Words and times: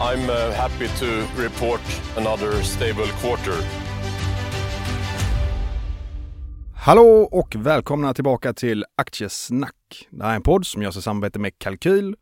I'm 0.00 0.30
uh, 0.30 0.54
happy 0.56 0.88
to 0.88 1.06
report 1.42 1.80
another 2.16 2.62
stable 2.62 3.06
quarter. 3.06 3.54
Hallå 6.76 7.28
och 7.32 7.56
välkomna 7.56 8.14
tillbaka 8.14 8.52
till 8.52 8.84
Aktiesnack. 8.96 10.08
Det 10.10 10.24
här 10.24 10.30
är 10.30 10.36
en 10.36 10.42
podd 10.42 10.66
som 10.66 10.82
görs 10.82 10.96
i 10.96 11.02
samarbete 11.02 11.38
med 11.38 11.58
Kalkyl. 11.58 12.16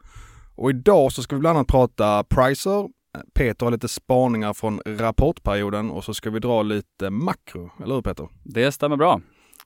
Och 0.55 0.71
idag 0.71 1.13
så 1.13 1.23
ska 1.23 1.37
vi 1.37 1.41
bland 1.41 1.59
annat 1.59 1.69
prata 1.69 2.25
pricer. 2.25 2.89
Peter 3.35 3.67
har 3.67 3.71
lite 3.71 3.89
spaningar 3.89 4.53
från 4.53 4.81
rapportperioden 4.87 5.91
och 5.91 6.05
så 6.05 6.15
ska 6.15 6.31
vi 6.31 6.39
dra 6.39 6.63
lite 6.63 7.11
makro. 7.11 7.71
Eller 7.85 7.95
hur 7.95 8.03
Peter? 8.03 8.29
Det 8.43 8.73
stämmer 8.73 8.97
bra. 8.97 9.21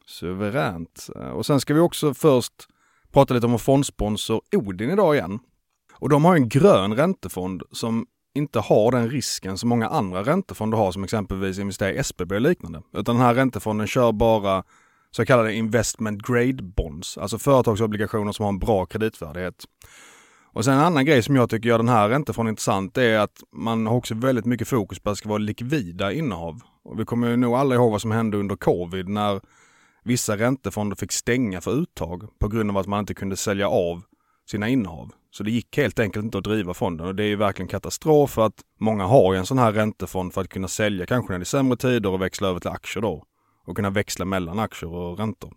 Suveränt. 0.06 1.08
Och 1.34 1.46
sen 1.46 1.60
ska 1.60 1.74
vi 1.74 1.80
också 1.80 2.14
först 2.14 2.52
prata 3.12 3.34
lite 3.34 3.46
om 3.46 3.52
vår 3.52 3.58
fondsponsor 3.58 4.40
Odin 4.56 4.90
idag 4.90 5.14
igen. 5.14 5.38
Och 5.98 6.08
de 6.08 6.24
har 6.24 6.36
en 6.36 6.48
grön 6.48 6.96
räntefond 6.96 7.62
som 7.72 8.06
inte 8.34 8.58
har 8.58 8.90
den 8.90 9.10
risken 9.10 9.58
som 9.58 9.68
många 9.68 9.88
andra 9.88 10.22
räntefonder 10.22 10.78
har 10.78 10.92
som 10.92 11.04
exempelvis 11.04 11.58
investerar 11.58 11.92
i 11.92 11.98
SBB 11.98 12.34
och 12.34 12.40
liknande. 12.40 12.82
Utan 12.92 13.16
den 13.16 13.24
här 13.24 13.34
räntefonden 13.34 13.86
kör 13.86 14.12
bara 14.12 14.64
så 15.10 15.24
kallade 15.24 15.54
investment 15.54 16.22
grade 16.22 16.62
bonds, 16.62 17.18
alltså 17.18 17.38
företagsobligationer 17.38 18.32
som 18.32 18.42
har 18.42 18.52
en 18.52 18.58
bra 18.58 18.86
kreditvärdighet. 18.86 19.64
Och 20.52 20.64
sen 20.64 20.74
en 20.74 20.80
annan 20.80 21.04
grej 21.04 21.22
som 21.22 21.36
jag 21.36 21.50
tycker 21.50 21.68
gör 21.68 21.78
den 21.78 21.88
här 21.88 22.08
räntefonden 22.08 22.52
intressant 22.52 22.98
är 22.98 23.18
att 23.18 23.42
man 23.52 23.86
har 23.86 23.96
också 23.96 24.14
väldigt 24.14 24.44
mycket 24.44 24.68
fokus 24.68 24.98
på 24.98 25.10
att 25.10 25.16
det 25.16 25.18
ska 25.18 25.28
vara 25.28 25.38
likvida 25.38 26.12
innehav. 26.12 26.60
Och 26.84 27.00
vi 27.00 27.04
kommer 27.04 27.28
ju 27.28 27.36
nog 27.36 27.54
alla 27.54 27.74
ihåg 27.74 27.92
vad 27.92 28.00
som 28.00 28.10
hände 28.10 28.36
under 28.36 28.56
covid 28.56 29.08
när 29.08 29.40
vissa 30.04 30.36
räntefonder 30.36 30.96
fick 30.96 31.12
stänga 31.12 31.60
för 31.60 31.80
uttag 31.82 32.38
på 32.38 32.48
grund 32.48 32.70
av 32.70 32.78
att 32.78 32.86
man 32.86 33.00
inte 33.00 33.14
kunde 33.14 33.36
sälja 33.36 33.68
av 33.68 34.02
sina 34.50 34.68
innehav. 34.68 35.12
Så 35.36 35.42
det 35.42 35.50
gick 35.50 35.76
helt 35.76 35.98
enkelt 35.98 36.24
inte 36.24 36.38
att 36.38 36.44
driva 36.44 36.74
fonden 36.74 37.06
och 37.06 37.14
det 37.14 37.24
är 37.24 37.28
ju 37.28 37.36
verkligen 37.36 37.68
katastrof 37.68 38.30
för 38.30 38.46
att 38.46 38.54
många 38.80 39.04
har 39.04 39.34
en 39.34 39.46
sån 39.46 39.58
här 39.58 39.72
räntefond 39.72 40.34
för 40.34 40.40
att 40.40 40.48
kunna 40.48 40.68
sälja 40.68 41.06
kanske 41.06 41.32
när 41.32 41.38
det 41.38 41.42
är 41.42 41.44
sämre 41.44 41.76
tider 41.76 42.10
och 42.10 42.22
växla 42.22 42.48
över 42.48 42.60
till 42.60 42.70
aktier 42.70 43.02
då 43.02 43.24
och 43.66 43.76
kunna 43.76 43.90
växla 43.90 44.24
mellan 44.24 44.58
aktier 44.58 44.90
och 44.90 45.18
räntor. 45.18 45.52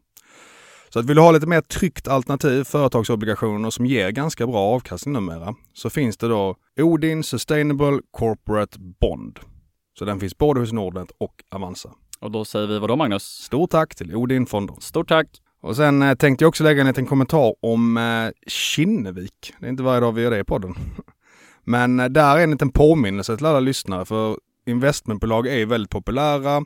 Så 0.90 1.00
att 1.00 1.06
vill 1.06 1.16
du 1.16 1.22
ha 1.22 1.32
lite 1.32 1.48
mer 1.48 1.62
tryggt 1.62 2.08
alternativ, 2.08 2.64
företagsobligationer 2.64 3.70
som 3.70 3.86
ger 3.86 4.10
ganska 4.10 4.48
bra 4.48 4.60
avkastning 4.60 5.14
numera, 5.14 5.56
så 5.74 5.90
finns 5.90 6.18
det 6.18 6.28
då 6.28 6.56
Odin 6.80 7.24
Sustainable 7.24 8.00
Corporate 8.12 8.80
Bond. 8.80 9.40
Så 10.00 10.06
den 10.06 10.20
finns 10.20 10.38
både 10.38 10.60
hos 10.60 10.72
Nordnet 10.72 11.12
och 11.18 11.44
Avanza. 11.52 11.90
Och 12.20 12.32
då 12.32 12.46
säger 12.46 12.68
vi 12.68 12.80
vad 12.80 12.90
då 12.90 12.96
Magnus? 12.96 13.24
Stort 13.24 13.70
tack 13.70 13.96
till 13.96 14.16
Odin 14.16 14.46
Fonder. 14.46 14.76
Stort 14.80 15.08
tack! 15.08 15.28
Och 15.62 15.76
sen 15.76 16.02
eh, 16.02 16.16
tänkte 16.16 16.44
jag 16.44 16.50
också 16.50 16.64
lägga 16.64 16.82
en 16.82 16.88
liten 16.88 17.06
kommentar 17.06 17.56
om 17.62 17.98
eh, 17.98 18.50
Kinnevik. 18.50 19.54
Det 19.60 19.66
är 19.66 19.70
inte 19.70 19.84
varje 19.84 20.00
dag 20.00 20.12
vi 20.12 20.22
gör 20.22 20.32
det 20.32 20.40
i 20.40 20.44
podden. 20.44 20.76
Men 21.64 22.00
eh, 22.00 22.06
där 22.06 22.38
är 22.38 22.44
en 22.44 22.52
liten 22.52 22.72
påminnelse 22.72 23.38
till 23.38 23.46
alla 23.46 23.60
lyssnare 23.60 24.06
för 24.06 24.38
investmentbolag 24.66 25.48
är 25.48 25.66
väldigt 25.66 25.92
populära 25.92 26.66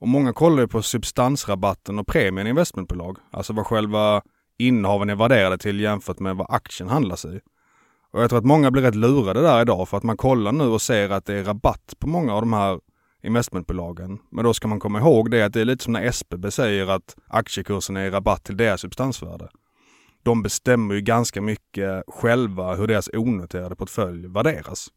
och 0.00 0.08
många 0.08 0.32
kollar 0.32 0.62
ju 0.62 0.68
på 0.68 0.82
substansrabatten 0.82 1.98
och 1.98 2.06
premien 2.06 2.46
i 2.46 2.50
investmentbolag. 2.50 3.18
Alltså 3.30 3.52
vad 3.52 3.66
själva 3.66 4.22
innehaven 4.58 5.10
är 5.10 5.16
värderade 5.16 5.58
till 5.58 5.80
jämfört 5.80 6.18
med 6.18 6.36
vad 6.36 6.46
aktien 6.50 6.88
handlas 6.88 7.24
i. 7.24 7.40
Och 8.12 8.22
jag 8.22 8.30
tror 8.30 8.38
att 8.38 8.44
många 8.44 8.70
blir 8.70 8.82
rätt 8.82 8.94
lurade 8.94 9.40
där 9.40 9.60
idag 9.60 9.88
för 9.88 9.96
att 9.96 10.02
man 10.02 10.16
kollar 10.16 10.52
nu 10.52 10.64
och 10.64 10.82
ser 10.82 11.10
att 11.10 11.24
det 11.24 11.34
är 11.34 11.44
rabatt 11.44 11.94
på 11.98 12.08
många 12.08 12.34
av 12.34 12.42
de 12.42 12.52
här 12.52 12.80
investmentbolagen. 13.22 14.18
Men 14.30 14.44
då 14.44 14.54
ska 14.54 14.68
man 14.68 14.80
komma 14.80 14.98
ihåg 14.98 15.30
det 15.30 15.42
att 15.42 15.52
det 15.52 15.60
är 15.60 15.64
lite 15.64 15.84
som 15.84 15.92
när 15.92 16.02
SBB 16.02 16.50
säger 16.50 16.86
att 16.86 17.16
aktiekursen 17.26 17.96
är 17.96 18.06
i 18.06 18.10
rabatt 18.10 18.44
till 18.44 18.56
deras 18.56 18.80
substansvärde. 18.80 19.48
De 20.22 20.42
bestämmer 20.42 20.94
ju 20.94 21.00
ganska 21.00 21.42
mycket 21.42 22.04
själva 22.06 22.74
hur 22.74 22.86
deras 22.86 23.10
onoterade 23.12 23.76
portfölj 23.76 24.28
värderas. 24.28 24.88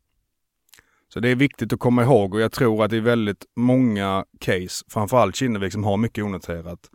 Så 1.14 1.20
det 1.20 1.30
är 1.30 1.36
viktigt 1.36 1.74
att 1.74 1.80
komma 1.80 2.04
ihåg 2.04 2.34
och 2.34 2.42
jag 2.42 2.52
tror 2.52 2.86
att 2.86 2.92
det 2.92 2.98
är 2.98 3.02
väldigt 3.02 3.46
många 3.56 4.26
case, 4.40 4.86
framförallt 4.90 5.36
Kinnevik 5.36 5.74
som 5.74 5.84
har 5.84 5.98
mycket 5.98 6.24
onoterat, 6.24 6.90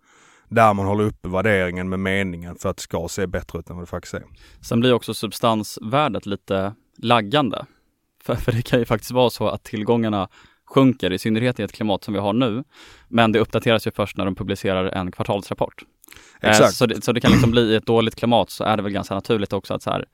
där 0.49 0.75
man 0.75 0.87
håller 0.87 1.05
uppe 1.05 1.29
värderingen 1.29 1.89
med 1.89 2.01
meningen 2.01 2.57
för 2.57 2.69
att 2.69 2.77
det 2.77 2.83
ska 2.83 3.09
se 3.09 3.27
bättre 3.27 3.59
ut 3.59 3.71
än 3.71 3.77
vad 3.77 3.83
det 3.83 3.91
faktiskt 3.91 4.15
är. 4.15 4.25
Sen 4.61 4.81
blir 4.81 4.93
också 4.93 5.15
substansvärdet 5.15 6.27
lite 6.27 6.75
laggande. 6.99 7.67
För, 8.23 8.35
för 8.35 8.53
det 8.53 8.63
kan 8.63 8.79
ju 8.79 8.85
faktiskt 8.85 9.11
vara 9.11 9.31
så 9.31 9.49
att 9.49 9.65
tillgångarna 9.65 10.29
sjunker, 10.67 11.13
i 11.13 11.19
synnerhet 11.19 11.61
i 11.61 11.63
ett 11.63 11.73
klimat 11.73 12.05
som 12.05 12.15
vi 12.15 12.21
har 12.21 12.33
nu. 12.33 12.65
Men 13.09 13.33
det 13.33 13.39
uppdateras 13.39 13.87
ju 13.87 13.91
först 13.91 14.17
när 14.17 14.25
de 14.25 14.35
publicerar 14.35 14.85
en 14.85 15.13
kvartalsrapport. 15.13 15.83
Exakt. 16.41 16.61
Eh, 16.61 16.69
så, 16.69 16.87
det, 16.87 17.05
så 17.05 17.13
det 17.13 17.21
kan 17.21 17.31
liksom 17.31 17.51
bli 17.51 17.63
i 17.63 17.75
ett 17.75 17.87
dåligt 17.87 18.17
klimat 18.17 18.51
så 18.51 18.65
är 18.65 18.77
det 18.77 18.83
väl 18.83 18.93
ganska 18.93 19.15
naturligt 19.15 19.53
också 19.53 19.75
att 19.75 19.83
så 19.83 19.91
här, 19.91 20.05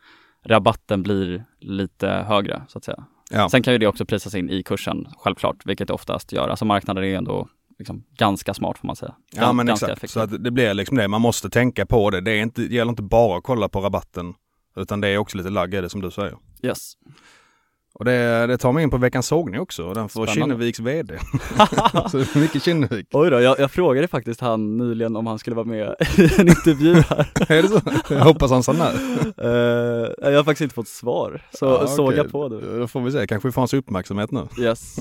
rabatten 0.44 1.02
blir 1.02 1.44
lite 1.60 2.08
högre 2.08 2.62
så 2.68 2.78
att 2.78 2.84
säga. 2.84 3.04
Ja. 3.30 3.48
Sen 3.48 3.62
kan 3.62 3.72
ju 3.72 3.78
det 3.78 3.86
också 3.86 4.04
prisas 4.04 4.34
in 4.34 4.50
i 4.50 4.62
kursen, 4.62 5.08
självklart, 5.18 5.66
vilket 5.66 5.88
det 5.88 5.94
oftast 5.94 6.32
gör. 6.32 6.48
Alltså 6.48 6.64
marknaden 6.64 7.04
är 7.04 7.16
ändå 7.16 7.48
liksom 7.78 8.04
ganska 8.18 8.54
smart 8.54 8.78
får 8.78 8.86
man 8.86 8.96
säga. 8.96 9.14
Ja 9.32 9.52
men 9.52 9.68
exakt, 9.68 9.92
effektiv. 9.92 10.06
så 10.06 10.20
att 10.20 10.44
det 10.44 10.50
blir 10.50 10.74
liksom 10.74 10.96
det. 10.96 11.08
Man 11.08 11.20
måste 11.20 11.50
tänka 11.50 11.86
på 11.86 12.10
det. 12.10 12.20
Det, 12.20 12.30
är 12.30 12.42
inte, 12.42 12.62
det 12.62 12.74
gäller 12.74 12.90
inte 12.90 13.02
bara 13.02 13.38
att 13.38 13.44
kolla 13.44 13.68
på 13.68 13.80
rabatten. 13.80 14.34
Utan 14.76 15.00
det 15.00 15.08
är 15.08 15.18
också 15.18 15.36
lite 15.36 15.50
lagg 15.50 15.74
i 15.74 15.80
det 15.80 15.88
som 15.88 16.00
du 16.00 16.10
säger. 16.10 16.36
Yes. 16.62 16.92
Och 17.94 18.04
det, 18.04 18.46
det 18.46 18.58
tar 18.58 18.72
mig 18.72 18.82
in 18.82 18.90
på 18.90 18.96
veckans 18.96 19.26
sågning 19.26 19.60
också. 19.60 19.92
Den 19.94 20.08
får. 20.08 20.26
Kinneviks 20.26 20.80
VD. 20.80 21.18
så 22.10 22.38
mycket 22.38 22.62
Kinnevik. 22.62 23.06
Oj 23.12 23.30
då, 23.30 23.40
jag, 23.40 23.58
jag 23.60 23.70
frågade 23.70 24.08
faktiskt 24.08 24.40
han 24.40 24.76
nyligen 24.76 25.16
om 25.16 25.26
han 25.26 25.38
skulle 25.38 25.56
vara 25.56 25.66
med 25.66 25.94
i 26.18 26.40
en 26.40 26.48
intervju 26.48 26.94
här. 26.94 27.28
är 27.48 27.62
det 27.62 27.68
så? 27.68 27.80
Jag 28.14 28.24
hoppas 28.24 28.50
han 28.50 28.62
sa 28.62 28.72
nej. 28.72 28.94
Eh, 29.38 30.30
jag 30.30 30.36
har 30.36 30.44
faktiskt 30.44 30.60
inte 30.60 30.74
fått 30.74 30.88
svar, 30.88 31.42
så 31.52 31.66
Ja, 31.66 31.86
såga 31.86 32.20
okej. 32.20 32.32
på 32.32 32.48
du. 32.48 32.78
Då 32.78 32.88
får 32.88 33.00
vi 33.00 33.12
se, 33.12 33.26
kanske 33.26 33.48
vi 33.48 33.52
får 33.52 33.60
hans 33.60 33.74
uppmärksamhet 33.74 34.30
nu. 34.30 34.48
Yes. 34.58 34.96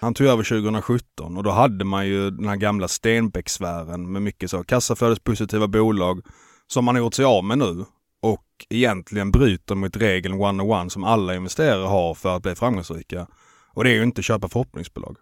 Han 0.00 0.14
tog 0.14 0.26
över 0.26 0.42
2017 0.42 1.36
och 1.36 1.42
då 1.42 1.50
hade 1.50 1.84
man 1.84 2.06
ju 2.06 2.30
den 2.30 2.48
här 2.48 2.56
gamla 2.56 2.86
Stenbeck-sfären 2.88 4.12
med 4.12 4.22
mycket 4.22 4.50
så 4.50 4.64
kassaflödespositiva 4.64 5.68
bolag 5.68 6.20
som 6.66 6.84
man 6.84 6.94
har 6.94 7.02
gjort 7.02 7.14
sig 7.14 7.24
av 7.24 7.44
med 7.44 7.58
nu 7.58 7.84
och 8.32 8.66
egentligen 8.70 9.30
bryter 9.30 9.74
mot 9.74 9.96
regeln 9.96 10.34
one-on-one 10.34 10.88
som 10.90 11.04
alla 11.04 11.34
investerare 11.34 11.86
har 11.86 12.14
för 12.14 12.36
att 12.36 12.42
bli 12.42 12.54
framgångsrika. 12.54 13.26
Och 13.72 13.84
det 13.84 13.90
är 13.90 13.94
ju 13.94 14.02
inte 14.02 14.22
köpa 14.22 14.48
förhoppningsbolag. 14.48 15.16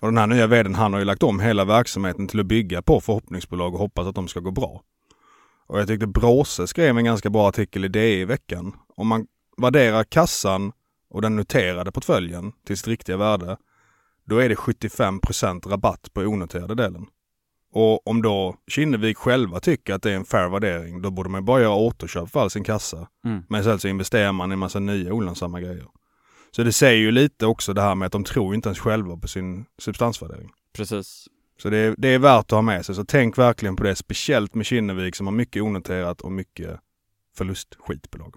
Och 0.00 0.08
den 0.08 0.18
här 0.18 0.26
nya 0.26 0.46
vdn 0.46 0.74
han 0.74 0.92
har 0.92 1.00
ju 1.00 1.04
lagt 1.04 1.22
om 1.22 1.40
hela 1.40 1.64
verksamheten 1.64 2.28
till 2.28 2.40
att 2.40 2.46
bygga 2.46 2.82
på 2.82 3.00
förhoppningsbolag 3.00 3.74
och 3.74 3.80
hoppas 3.80 4.06
att 4.06 4.14
de 4.14 4.28
ska 4.28 4.40
gå 4.40 4.50
bra. 4.50 4.82
Och 5.66 5.80
jag 5.80 5.86
tyckte 5.86 6.06
Bråse 6.06 6.66
skrev 6.66 6.98
en 6.98 7.04
ganska 7.04 7.30
bra 7.30 7.48
artikel 7.48 7.84
i 7.84 7.88
DI 7.88 8.20
i 8.20 8.24
veckan. 8.24 8.72
Om 8.96 9.06
man 9.06 9.26
värderar 9.56 10.04
kassan 10.04 10.72
och 11.10 11.22
den 11.22 11.36
noterade 11.36 11.92
portföljen 11.92 12.52
till 12.66 12.76
sitt 12.76 12.88
riktiga 12.88 13.16
värde, 13.16 13.56
då 14.24 14.38
är 14.38 14.48
det 14.48 14.54
75% 14.54 15.68
rabatt 15.68 16.12
på 16.12 16.20
onoterade 16.20 16.74
delen. 16.74 17.06
Och 17.72 18.06
om 18.06 18.22
då 18.22 18.56
Kinnevik 18.70 19.16
själva 19.16 19.60
tycker 19.60 19.94
att 19.94 20.02
det 20.02 20.10
är 20.10 20.16
en 20.16 20.24
fair 20.24 20.48
värdering, 20.48 21.02
då 21.02 21.10
borde 21.10 21.28
man 21.28 21.44
bara 21.44 21.60
göra 21.60 21.74
återköp 21.74 22.30
för 22.30 22.40
all 22.40 22.50
sin 22.50 22.64
kassa. 22.64 23.08
Mm. 23.24 23.42
Men 23.48 23.64
sen 23.64 23.78
så 23.78 23.88
investerar 23.88 24.32
man 24.32 24.50
i 24.50 24.52
en 24.52 24.58
massa 24.58 24.78
nya 24.78 25.12
olönsamma 25.12 25.60
grejer. 25.60 25.86
Så 26.50 26.62
det 26.62 26.72
säger 26.72 26.98
ju 26.98 27.10
lite 27.10 27.46
också 27.46 27.72
det 27.72 27.82
här 27.82 27.94
med 27.94 28.06
att 28.06 28.12
de 28.12 28.24
tror 28.24 28.54
inte 28.54 28.68
ens 28.68 28.78
själva 28.78 29.16
på 29.16 29.28
sin 29.28 29.64
substansvärdering. 29.78 30.50
Precis. 30.76 31.26
Så 31.62 31.70
det 31.70 31.76
är, 31.78 31.94
det 31.98 32.08
är 32.08 32.18
värt 32.18 32.44
att 32.44 32.50
ha 32.50 32.62
med 32.62 32.86
sig. 32.86 32.94
Så 32.94 33.04
tänk 33.04 33.38
verkligen 33.38 33.76
på 33.76 33.82
det, 33.82 33.96
speciellt 33.96 34.54
med 34.54 34.66
Kinnevik 34.66 35.16
som 35.16 35.26
har 35.26 35.34
mycket 35.34 35.62
onoterat 35.62 36.20
och 36.20 36.32
mycket 36.32 36.80
förlustskitbolag. 37.36 38.34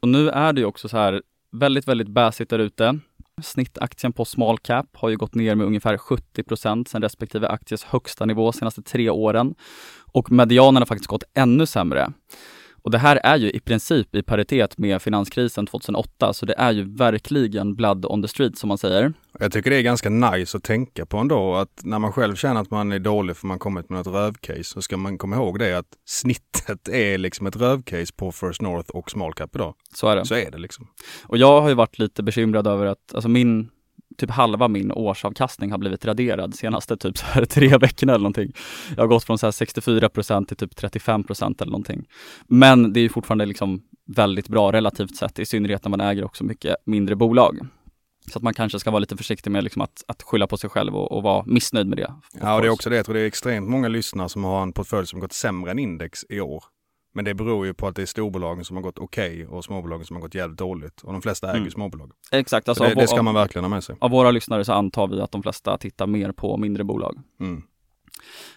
Och 0.00 0.08
nu 0.08 0.28
är 0.28 0.52
det 0.52 0.60
ju 0.60 0.66
också 0.66 0.88
så 0.88 0.96
här 0.96 1.22
väldigt, 1.52 1.88
väldigt 1.88 2.08
bäsigt 2.08 2.50
där 2.50 2.58
ute. 2.58 2.98
Snittaktien 3.42 4.12
på 4.12 4.24
small 4.24 4.58
cap 4.58 4.86
har 4.96 5.08
ju 5.08 5.16
gått 5.16 5.34
ner 5.34 5.54
med 5.54 5.66
ungefär 5.66 5.96
70 5.96 6.42
procent 6.42 6.88
sen 6.88 7.02
respektive 7.02 7.48
akties 7.48 7.84
högsta 7.84 8.24
nivå 8.24 8.52
senaste 8.52 8.82
tre 8.82 9.10
åren. 9.10 9.54
Och 10.12 10.32
medianen 10.32 10.76
har 10.76 10.86
faktiskt 10.86 11.08
gått 11.08 11.24
ännu 11.34 11.66
sämre. 11.66 12.12
Och 12.84 12.90
det 12.90 12.98
här 12.98 13.20
är 13.22 13.36
ju 13.36 13.50
i 13.50 13.60
princip 13.60 14.14
i 14.14 14.22
paritet 14.22 14.78
med 14.78 15.02
finanskrisen 15.02 15.66
2008, 15.66 16.32
så 16.32 16.46
det 16.46 16.54
är 16.58 16.72
ju 16.72 16.96
verkligen 16.96 17.74
blood 17.74 18.06
on 18.06 18.22
the 18.22 18.28
street 18.28 18.58
som 18.58 18.68
man 18.68 18.78
säger. 18.78 19.12
Jag 19.38 19.52
tycker 19.52 19.70
det 19.70 19.76
är 19.76 19.82
ganska 19.82 20.10
nice 20.10 20.56
att 20.56 20.62
tänka 20.62 21.06
på 21.06 21.18
ändå 21.18 21.54
att 21.54 21.80
när 21.82 21.98
man 21.98 22.12
själv 22.12 22.34
känner 22.34 22.60
att 22.60 22.70
man 22.70 22.92
är 22.92 22.98
dålig 22.98 23.36
för 23.36 23.46
man 23.46 23.58
kommit 23.58 23.90
med 23.90 23.98
något 23.98 24.14
rövcase 24.14 24.64
så 24.64 24.82
ska 24.82 24.96
man 24.96 25.18
komma 25.18 25.36
ihåg 25.36 25.58
det 25.58 25.78
att 25.78 25.86
snittet 26.04 26.88
är 26.88 27.18
liksom 27.18 27.46
ett 27.46 27.56
rövcase 27.56 28.12
på 28.16 28.32
First 28.32 28.62
North 28.62 28.90
och 28.90 29.10
small 29.10 29.32
cap 29.32 29.56
idag. 29.56 29.74
Så 29.94 30.08
är 30.08 30.16
det. 30.16 30.26
Så 30.26 30.34
är 30.34 30.50
det 30.50 30.58
liksom. 30.58 30.86
Och 31.22 31.38
jag 31.38 31.60
har 31.60 31.68
ju 31.68 31.74
varit 31.74 31.98
lite 31.98 32.22
bekymrad 32.22 32.66
över 32.66 32.86
att, 32.86 33.14
alltså 33.14 33.28
min 33.28 33.70
typ 34.16 34.30
halva 34.30 34.68
min 34.68 34.92
årsavkastning 34.92 35.70
har 35.70 35.78
blivit 35.78 36.04
raderad 36.04 36.54
senaste 36.54 36.96
typ 36.96 37.18
så 37.18 37.26
här 37.26 37.44
tre 37.44 37.78
veckorna 37.78 38.12
eller 38.12 38.22
någonting. 38.22 38.52
Jag 38.96 39.02
har 39.02 39.08
gått 39.08 39.24
från 39.24 39.38
så 39.38 39.46
här 39.46 39.50
64% 39.50 40.46
till 40.46 40.56
typ 40.56 40.74
35% 40.74 41.62
eller 41.62 41.72
någonting. 41.72 42.04
Men 42.46 42.92
det 42.92 43.00
är 43.00 43.08
fortfarande 43.08 43.46
liksom 43.46 43.82
väldigt 44.06 44.48
bra 44.48 44.72
relativt 44.72 45.16
sett, 45.16 45.38
i 45.38 45.46
synnerhet 45.46 45.84
när 45.84 45.90
man 45.90 46.00
äger 46.00 46.24
också 46.24 46.44
mycket 46.44 46.76
mindre 46.84 47.16
bolag. 47.16 47.58
Så 48.32 48.38
att 48.38 48.42
man 48.42 48.54
kanske 48.54 48.78
ska 48.78 48.90
vara 48.90 48.98
lite 48.98 49.16
försiktig 49.16 49.50
med 49.50 49.64
liksom 49.64 49.82
att, 49.82 50.04
att 50.08 50.22
skylla 50.22 50.46
på 50.46 50.56
sig 50.56 50.70
själv 50.70 50.96
och, 50.96 51.12
och 51.12 51.22
vara 51.22 51.44
missnöjd 51.46 51.86
med 51.86 51.98
det. 51.98 52.14
Ja, 52.40 52.54
och 52.54 52.60
det 52.60 52.66
är 52.66 52.70
också 52.70 52.90
det. 52.90 52.96
Jag 52.96 53.04
tror 53.04 53.14
det 53.14 53.20
är 53.20 53.26
extremt 53.26 53.68
många 53.68 53.88
lyssnare 53.88 54.28
som 54.28 54.44
har 54.44 54.62
en 54.62 54.72
portfölj 54.72 55.06
som 55.06 55.20
gått 55.20 55.32
sämre 55.32 55.70
än 55.70 55.78
index 55.78 56.24
i 56.28 56.40
år. 56.40 56.64
Men 57.16 57.24
det 57.24 57.34
beror 57.34 57.66
ju 57.66 57.74
på 57.74 57.86
att 57.86 57.96
det 57.96 58.02
är 58.02 58.06
storbolagen 58.06 58.64
som 58.64 58.76
har 58.76 58.82
gått 58.82 58.98
okej 58.98 59.32
okay 59.32 59.46
och 59.46 59.64
småbolagen 59.64 60.06
som 60.06 60.16
har 60.16 60.20
gått 60.20 60.34
jävligt 60.34 60.58
dåligt. 60.58 61.00
Och 61.02 61.12
de 61.12 61.22
flesta 61.22 61.48
äger 61.48 61.58
mm. 61.58 61.70
småbolag. 61.70 62.12
Exakt. 62.32 62.68
Alltså 62.68 62.84
det, 62.84 62.94
det, 62.94 63.08
ska 63.08 63.22
man 63.22 63.34
verkligen 63.34 63.64
ha 63.64 63.68
med 63.68 63.84
sig. 63.84 63.96
Av 64.00 64.10
våra 64.10 64.30
lyssnare 64.30 64.64
så 64.64 64.72
antar 64.72 65.06
vi 65.06 65.20
att 65.20 65.32
de 65.32 65.42
flesta 65.42 65.78
tittar 65.78 66.06
mer 66.06 66.32
på 66.32 66.56
mindre 66.56 66.84
bolag. 66.84 67.20
Mm. 67.40 67.62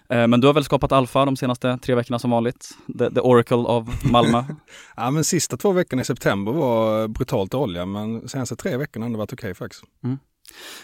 Eh, 0.09 0.27
men 0.27 0.42
du 0.42 0.48
har 0.48 0.54
väl 0.54 0.63
skapat 0.63 0.92
alfa 0.92 1.25
de 1.25 1.36
senaste 1.36 1.77
tre 1.81 1.95
veckorna 1.95 2.19
som 2.19 2.31
vanligt? 2.31 2.69
The, 3.00 3.12
the 3.12 3.19
Oracle 3.19 3.57
of 3.57 4.04
Malmö. 4.04 4.44
ja, 4.95 5.12
men 5.12 5.24
sista 5.24 5.57
två 5.57 5.71
veckorna 5.71 6.01
i 6.01 6.06
september 6.06 6.51
var 6.51 7.07
brutalt 7.07 7.51
dåliga, 7.51 7.86
men 7.86 8.27
senaste 8.27 8.56
tre 8.56 8.77
veckorna 8.77 9.06
har 9.06 9.12
det 9.12 9.18
varit 9.18 9.33
okej 9.33 9.51
okay, 9.51 9.53
faktiskt. 9.53 9.83
Mm. 10.03 10.18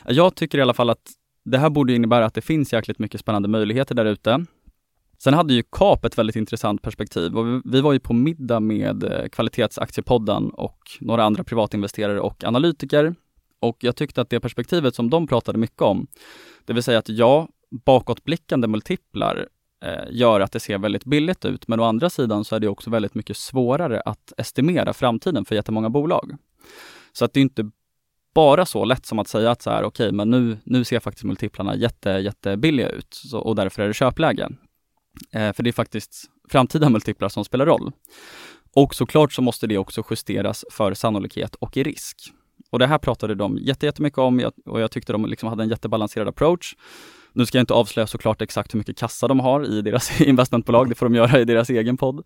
Jag 0.06 0.36
tycker 0.36 0.58
i 0.58 0.62
alla 0.62 0.74
fall 0.74 0.90
att 0.90 1.12
det 1.46 1.58
här 1.58 1.70
borde 1.70 1.94
innebära 1.94 2.26
att 2.26 2.34
det 2.34 2.42
finns 2.42 2.74
jäkligt 2.74 3.00
mycket 3.00 3.20
spännande 3.20 3.48
möjligheter 3.48 3.96
där 3.96 4.06
ute. 4.06 4.46
Sen 5.24 5.34
hade 5.34 5.54
ju 5.54 5.64
KAP 5.70 6.06
ett 6.06 6.18
väldigt 6.18 6.36
intressant 6.36 6.82
perspektiv 6.82 7.38
och 7.38 7.62
vi 7.66 7.82
var 7.82 7.94
ju 7.94 8.00
på 8.00 8.14
middag 8.14 8.60
med 8.60 9.04
eh, 9.04 9.28
Kvalitetsaktiepodden 9.28 10.50
och 10.50 10.80
några 11.00 11.24
andra 11.24 11.44
privatinvesterare 11.44 12.20
och 12.20 12.44
analytiker. 12.44 13.16
Och 13.60 13.78
jag 13.80 13.96
tyckte 13.96 14.22
att 14.22 14.30
det 14.30 14.40
perspektivet 14.40 14.96
som 14.96 15.10
de 15.10 15.28
pratade 15.28 15.58
mycket 15.58 15.82
om, 15.82 16.08
det 16.66 16.74
vill 16.74 16.84
säga 16.84 17.00
att 17.00 17.10
ja, 17.10 17.48
bakåtblickande 17.86 18.68
multiplar 18.68 19.48
eh, 19.86 20.04
gör 20.12 20.40
att 20.40 20.52
det 20.52 20.60
ser 20.60 20.78
väldigt 20.78 21.06
billigt 21.06 21.46
ut, 21.46 21.68
men 21.68 21.80
å 21.80 21.84
andra 21.84 22.10
sidan 22.10 22.46
så 22.46 22.56
är 22.56 22.60
det 22.60 22.68
också 22.68 22.90
väldigt 22.90 23.16
mycket 23.16 23.38
svårare 23.38 24.02
att 24.02 24.34
estimera 24.38 24.94
framtiden 24.94 25.46
för 25.46 25.56
jättemånga 25.56 25.90
bolag. 25.90 26.32
Så 27.14 27.26
att 27.26 27.34
det 27.34 27.40
är 27.40 27.42
inte 27.42 27.70
bara 28.36 28.66
så 28.66 28.86
lätt 28.86 29.06
som 29.06 29.20
att 29.20 29.28
säga 29.28 29.52
att 29.52 29.62
så 29.62 29.70
här, 29.70 29.84
okej, 29.84 30.06
okay, 30.06 30.16
men 30.16 30.30
nu, 30.30 30.58
nu 30.64 30.84
ser 30.84 31.00
faktiskt 31.00 31.26
multiplarna 31.26 31.76
jätte, 31.76 32.10
jättebilliga 32.10 32.90
ut 32.90 33.14
så, 33.14 33.40
och 33.40 33.56
därför 33.56 33.82
är 33.82 33.88
det 33.88 33.94
köpläge. 33.94 34.50
Eh, 35.32 35.54
för 35.54 35.64
det 35.64 35.70
är 35.70 35.72
faktiskt 35.72 36.26
framtida 36.50 36.90
multiplar 36.90 37.30
som 37.30 37.46
spelar 37.46 37.66
roll. 37.66 37.92
Och 38.76 38.96
såklart 38.96 39.34
så 39.34 39.42
måste 39.42 39.68
det 39.68 39.78
också 39.78 40.04
justeras 40.10 40.66
för 40.72 40.94
sannolikhet 40.94 41.56
och 41.56 41.78
i 41.78 41.84
risk. 41.84 42.18
Och 42.70 42.80
det 42.80 42.88
här 42.88 42.98
pratade 42.98 43.36
de 43.36 43.58
jättemycket 43.58 44.18
om 44.18 44.52
och 44.66 44.82
jag 44.82 44.92
tyckte 44.92 45.14
de 45.14 45.26
liksom 45.26 45.50
hade 45.50 45.64
en 45.64 45.70
jättebalanserad 45.70 46.28
approach. 46.28 46.76
Nu 47.34 47.46
ska 47.46 47.58
jag 47.58 47.64
inte 47.64 47.74
avslöja 47.74 48.08
såklart 48.08 48.42
exakt 48.42 48.74
hur 48.74 48.78
mycket 48.78 48.98
kassa 48.98 49.28
de 49.28 49.40
har 49.40 49.66
i 49.66 49.82
deras 49.82 50.22
investmentbolag, 50.22 50.90
det 50.90 50.96
får 50.96 51.06
de 51.06 51.16
göra 51.16 51.40
i 51.40 51.46
deras 51.46 51.70
egen 51.70 51.98
podd. 51.98 52.26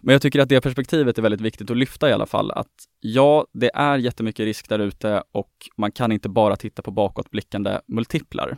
Men 0.00 0.12
jag 0.12 0.22
tycker 0.22 0.40
att 0.40 0.48
det 0.48 0.60
perspektivet 0.60 1.18
är 1.18 1.22
väldigt 1.22 1.40
viktigt 1.40 1.70
att 1.70 1.76
lyfta 1.76 2.10
i 2.10 2.12
alla 2.12 2.26
fall, 2.26 2.50
att 2.50 2.72
ja, 3.00 3.46
det 3.52 3.70
är 3.74 3.98
jättemycket 3.98 4.44
risk 4.44 4.68
där 4.68 4.78
ute 4.78 5.22
och 5.32 5.50
man 5.76 5.92
kan 5.92 6.12
inte 6.12 6.28
bara 6.28 6.56
titta 6.56 6.82
på 6.82 6.90
bakåtblickande 6.90 7.80
multiplar. 7.86 8.56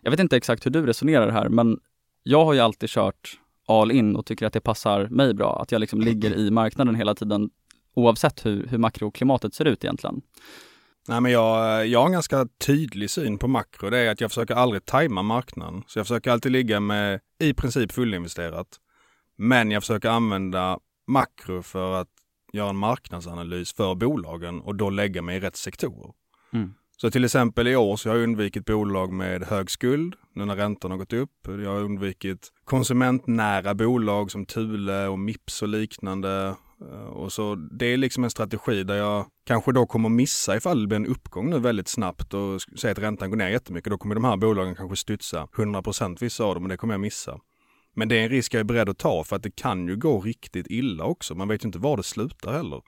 Jag 0.00 0.10
vet 0.10 0.20
inte 0.20 0.36
exakt 0.36 0.66
hur 0.66 0.70
du 0.70 0.86
resonerar 0.86 1.30
här, 1.30 1.48
men 1.48 1.78
jag 2.26 2.44
har 2.44 2.52
ju 2.52 2.60
alltid 2.60 2.88
kört 2.88 3.38
all 3.68 3.90
in 3.90 4.16
och 4.16 4.26
tycker 4.26 4.46
att 4.46 4.52
det 4.52 4.60
passar 4.60 5.08
mig 5.08 5.34
bra. 5.34 5.62
Att 5.62 5.72
jag 5.72 5.80
liksom 5.80 6.00
ligger 6.00 6.34
i 6.34 6.50
marknaden 6.50 6.94
hela 6.94 7.14
tiden 7.14 7.50
oavsett 7.94 8.46
hur, 8.46 8.66
hur 8.66 8.78
makroklimatet 8.78 9.54
ser 9.54 9.64
ut 9.64 9.84
egentligen. 9.84 10.22
Nej, 11.08 11.20
men 11.20 11.32
jag, 11.32 11.86
jag 11.86 11.98
har 11.98 12.06
en 12.06 12.12
ganska 12.12 12.48
tydlig 12.66 13.10
syn 13.10 13.38
på 13.38 13.48
makro. 13.48 13.90
Det 13.90 13.98
är 13.98 14.10
att 14.10 14.20
jag 14.20 14.30
försöker 14.30 14.54
aldrig 14.54 14.84
tajma 14.84 15.22
marknaden. 15.22 15.82
Så 15.86 15.98
jag 15.98 16.06
försöker 16.06 16.30
alltid 16.30 16.52
ligga 16.52 16.80
med 16.80 17.20
i 17.40 17.54
princip 17.54 17.92
fullinvesterat. 17.92 18.68
Men 19.36 19.70
jag 19.70 19.82
försöker 19.82 20.08
använda 20.08 20.78
makro 21.06 21.62
för 21.62 22.00
att 22.00 22.08
göra 22.52 22.70
en 22.70 22.76
marknadsanalys 22.76 23.72
för 23.72 23.94
bolagen 23.94 24.60
och 24.60 24.74
då 24.74 24.90
lägga 24.90 25.22
mig 25.22 25.36
i 25.36 25.40
rätt 25.40 25.56
sektorer. 25.56 26.12
Mm. 26.52 26.74
Så 26.96 27.10
till 27.10 27.24
exempel 27.24 27.68
i 27.68 27.76
år 27.76 27.96
så 27.96 28.08
har 28.08 28.16
jag 28.16 28.24
undvikit 28.24 28.64
bolag 28.64 29.12
med 29.12 29.42
hög 29.42 29.70
skuld 29.70 30.14
nu 30.34 30.44
när 30.44 30.56
räntan 30.56 30.90
har 30.90 30.98
gått 30.98 31.12
upp. 31.12 31.30
Jag 31.46 31.70
har 31.70 31.80
undvikit 31.80 32.48
konsumentnära 32.64 33.74
bolag 33.74 34.30
som 34.30 34.46
Thule 34.46 35.06
och 35.06 35.18
Mips 35.18 35.62
och 35.62 35.68
liknande. 35.68 36.56
Eh, 36.80 37.06
och 37.06 37.32
så 37.32 37.54
det 37.54 37.86
är 37.86 37.96
liksom 37.96 38.24
en 38.24 38.30
strategi 38.30 38.84
där 38.84 38.94
jag 38.94 39.26
kanske 39.46 39.72
då 39.72 39.86
kommer 39.86 40.08
missa 40.08 40.56
ifall 40.56 40.80
det 40.80 40.86
blir 40.86 40.96
en 40.96 41.06
uppgång 41.06 41.50
nu 41.50 41.58
väldigt 41.58 41.88
snabbt 41.88 42.34
och 42.34 42.60
säger 42.76 42.92
att 42.92 43.02
räntan 43.02 43.30
går 43.30 43.36
ner 43.36 43.48
jättemycket. 43.48 43.90
Då 43.90 43.98
kommer 43.98 44.14
de 44.14 44.24
här 44.24 44.36
bolagen 44.36 44.74
kanske 44.74 44.96
studsa 44.96 45.48
100% 45.56 46.16
vissa 46.20 46.44
av 46.44 46.54
dem 46.54 46.62
och 46.62 46.68
det 46.68 46.76
kommer 46.76 46.94
jag 46.94 47.00
missa. 47.00 47.40
Men 47.96 48.08
det 48.08 48.18
är 48.18 48.22
en 48.22 48.28
risk 48.28 48.54
jag 48.54 48.60
är 48.60 48.64
beredd 48.64 48.88
att 48.88 48.98
ta 48.98 49.24
för 49.24 49.36
att 49.36 49.42
det 49.42 49.56
kan 49.56 49.88
ju 49.88 49.96
gå 49.96 50.20
riktigt 50.20 50.66
illa 50.70 51.04
också. 51.04 51.34
Man 51.34 51.48
vet 51.48 51.64
ju 51.64 51.66
inte 51.66 51.78
var 51.78 51.96
det 51.96 52.02
slutar 52.02 52.52
heller. 52.52 52.82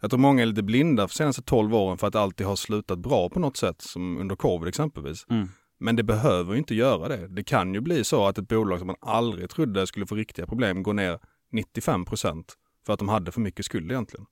Jag 0.00 0.10
tror 0.10 0.20
många 0.20 0.42
är 0.42 0.46
lite 0.46 0.62
blinda 0.62 1.08
för 1.08 1.14
senaste 1.14 1.42
12 1.42 1.74
åren 1.74 1.98
för 1.98 2.06
att 2.06 2.12
det 2.12 2.20
alltid 2.20 2.46
har 2.46 2.56
slutat 2.56 2.98
bra 2.98 3.28
på 3.28 3.40
något 3.40 3.56
sätt, 3.56 3.82
som 3.82 4.18
under 4.18 4.36
covid 4.36 4.68
exempelvis. 4.68 5.26
Mm. 5.30 5.48
Men 5.80 5.96
det 5.96 6.02
behöver 6.02 6.52
ju 6.52 6.58
inte 6.58 6.74
göra 6.74 7.08
det. 7.08 7.28
Det 7.28 7.44
kan 7.44 7.74
ju 7.74 7.80
bli 7.80 8.04
så 8.04 8.26
att 8.26 8.38
ett 8.38 8.48
bolag 8.48 8.78
som 8.78 8.86
man 8.86 8.96
aldrig 9.00 9.50
trodde 9.50 9.86
skulle 9.86 10.06
få 10.06 10.14
riktiga 10.14 10.46
problem 10.46 10.82
går 10.82 10.94
ner 10.94 11.18
95% 11.52 12.44
för 12.86 12.92
att 12.92 12.98
de 12.98 13.08
hade 13.08 13.32
för 13.32 13.40
mycket 13.40 13.64
skuld 13.64 13.90
egentligen. 13.90 14.26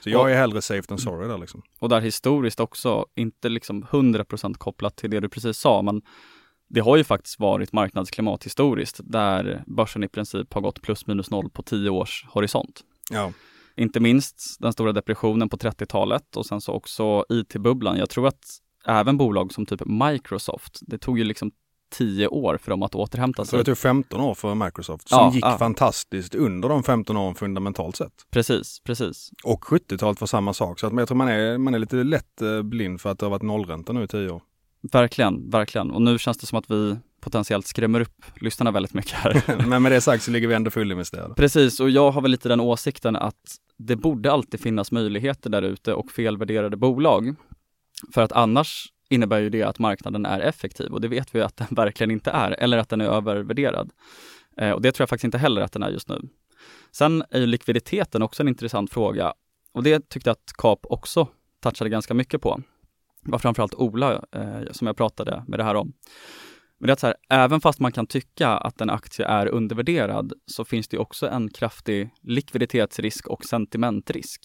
Så 0.00 0.10
jag 0.10 0.32
är 0.32 0.36
hellre 0.36 0.62
safe 0.62 0.82
than 0.82 0.98
sorry 0.98 1.28
där 1.28 1.38
liksom. 1.38 1.62
Och 1.78 1.88
där 1.88 2.00
historiskt 2.00 2.60
också, 2.60 3.06
inte 3.14 3.48
liksom 3.48 3.84
100% 3.84 4.54
kopplat 4.54 4.96
till 4.96 5.10
det 5.10 5.20
du 5.20 5.28
precis 5.28 5.58
sa, 5.58 5.82
men 5.82 6.02
det 6.68 6.80
har 6.80 6.96
ju 6.96 7.04
faktiskt 7.04 7.40
varit 7.40 7.72
marknadsklimat 7.72 8.44
historiskt 8.44 9.00
där 9.04 9.64
börsen 9.66 10.04
i 10.04 10.08
princip 10.08 10.54
har 10.54 10.60
gått 10.60 10.82
plus 10.82 11.06
minus 11.06 11.30
noll 11.30 11.50
på 11.50 11.62
10 11.62 11.90
års 11.90 12.24
horisont. 12.28 12.80
Ja. 13.10 13.32
Inte 13.76 14.00
minst 14.00 14.56
den 14.60 14.72
stora 14.72 14.92
depressionen 14.92 15.48
på 15.48 15.56
30-talet 15.56 16.36
och 16.36 16.46
sen 16.46 16.60
så 16.60 16.72
också 16.72 17.24
IT-bubblan. 17.28 17.96
Jag 17.96 18.10
tror 18.10 18.28
att 18.28 18.44
även 18.86 19.16
bolag 19.16 19.52
som 19.52 19.66
typ 19.66 19.82
Microsoft, 19.86 20.78
det 20.82 20.98
tog 20.98 21.18
ju 21.18 21.24
liksom 21.24 21.50
10 21.90 22.28
år 22.28 22.58
för 22.62 22.70
dem 22.70 22.82
att 22.82 22.94
återhämta 22.94 23.44
sig. 23.44 23.58
det 23.58 23.64
tog 23.64 23.78
15 23.78 24.20
år 24.20 24.34
för 24.34 24.54
Microsoft 24.54 25.08
som 25.08 25.18
ja, 25.18 25.32
gick 25.34 25.44
ja. 25.44 25.58
fantastiskt 25.58 26.34
under 26.34 26.68
de 26.68 26.82
15 26.82 27.16
åren 27.16 27.34
fundamentalt 27.34 27.96
sett. 27.96 28.12
Precis, 28.30 28.80
precis. 28.84 29.30
Och 29.44 29.64
70-talet 29.64 30.20
var 30.20 30.26
samma 30.26 30.54
sak. 30.54 30.80
Så 30.80 30.86
att 30.86 30.92
jag 30.92 31.08
tror 31.08 31.16
man 31.16 31.28
är, 31.28 31.58
man 31.58 31.74
är 31.74 31.78
lite 31.78 31.96
lätt 31.96 32.42
eh, 32.42 32.62
blind 32.62 33.00
för 33.00 33.10
att 33.10 33.18
det 33.18 33.26
har 33.26 33.30
varit 33.30 33.42
nollränta 33.42 33.92
nu 33.92 34.04
i 34.04 34.08
10 34.08 34.30
år. 34.30 34.42
Verkligen, 34.92 35.50
verkligen. 35.50 35.90
Och 35.90 36.02
nu 36.02 36.18
känns 36.18 36.38
det 36.38 36.46
som 36.46 36.58
att 36.58 36.70
vi 36.70 36.96
potentiellt 37.24 37.66
skrämmer 37.66 38.00
upp 38.00 38.24
lyssnarna 38.36 38.70
väldigt 38.70 38.94
mycket 38.94 39.12
här. 39.12 39.66
Men 39.66 39.82
med 39.82 39.92
det 39.92 40.00
sagt 40.00 40.22
så 40.22 40.30
ligger 40.30 40.48
vi 40.48 40.54
ändå 40.54 40.70
fullinvesterade. 40.70 41.34
Precis, 41.34 41.80
och 41.80 41.90
jag 41.90 42.10
har 42.10 42.22
väl 42.22 42.30
lite 42.30 42.48
den 42.48 42.60
åsikten 42.60 43.16
att 43.16 43.56
det 43.78 43.96
borde 43.96 44.32
alltid 44.32 44.60
finnas 44.60 44.92
möjligheter 44.92 45.50
där 45.50 45.62
ute 45.62 45.94
och 45.94 46.10
felvärderade 46.10 46.76
bolag. 46.76 47.34
För 48.14 48.22
att 48.22 48.32
annars 48.32 48.86
innebär 49.10 49.40
ju 49.40 49.50
det 49.50 49.62
att 49.62 49.78
marknaden 49.78 50.26
är 50.26 50.40
effektiv 50.40 50.92
och 50.92 51.00
det 51.00 51.08
vet 51.08 51.34
vi 51.34 51.40
att 51.40 51.56
den 51.56 51.66
verkligen 51.76 52.10
inte 52.10 52.30
är, 52.30 52.50
eller 52.50 52.78
att 52.78 52.88
den 52.88 53.00
är 53.00 53.06
övervärderad. 53.06 53.90
Eh, 54.56 54.70
och 54.70 54.82
det 54.82 54.92
tror 54.92 55.02
jag 55.02 55.08
faktiskt 55.08 55.24
inte 55.24 55.38
heller 55.38 55.62
att 55.62 55.72
den 55.72 55.82
är 55.82 55.90
just 55.90 56.08
nu. 56.08 56.20
Sen 56.92 57.24
är 57.30 57.40
ju 57.40 57.46
likviditeten 57.46 58.22
också 58.22 58.42
en 58.42 58.48
intressant 58.48 58.92
fråga 58.92 59.34
och 59.72 59.82
det 59.82 60.08
tyckte 60.08 60.30
jag 60.30 60.34
att 60.34 60.52
KAP 60.58 60.78
också 60.82 61.28
touchade 61.62 61.90
ganska 61.90 62.14
mycket 62.14 62.42
på. 62.42 62.60
Det 63.24 63.30
var 63.30 63.38
framförallt 63.38 63.74
Ola 63.74 64.24
eh, 64.32 64.72
som 64.72 64.86
jag 64.86 64.96
pratade 64.96 65.44
med 65.48 65.58
det 65.58 65.64
här 65.64 65.74
om. 65.74 65.92
Men 66.84 66.86
det 66.86 66.92
är 66.92 66.96
så 66.96 67.06
här, 67.06 67.16
även 67.30 67.60
fast 67.60 67.80
man 67.80 67.92
kan 67.92 68.06
tycka 68.06 68.48
att 68.48 68.80
en 68.80 68.90
aktie 68.90 69.26
är 69.26 69.46
undervärderad 69.46 70.32
så 70.46 70.64
finns 70.64 70.88
det 70.88 70.98
också 70.98 71.28
en 71.28 71.50
kraftig 71.50 72.10
likviditetsrisk 72.22 73.26
och 73.26 73.44
sentimentrisk. 73.44 74.40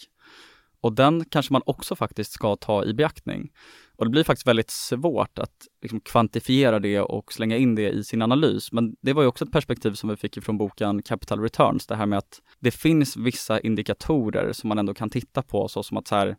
Och 0.82 0.94
den 0.94 1.26
kanske 1.26 1.54
man 1.54 1.62
också 1.66 1.96
faktiskt 1.96 2.32
ska 2.32 2.56
ta 2.56 2.86
i 2.86 2.94
beaktning. 2.94 3.50
Och 3.98 4.06
det 4.06 4.12
blir 4.12 4.24
faktiskt 4.24 4.48
väldigt 4.48 4.70
svårt 4.70 5.40
att 5.40 5.68
liksom 5.82 6.02
kvantifiera 6.02 6.80
det 6.80 7.02
och 7.02 7.34
slänga 7.34 7.58
in 7.58 7.76
det 7.76 7.90
i 7.90 8.04
sin 8.04 8.22
analys. 8.22 8.72
Men 8.72 8.96
det 9.02 9.14
var 9.14 9.22
ju 9.22 9.28
också 9.28 9.46
ett 9.46 9.52
perspektiv 9.52 9.94
som 9.94 10.10
vi 10.10 10.16
fick 10.16 10.44
från 10.44 10.58
boken 10.58 11.02
Capital 11.02 11.42
Returns, 11.42 11.88
det 11.88 11.96
här 11.96 12.06
med 12.06 12.18
att 12.18 12.42
det 12.60 12.72
finns 12.72 13.18
vissa 13.18 13.60
indikatorer 13.60 14.54
som 14.54 14.68
man 14.68 14.80
ändå 14.80 14.94
kan 14.94 15.10
titta 15.10 15.42
på, 15.42 15.68
så 15.68 15.84
som 15.84 15.98
att 15.98 16.08
så 16.08 16.16
här, 16.16 16.36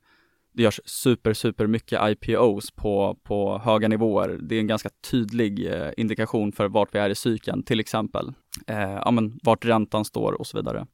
det 0.53 0.63
görs 0.63 0.81
super, 0.85 1.35
super 1.35 1.67
mycket 1.67 2.01
IPOs 2.03 2.71
på, 2.71 3.19
på 3.23 3.59
höga 3.59 3.89
nivåer. 3.89 4.39
Det 4.43 4.55
är 4.55 4.61
en 4.61 4.67
ganska 4.67 4.91
tydlig 5.11 5.73
eh, 5.73 5.91
indikation 5.97 6.53
för 6.53 6.69
vart 6.69 6.95
vi 6.95 6.99
är 6.99 7.11
i 7.11 7.15
cykeln, 7.15 7.63
till 7.63 7.81
exempel. 7.81 8.33
Eh, 8.67 8.81
ja, 9.05 9.11
men 9.11 9.39
vart 9.43 9.65
räntan 9.65 10.05
står 10.05 10.33
och 10.33 10.47
så 10.47 10.57
vidare. 10.57 10.87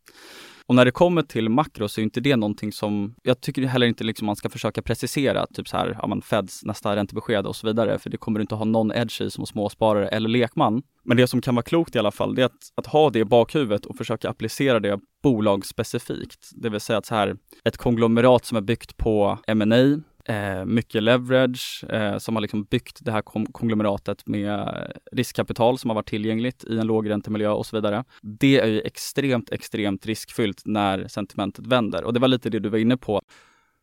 Och 0.69 0.75
när 0.75 0.85
det 0.85 0.91
kommer 0.91 1.23
till 1.23 1.49
makro 1.49 1.89
så 1.89 2.01
är 2.01 2.03
inte 2.03 2.21
det 2.21 2.37
någonting 2.37 2.73
som, 2.73 3.15
jag 3.23 3.41
tycker 3.41 3.63
heller 3.63 3.87
inte 3.87 4.05
liksom 4.05 4.27
man 4.27 4.37
ska 4.37 4.49
försöka 4.49 4.83
precisera, 4.83 5.47
typ 5.47 5.69
så 5.69 5.77
här, 5.77 5.99
ja 6.03 6.07
men 6.07 6.23
Feds 6.23 6.65
nästa 6.65 6.97
räntebesked 6.97 7.47
och 7.47 7.57
så 7.57 7.67
vidare, 7.67 7.99
för 7.99 8.11
det 8.11 8.17
kommer 8.17 8.39
du 8.39 8.43
inte 8.43 8.55
ha 8.55 8.65
någon 8.65 8.93
edge 8.93 9.21
i 9.21 9.31
som 9.31 9.47
småsparare 9.47 10.09
eller 10.09 10.29
lekman. 10.29 10.83
Men 11.05 11.17
det 11.17 11.27
som 11.27 11.41
kan 11.41 11.55
vara 11.55 11.63
klokt 11.63 11.97
i 11.97 11.99
alla 11.99 12.11
fall, 12.11 12.35
det 12.35 12.43
är 12.43 12.47
att, 12.47 12.73
att 12.75 12.87
ha 12.87 13.11
det 13.11 13.19
i 13.19 13.25
bakhuvudet 13.25 13.87
och 13.87 13.97
försöka 13.97 14.31
applicera 14.31 14.81
det 14.81 14.99
bolagsspecifikt. 15.23 16.51
Det 16.53 16.69
vill 16.69 16.81
säga 16.81 16.99
att 16.99 17.07
så 17.07 17.15
här, 17.15 17.37
ett 17.65 17.77
konglomerat 17.77 18.45
som 18.45 18.57
är 18.57 18.63
byggt 18.63 18.97
på 18.97 19.39
M&A 19.47 20.01
eh, 20.29 20.65
mycket 20.65 21.03
leverage 21.03 21.85
eh, 21.89 22.19
som 22.19 22.37
har 22.37 22.41
liksom 22.41 22.65
byggt 22.65 22.99
det 23.01 23.13
här 23.13 23.23
konglomeratet 23.53 24.27
med 24.27 24.93
riskkapital 25.13 25.79
som 25.79 25.91
har 25.91 25.95
varit 25.95 26.09
tillgängligt 26.09 26.65
i 26.65 26.79
en 26.79 26.87
lågräntemiljö 26.87 27.51
och 27.51 27.67
så 27.67 27.77
vidare. 27.77 28.05
Det 28.23 28.61
är 28.61 28.67
ju 28.67 28.81
extremt, 28.81 29.53
extremt 29.53 30.07
riskfyllt 30.07 30.63
när 30.65 31.09
sentimentet 31.09 31.67
vänder 31.67 32.05
och 32.05 32.13
det 32.13 32.21
var 32.21 32.29
lite 32.29 32.51
det 32.51 32.59
du 32.59 32.69
var 32.69 32.79
inne 32.79 32.97
på. 32.97 33.23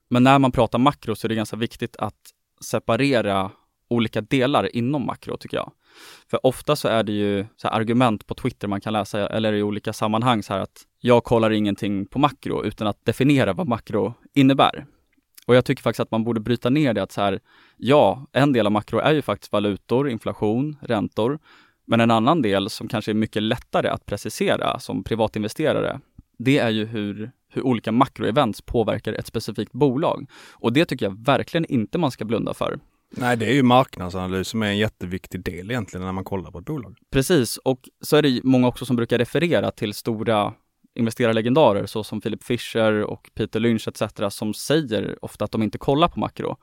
Men 0.09 0.23
när 0.23 0.39
man 0.39 0.51
pratar 0.51 0.79
makro 0.79 1.15
så 1.15 1.27
är 1.27 1.29
det 1.29 1.35
ganska 1.35 1.57
viktigt 1.57 1.95
att 1.95 2.15
separera 2.61 3.51
olika 3.89 4.21
delar 4.21 4.75
inom 4.75 5.05
makro 5.05 5.37
tycker 5.37 5.57
jag. 5.57 5.71
För 6.29 6.45
ofta 6.45 6.75
så 6.75 6.87
är 6.87 7.03
det 7.03 7.11
ju 7.11 7.45
så 7.55 7.67
argument 7.67 8.27
på 8.27 8.35
Twitter 8.35 8.67
man 8.67 8.81
kan 8.81 8.93
läsa 8.93 9.27
eller 9.27 9.53
i 9.53 9.63
olika 9.63 9.93
sammanhang 9.93 10.43
så 10.43 10.53
här 10.53 10.59
att 10.59 10.81
jag 10.99 11.23
kollar 11.23 11.51
ingenting 11.51 12.05
på 12.05 12.19
makro 12.19 12.63
utan 12.63 12.87
att 12.87 13.05
definiera 13.05 13.53
vad 13.53 13.67
makro 13.67 14.13
innebär. 14.33 14.85
Och 15.45 15.55
jag 15.55 15.65
tycker 15.65 15.83
faktiskt 15.83 15.99
att 15.99 16.11
man 16.11 16.23
borde 16.23 16.39
bryta 16.39 16.69
ner 16.69 16.93
det 16.93 17.03
att 17.03 17.11
så 17.11 17.21
här, 17.21 17.39
ja, 17.77 18.27
en 18.31 18.53
del 18.53 18.65
av 18.65 18.71
makro 18.71 18.99
är 18.99 19.13
ju 19.13 19.21
faktiskt 19.21 19.51
valutor, 19.51 20.09
inflation, 20.09 20.77
räntor. 20.81 21.39
Men 21.85 22.01
en 22.01 22.11
annan 22.11 22.41
del 22.41 22.69
som 22.69 22.87
kanske 22.87 23.11
är 23.11 23.15
mycket 23.15 23.43
lättare 23.43 23.87
att 23.87 24.05
precisera 24.05 24.79
som 24.79 25.03
privatinvesterare, 25.03 25.99
det 26.37 26.57
är 26.57 26.69
ju 26.69 26.85
hur, 26.85 27.31
hur 27.49 27.61
olika 27.61 27.91
makroevents 27.91 28.61
påverkar 28.61 29.13
ett 29.13 29.27
specifikt 29.27 29.71
bolag. 29.71 30.29
Och 30.51 30.73
det 30.73 30.85
tycker 30.85 31.05
jag 31.05 31.25
verkligen 31.25 31.65
inte 31.65 31.97
man 31.97 32.11
ska 32.11 32.25
blunda 32.25 32.53
för. 32.53 32.79
Nej, 33.17 33.37
det 33.37 33.45
är 33.45 33.53
ju 33.53 33.63
marknadsanalys 33.63 34.47
som 34.47 34.61
är 34.61 34.67
en 34.67 34.77
jätteviktig 34.77 35.43
del 35.43 35.71
egentligen 35.71 36.05
när 36.05 36.11
man 36.11 36.23
kollar 36.23 36.51
på 36.51 36.59
ett 36.59 36.65
bolag. 36.65 36.97
Precis, 37.11 37.57
och 37.57 37.89
så 38.01 38.15
är 38.15 38.21
det 38.21 38.41
många 38.43 38.67
också 38.67 38.85
som 38.85 38.95
brukar 38.95 39.17
referera 39.17 39.71
till 39.71 39.93
stora 39.93 40.53
investerarlegendarer 40.95 41.85
såsom 41.85 42.21
Philip 42.21 42.43
Fisher 42.43 43.01
och 43.01 43.29
Peter 43.33 43.59
Lynch 43.59 43.87
etc. 43.87 44.03
som 44.29 44.53
säger 44.53 45.17
ofta 45.21 45.45
att 45.45 45.51
de 45.51 45.63
inte 45.63 45.77
kollar 45.77 46.07
på 46.07 46.19
makro. 46.19 46.57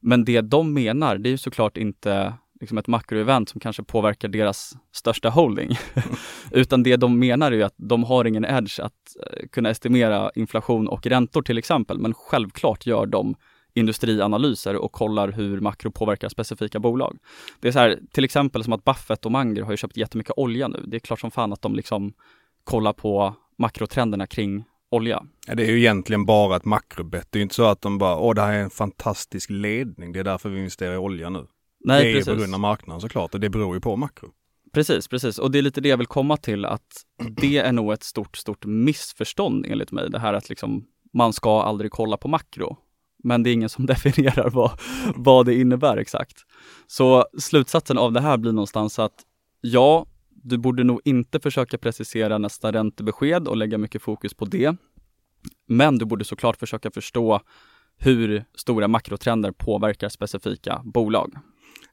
Men 0.00 0.24
det 0.24 0.40
de 0.40 0.74
menar, 0.74 1.18
det 1.18 1.28
är 1.28 1.30
ju 1.30 1.38
såklart 1.38 1.76
inte 1.76 2.34
liksom 2.60 2.78
ett 2.78 2.86
makroevent 2.86 3.48
som 3.48 3.60
kanske 3.60 3.82
påverkar 3.82 4.28
deras 4.28 4.76
största 4.92 5.30
holding. 5.30 5.70
Utan 6.50 6.82
det 6.82 6.96
de 6.96 7.18
menar 7.18 7.52
är 7.52 7.56
ju 7.56 7.62
att 7.62 7.74
de 7.76 8.04
har 8.04 8.24
ingen 8.24 8.44
edge 8.44 8.80
att 8.80 9.16
eh, 9.32 9.48
kunna 9.48 9.70
estimera 9.70 10.30
inflation 10.34 10.88
och 10.88 11.06
räntor 11.06 11.42
till 11.42 11.58
exempel. 11.58 11.98
Men 11.98 12.14
självklart 12.14 12.86
gör 12.86 13.06
de 13.06 13.34
industrianalyser 13.74 14.76
och 14.76 14.92
kollar 14.92 15.32
hur 15.32 15.60
makro 15.60 15.90
påverkar 15.90 16.28
specifika 16.28 16.78
bolag. 16.78 17.18
Det 17.60 17.68
är 17.68 17.72
så 17.72 17.78
här, 17.78 17.98
till 18.12 18.24
exempel 18.24 18.64
som 18.64 18.72
att 18.72 18.84
Buffett 18.84 19.26
och 19.26 19.32
Munger 19.32 19.62
har 19.62 19.70
ju 19.70 19.76
köpt 19.76 19.96
jättemycket 19.96 20.32
olja 20.36 20.68
nu. 20.68 20.84
Det 20.86 20.96
är 20.96 21.00
klart 21.00 21.20
som 21.20 21.30
fan 21.30 21.52
att 21.52 21.62
de 21.62 21.74
liksom 21.74 22.12
kollar 22.64 22.92
på 22.92 23.34
makrotrenderna 23.58 24.26
kring 24.26 24.64
olja. 24.90 25.22
Ja, 25.46 25.54
det 25.54 25.66
är 25.66 25.70
ju 25.70 25.78
egentligen 25.78 26.26
bara 26.26 26.56
ett 26.56 26.64
makrobett. 26.64 27.26
Det 27.30 27.36
är 27.36 27.40
ju 27.40 27.42
inte 27.42 27.54
så 27.54 27.64
att 27.64 27.80
de 27.80 27.98
bara, 27.98 28.16
åh 28.16 28.34
det 28.34 28.42
här 28.42 28.52
är 28.52 28.62
en 28.62 28.70
fantastisk 28.70 29.50
ledning, 29.50 30.12
det 30.12 30.20
är 30.20 30.24
därför 30.24 30.48
vi 30.48 30.58
investerar 30.58 30.94
i 30.94 30.96
olja 30.96 31.30
nu. 31.30 31.46
Nej, 31.84 32.04
det 32.04 32.10
är 32.10 32.14
precis. 32.14 32.28
ju 32.28 32.32
på 32.32 32.38
grund 32.38 32.54
av 32.54 32.60
marknaden 32.60 33.00
såklart 33.00 33.34
och 33.34 33.40
det 33.40 33.48
beror 33.48 33.74
ju 33.74 33.80
på 33.80 33.96
makro. 33.96 34.30
Precis, 34.72 35.08
precis. 35.08 35.38
Och 35.38 35.50
det 35.50 35.58
är 35.58 35.62
lite 35.62 35.80
det 35.80 35.88
jag 35.88 35.96
vill 35.96 36.06
komma 36.06 36.36
till 36.36 36.64
att 36.64 37.04
det 37.40 37.58
är 37.58 37.72
nog 37.72 37.92
ett 37.92 38.02
stort, 38.02 38.36
stort 38.36 38.64
missförstånd 38.64 39.66
enligt 39.68 39.92
mig. 39.92 40.10
Det 40.10 40.18
här 40.18 40.34
att 40.34 40.48
liksom 40.48 40.84
man 41.12 41.32
ska 41.32 41.62
aldrig 41.62 41.90
kolla 41.90 42.16
på 42.16 42.28
makro. 42.28 42.76
Men 43.24 43.42
det 43.42 43.50
är 43.50 43.52
ingen 43.52 43.68
som 43.68 43.86
definierar 43.92 44.50
vad, 44.50 44.80
vad 45.16 45.46
det 45.46 45.54
innebär 45.54 45.96
exakt. 45.96 46.36
Så 46.86 47.26
slutsatsen 47.38 47.98
av 47.98 48.12
det 48.12 48.20
här 48.20 48.36
blir 48.36 48.52
någonstans 48.52 48.98
att 48.98 49.14
ja, 49.60 50.06
du 50.48 50.58
borde 50.58 50.84
nog 50.84 51.00
inte 51.04 51.40
försöka 51.40 51.78
precisera 51.78 52.38
nästa 52.38 52.72
räntebesked 52.72 53.48
och 53.48 53.56
lägga 53.56 53.78
mycket 53.78 54.02
fokus 54.02 54.34
på 54.34 54.44
det. 54.44 54.76
Men 55.68 55.98
du 55.98 56.04
borde 56.04 56.24
såklart 56.24 56.56
försöka 56.56 56.90
förstå 56.90 57.40
hur 57.98 58.44
stora 58.54 58.88
makrotrender 58.88 59.52
påverkar 59.52 60.08
specifika 60.08 60.82
bolag. 60.84 61.32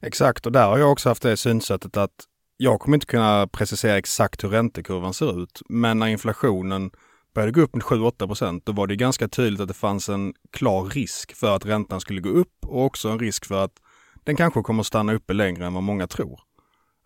Exakt, 0.02 0.46
och 0.46 0.52
där 0.52 0.66
har 0.66 0.78
jag 0.78 0.92
också 0.92 1.08
haft 1.08 1.22
det 1.22 1.36
synsättet 1.36 1.96
att 1.96 2.24
jag 2.56 2.80
kommer 2.80 2.96
inte 2.96 3.06
kunna 3.06 3.46
precisera 3.46 3.98
exakt 3.98 4.44
hur 4.44 4.48
räntekurvan 4.48 5.14
ser 5.14 5.42
ut. 5.42 5.62
Men 5.68 5.98
när 5.98 6.06
inflationen 6.06 6.90
började 7.34 7.52
gå 7.52 7.60
upp 7.60 7.74
med 7.74 7.82
7-8 7.82 8.26
procent, 8.26 8.66
då 8.66 8.72
var 8.72 8.86
det 8.86 8.96
ganska 8.96 9.28
tydligt 9.28 9.60
att 9.60 9.68
det 9.68 9.74
fanns 9.74 10.08
en 10.08 10.34
klar 10.52 10.84
risk 10.84 11.36
för 11.36 11.56
att 11.56 11.66
räntan 11.66 12.00
skulle 12.00 12.20
gå 12.20 12.28
upp 12.28 12.66
och 12.66 12.84
också 12.84 13.08
en 13.08 13.18
risk 13.18 13.44
för 13.44 13.64
att 13.64 13.72
den 14.24 14.36
kanske 14.36 14.62
kommer 14.62 14.80
att 14.80 14.86
stanna 14.86 15.14
uppe 15.14 15.32
längre 15.32 15.66
än 15.66 15.74
vad 15.74 15.82
många 15.82 16.06
tror. 16.06 16.40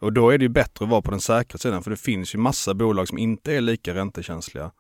Och 0.01 0.13
då 0.13 0.31
är 0.31 0.39
det 0.39 0.45
ju 0.45 0.49
bättre 0.49 0.85
att 0.85 0.91
vara 0.91 1.03
på 1.03 1.11
den 1.11 1.21
säkra 1.21 1.59
sidan 1.59 1.83
för 1.83 1.91
det 1.91 1.97
finns 1.97 2.35
ju 2.35 2.39
massa 2.39 2.75
bolag 2.75 3.09
som 3.09 3.19
inte 3.19 3.55
är 3.55 3.61
lika 3.61 3.95
räntekänsliga 3.95 4.71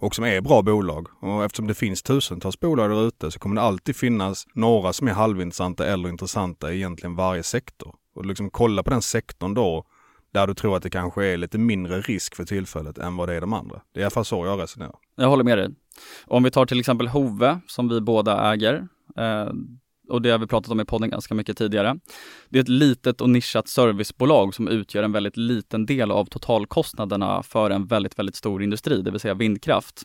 och 0.00 0.14
som 0.14 0.24
är 0.24 0.40
bra 0.40 0.62
bolag. 0.62 1.06
Och 1.20 1.44
eftersom 1.44 1.66
det 1.66 1.74
finns 1.74 2.02
tusentals 2.02 2.60
bolag 2.60 2.90
där 2.90 3.06
ute 3.08 3.30
så 3.30 3.38
kommer 3.38 3.56
det 3.56 3.62
alltid 3.62 3.96
finnas 3.96 4.46
några 4.54 4.92
som 4.92 5.08
är 5.08 5.12
halvintressanta 5.12 5.86
eller 5.86 6.08
intressanta 6.08 6.72
i 6.72 6.76
egentligen 6.76 7.16
varje 7.16 7.42
sektor. 7.42 7.94
Och 8.14 8.26
liksom 8.26 8.50
kolla 8.50 8.82
på 8.82 8.90
den 8.90 9.02
sektorn 9.02 9.54
då 9.54 9.84
där 10.32 10.46
du 10.46 10.54
tror 10.54 10.76
att 10.76 10.82
det 10.82 10.90
kanske 10.90 11.24
är 11.24 11.36
lite 11.36 11.58
mindre 11.58 12.00
risk 12.00 12.34
för 12.34 12.44
tillfället 12.44 12.98
än 12.98 13.16
vad 13.16 13.28
det 13.28 13.34
är 13.34 13.40
de 13.40 13.52
andra. 13.52 13.80
Det 13.92 14.00
är 14.00 14.02
i 14.02 14.04
alla 14.04 14.10
fall 14.10 14.24
så 14.24 14.46
jag 14.46 14.60
resonerar. 14.60 14.94
Jag 15.16 15.28
håller 15.28 15.44
med 15.44 15.58
dig. 15.58 15.68
Om 16.26 16.42
vi 16.42 16.50
tar 16.50 16.66
till 16.66 16.80
exempel 16.80 17.08
Hove 17.08 17.60
som 17.66 17.88
vi 17.88 18.00
båda 18.00 18.52
äger. 18.52 18.88
Eh, 19.16 19.48
och 20.08 20.22
det 20.22 20.30
har 20.30 20.38
vi 20.38 20.46
pratat 20.46 20.70
om 20.70 20.80
i 20.80 20.84
podden 20.84 21.10
ganska 21.10 21.34
mycket 21.34 21.58
tidigare. 21.58 21.98
Det 22.48 22.58
är 22.58 22.62
ett 22.62 22.68
litet 22.68 23.20
och 23.20 23.30
nischat 23.30 23.68
servicebolag 23.68 24.54
som 24.54 24.68
utgör 24.68 25.02
en 25.02 25.12
väldigt 25.12 25.36
liten 25.36 25.86
del 25.86 26.10
av 26.10 26.24
totalkostnaderna 26.24 27.42
för 27.42 27.70
en 27.70 27.86
väldigt, 27.86 28.18
väldigt 28.18 28.36
stor 28.36 28.62
industri, 28.62 29.02
det 29.02 29.10
vill 29.10 29.20
säga 29.20 29.34
vindkraft. 29.34 30.02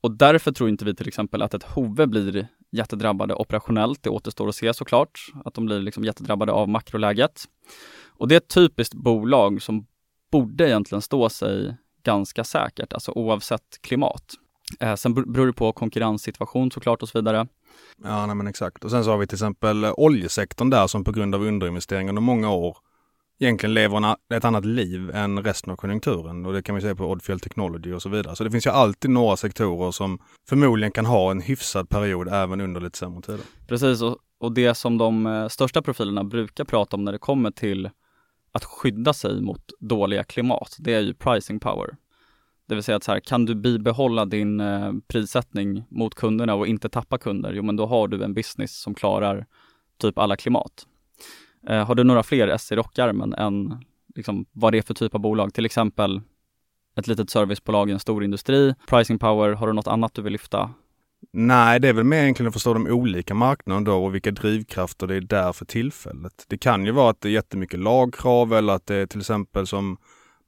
Och 0.00 0.10
därför 0.10 0.52
tror 0.52 0.68
inte 0.68 0.84
vi 0.84 0.94
till 0.94 1.08
exempel 1.08 1.42
att 1.42 1.54
ett 1.54 1.62
Hove 1.62 2.06
blir 2.06 2.48
jättedrabbade 2.72 3.34
operationellt. 3.34 4.02
Det 4.02 4.10
återstår 4.10 4.48
att 4.48 4.54
se 4.54 4.74
såklart, 4.74 5.20
att 5.44 5.54
de 5.54 5.66
blir 5.66 5.80
liksom 5.80 6.04
jättedrabbade 6.04 6.52
av 6.52 6.68
makroläget. 6.68 7.44
Och 8.06 8.28
det 8.28 8.34
är 8.34 8.36
ett 8.36 8.48
typiskt 8.48 8.94
bolag 8.94 9.62
som 9.62 9.86
borde 10.30 10.68
egentligen 10.68 11.02
stå 11.02 11.28
sig 11.28 11.76
ganska 12.02 12.44
säkert, 12.44 12.92
alltså 12.92 13.12
oavsett 13.12 13.78
klimat. 13.80 14.34
Eh, 14.80 14.94
sen 14.94 15.14
beror 15.14 15.46
det 15.46 15.52
på 15.52 15.72
konkurrenssituation 15.72 16.70
såklart 16.70 17.02
och 17.02 17.08
så 17.08 17.18
vidare. 17.18 17.46
Ja, 18.04 18.26
nej 18.26 18.36
men 18.36 18.46
exakt. 18.46 18.84
Och 18.84 18.90
sen 18.90 19.04
så 19.04 19.10
har 19.10 19.18
vi 19.18 19.26
till 19.26 19.36
exempel 19.36 19.84
eh, 19.84 19.92
oljesektorn 19.96 20.70
där 20.70 20.86
som 20.86 21.04
på 21.04 21.12
grund 21.12 21.34
av 21.34 21.42
underinvesteringar 21.42 22.08
under 22.08 22.22
många 22.22 22.50
år 22.50 22.76
egentligen 23.38 23.74
lever 23.74 24.16
ett 24.34 24.44
annat 24.44 24.64
liv 24.64 25.10
än 25.10 25.44
resten 25.44 25.72
av 25.72 25.76
konjunkturen. 25.76 26.46
Och 26.46 26.52
det 26.52 26.62
kan 26.62 26.74
vi 26.74 26.80
se 26.80 26.94
på 26.94 27.04
Oddfjell 27.04 27.40
Technology 27.40 27.92
och 27.92 28.02
så 28.02 28.08
vidare. 28.08 28.36
Så 28.36 28.44
det 28.44 28.50
finns 28.50 28.66
ju 28.66 28.70
alltid 28.70 29.10
några 29.10 29.36
sektorer 29.36 29.90
som 29.90 30.18
förmodligen 30.48 30.92
kan 30.92 31.06
ha 31.06 31.30
en 31.30 31.40
hyfsad 31.40 31.88
period 31.88 32.28
även 32.28 32.60
under 32.60 32.80
lite 32.80 32.98
sämre 32.98 33.22
tider. 33.22 33.40
Precis, 33.66 34.02
och, 34.02 34.16
och 34.38 34.52
det 34.52 34.74
som 34.74 34.98
de 34.98 35.26
eh, 35.26 35.48
största 35.48 35.82
profilerna 35.82 36.24
brukar 36.24 36.64
prata 36.64 36.96
om 36.96 37.04
när 37.04 37.12
det 37.12 37.18
kommer 37.18 37.50
till 37.50 37.90
att 38.52 38.64
skydda 38.64 39.12
sig 39.12 39.40
mot 39.40 39.62
dåliga 39.80 40.24
klimat, 40.24 40.76
det 40.78 40.94
är 40.94 41.00
ju 41.00 41.14
pricing 41.14 41.60
power. 41.60 41.96
Det 42.68 42.74
vill 42.74 42.84
säga 42.84 42.96
att 42.96 43.04
så 43.04 43.12
här, 43.12 43.20
kan 43.20 43.44
du 43.44 43.54
bibehålla 43.54 44.24
din 44.24 44.60
eh, 44.60 44.92
prissättning 45.06 45.84
mot 45.88 46.14
kunderna 46.14 46.54
och 46.54 46.66
inte 46.66 46.88
tappa 46.88 47.18
kunder, 47.18 47.52
jo 47.52 47.62
men 47.62 47.76
då 47.76 47.86
har 47.86 48.08
du 48.08 48.24
en 48.24 48.34
business 48.34 48.80
som 48.80 48.94
klarar 48.94 49.46
typ 50.00 50.18
alla 50.18 50.36
klimat. 50.36 50.86
Eh, 51.68 51.86
har 51.86 51.94
du 51.94 52.04
några 52.04 52.22
fler 52.22 52.48
S 52.48 52.72
i 52.72 52.76
rockärmen 52.76 53.34
än 53.34 53.84
liksom, 54.14 54.46
vad 54.52 54.72
det 54.72 54.78
är 54.78 54.82
för 54.82 54.94
typ 54.94 55.14
av 55.14 55.20
bolag? 55.20 55.54
Till 55.54 55.66
exempel 55.66 56.20
ett 56.96 57.06
litet 57.06 57.30
servicebolag 57.30 57.90
i 57.90 57.92
en 57.92 58.00
stor 58.00 58.24
industri, 58.24 58.74
pricing 58.88 59.18
power, 59.18 59.52
har 59.52 59.66
du 59.66 59.72
något 59.72 59.86
annat 59.86 60.14
du 60.14 60.22
vill 60.22 60.32
lyfta? 60.32 60.70
Nej, 61.32 61.80
det 61.80 61.88
är 61.88 61.92
väl 61.92 62.04
mer 62.04 62.22
egentligen 62.22 62.48
att 62.48 62.54
förstå 62.54 62.74
de 62.74 62.86
olika 62.86 63.34
marknaderna 63.34 63.84
då 63.84 64.04
och 64.04 64.14
vilka 64.14 64.30
drivkrafter 64.30 65.06
det 65.06 65.14
är 65.14 65.20
där 65.20 65.52
för 65.52 65.64
tillfället. 65.64 66.44
Det 66.48 66.58
kan 66.58 66.84
ju 66.86 66.92
vara 66.92 67.10
att 67.10 67.20
det 67.20 67.28
är 67.28 67.32
jättemycket 67.32 67.80
lagkrav 67.80 68.52
eller 68.52 68.72
att 68.72 68.86
det 68.86 68.94
är 68.94 69.06
till 69.06 69.20
exempel 69.20 69.66
som 69.66 69.96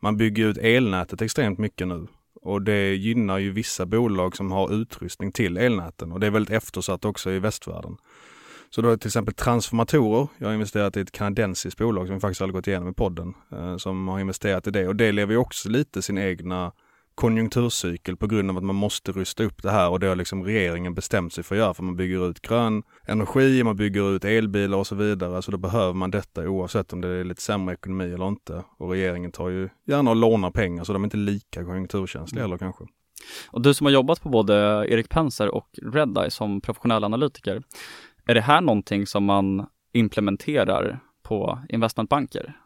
man 0.00 0.16
bygger 0.16 0.46
ut 0.46 0.58
elnätet 0.58 1.22
extremt 1.22 1.58
mycket 1.58 1.88
nu. 1.88 2.06
Och 2.42 2.62
det 2.62 2.94
gynnar 2.94 3.38
ju 3.38 3.50
vissa 3.50 3.86
bolag 3.86 4.36
som 4.36 4.50
har 4.50 4.72
utrustning 4.72 5.32
till 5.32 5.56
elnäten 5.56 6.12
och 6.12 6.20
det 6.20 6.26
är 6.26 6.30
väldigt 6.30 6.56
eftersatt 6.56 7.04
också 7.04 7.30
i 7.30 7.38
västvärlden. 7.38 7.96
Så 8.70 8.82
då 8.82 8.90
är 8.90 8.96
till 8.96 9.08
exempel 9.08 9.34
transformatorer. 9.34 10.28
Jag 10.38 10.46
har 10.46 10.54
investerat 10.54 10.96
i 10.96 11.00
ett 11.00 11.12
kanadensiskt 11.12 11.78
bolag 11.78 12.06
som 12.06 12.14
vi 12.16 12.20
faktiskt 12.20 12.42
aldrig 12.42 12.54
gått 12.54 12.66
igenom 12.66 12.88
i 12.88 12.92
podden, 12.92 13.34
eh, 13.52 13.76
som 13.76 14.08
har 14.08 14.20
investerat 14.20 14.66
i 14.66 14.70
det 14.70 14.88
och 14.88 14.96
det 14.96 15.12
lever 15.12 15.32
ju 15.32 15.38
också 15.38 15.68
lite 15.68 16.02
sin 16.02 16.18
egna 16.18 16.72
konjunkturcykel 17.20 18.16
på 18.16 18.26
grund 18.26 18.50
av 18.50 18.56
att 18.56 18.64
man 18.64 18.76
måste 18.76 19.12
rusta 19.12 19.44
upp 19.44 19.62
det 19.62 19.70
här 19.70 19.90
och 19.90 20.00
det 20.00 20.06
har 20.06 20.16
liksom 20.16 20.44
regeringen 20.44 20.94
bestämt 20.94 21.32
sig 21.32 21.44
för 21.44 21.54
att 21.54 21.58
göra 21.58 21.74
för 21.74 21.82
man 21.82 21.96
bygger 21.96 22.30
ut 22.30 22.40
grön 22.40 22.82
energi, 23.06 23.62
man 23.64 23.76
bygger 23.76 24.16
ut 24.16 24.24
elbilar 24.24 24.78
och 24.78 24.86
så 24.86 24.94
vidare. 24.94 25.42
Så 25.42 25.50
då 25.50 25.58
behöver 25.58 25.92
man 25.92 26.10
detta 26.10 26.48
oavsett 26.48 26.92
om 26.92 27.00
det 27.00 27.08
är 27.08 27.24
lite 27.24 27.42
sämre 27.42 27.74
ekonomi 27.74 28.04
eller 28.04 28.28
inte. 28.28 28.64
Och 28.78 28.90
regeringen 28.90 29.32
tar 29.32 29.48
ju 29.48 29.68
gärna 29.86 30.10
och 30.10 30.16
lånar 30.16 30.50
pengar 30.50 30.84
så 30.84 30.92
de 30.92 31.02
är 31.02 31.06
inte 31.06 31.16
lika 31.16 31.64
konjunkturkänsliga 31.64 32.44
heller 32.44 32.58
kanske. 32.58 32.84
Och 33.50 33.62
du 33.62 33.74
som 33.74 33.84
har 33.84 33.92
jobbat 33.92 34.22
på 34.22 34.28
både 34.28 34.54
Erik 34.88 35.08
Penser 35.08 35.54
och 35.54 35.68
Redeye 35.82 36.30
som 36.30 36.60
professionell 36.60 37.04
analytiker, 37.04 37.62
är 38.26 38.34
det 38.34 38.40
här 38.40 38.60
någonting 38.60 39.06
som 39.06 39.24
man 39.24 39.66
implementerar 39.92 41.00
på 41.22 41.58
investmentbanker? 41.68 42.56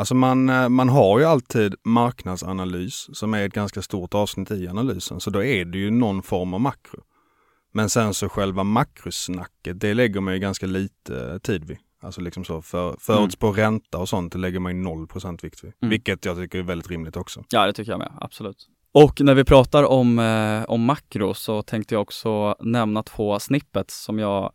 Alltså 0.00 0.14
man, 0.14 0.48
eh, 0.48 0.68
man 0.68 0.88
har 0.88 1.18
ju 1.18 1.24
alltid 1.24 1.74
marknadsanalys 1.84 3.08
som 3.12 3.34
är 3.34 3.46
ett 3.46 3.52
ganska 3.52 3.82
stort 3.82 4.14
avsnitt 4.14 4.50
i 4.50 4.68
analysen. 4.68 5.20
Så 5.20 5.30
då 5.30 5.44
är 5.44 5.64
det 5.64 5.78
ju 5.78 5.90
någon 5.90 6.22
form 6.22 6.54
av 6.54 6.60
makro. 6.60 7.02
Men 7.72 7.90
sen 7.90 8.14
så 8.14 8.28
själva 8.28 8.64
makrosnacket, 8.64 9.80
det 9.80 9.94
lägger 9.94 10.20
man 10.20 10.34
ju 10.34 10.40
ganska 10.40 10.66
lite 10.66 11.40
tid 11.42 11.64
vid. 11.64 11.78
Alltså 12.02 12.20
liksom 12.20 12.44
så 12.44 12.62
för, 12.62 12.96
förutspå 13.00 13.46
mm. 13.46 13.60
ränta 13.60 13.98
och 13.98 14.08
sånt, 14.08 14.32
det 14.32 14.38
lägger 14.38 14.60
man 14.60 14.76
ju 14.76 14.82
0% 14.84 15.42
vikt 15.42 15.64
vid. 15.64 15.72
Mm. 15.82 15.90
Vilket 15.90 16.24
jag 16.24 16.36
tycker 16.36 16.58
är 16.58 16.62
väldigt 16.62 16.90
rimligt 16.90 17.16
också. 17.16 17.44
Ja, 17.50 17.66
det 17.66 17.72
tycker 17.72 17.92
jag 17.92 17.98
med, 17.98 18.12
absolut. 18.20 18.68
Och 18.92 19.20
när 19.20 19.34
vi 19.34 19.44
pratar 19.44 19.84
om, 19.84 20.18
eh, 20.18 20.64
om 20.70 20.84
makro 20.84 21.34
så 21.34 21.62
tänkte 21.62 21.94
jag 21.94 22.02
också 22.02 22.56
nämna 22.60 23.02
två 23.02 23.38
snippets 23.38 24.04
som 24.04 24.18
jag 24.18 24.52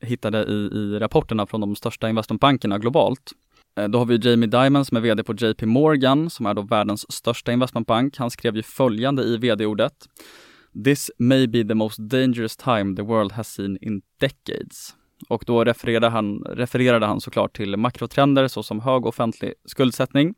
hittade 0.00 0.44
i, 0.44 0.54
i 0.54 0.98
rapporterna 0.98 1.46
från 1.46 1.60
de 1.60 1.76
största 1.76 2.08
investmentbankerna 2.08 2.78
globalt. 2.78 3.32
Eh, 3.76 3.88
då 3.88 3.98
har 3.98 4.06
vi 4.06 4.18
Jamie 4.30 4.48
Dimon 4.48 4.84
som 4.84 4.96
är 4.96 5.00
VD 5.00 5.22
på 5.22 5.34
JP 5.34 5.66
Morgan, 5.66 6.30
som 6.30 6.46
är 6.46 6.54
då 6.54 6.62
världens 6.62 7.12
största 7.12 7.52
investmentbank. 7.52 8.18
Han 8.18 8.30
skrev 8.30 8.56
ju 8.56 8.62
följande 8.62 9.22
i 9.22 9.36
VD-ordet. 9.36 9.92
This 10.84 11.10
may 11.18 11.46
be 11.46 11.64
the 11.64 11.74
most 11.74 11.98
dangerous 11.98 12.56
time 12.56 12.96
the 12.96 13.02
world 13.02 13.32
has 13.32 13.48
seen 13.48 13.78
in 13.80 14.02
decades. 14.20 14.94
Och 15.28 15.44
då 15.46 15.64
refererade 15.64 16.08
han, 16.08 16.38
refererade 16.38 17.06
han 17.06 17.20
såklart 17.20 17.56
till 17.56 17.76
makrotrender 17.76 18.48
såsom 18.48 18.80
hög 18.80 19.06
offentlig 19.06 19.54
skuldsättning, 19.64 20.34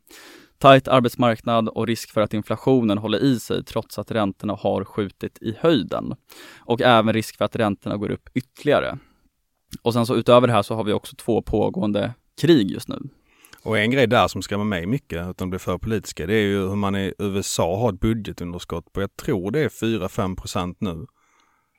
tajt 0.57 0.87
arbetsmarknad 0.87 1.69
och 1.69 1.87
risk 1.87 2.11
för 2.11 2.21
att 2.21 2.33
inflationen 2.33 2.97
håller 2.97 3.23
i 3.23 3.39
sig 3.39 3.63
trots 3.63 3.99
att 3.99 4.11
räntorna 4.11 4.53
har 4.53 4.83
skjutit 4.83 5.37
i 5.41 5.55
höjden. 5.59 6.15
Och 6.59 6.81
även 6.81 7.13
risk 7.13 7.37
för 7.37 7.45
att 7.45 7.55
räntorna 7.55 7.97
går 7.97 8.11
upp 8.11 8.29
ytterligare. 8.33 8.97
Och 9.81 9.93
sen 9.93 10.05
så 10.05 10.15
utöver 10.15 10.47
det 10.47 10.53
här 10.53 10.61
så 10.61 10.75
har 10.75 10.83
vi 10.83 10.93
också 10.93 11.15
två 11.15 11.41
pågående 11.41 12.13
krig 12.41 12.71
just 12.71 12.87
nu. 12.87 12.99
Och 13.63 13.77
en 13.77 13.91
grej 13.91 14.07
där 14.07 14.27
som 14.27 14.41
skrämmer 14.41 14.65
mig 14.65 14.85
mycket, 14.85 15.29
utan 15.29 15.45
att 15.45 15.49
bli 15.49 15.59
för 15.59 15.77
politiska, 15.77 16.27
det 16.27 16.33
är 16.33 16.41
ju 16.41 16.67
hur 16.67 16.75
man 16.75 16.95
i 16.95 17.13
USA 17.17 17.77
har 17.77 17.93
ett 17.93 17.99
budgetunderskott 17.99 18.93
på, 18.93 19.01
jag 19.01 19.15
tror 19.15 19.51
det 19.51 19.59
är 19.59 19.69
4-5 19.69 20.35
procent 20.35 20.81
nu. 20.81 21.05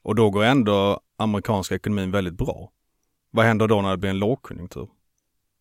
Och 0.02 0.14
då 0.14 0.30
går 0.30 0.44
ändå 0.44 1.00
amerikanska 1.16 1.75
ekonomin 1.75 2.10
väldigt 2.10 2.34
bra. 2.34 2.70
Vad 3.30 3.44
händer 3.44 3.68
då 3.68 3.82
när 3.82 3.90
det 3.90 3.96
blir 3.96 4.10
en 4.10 4.18
lågkonjunktur? 4.18 4.88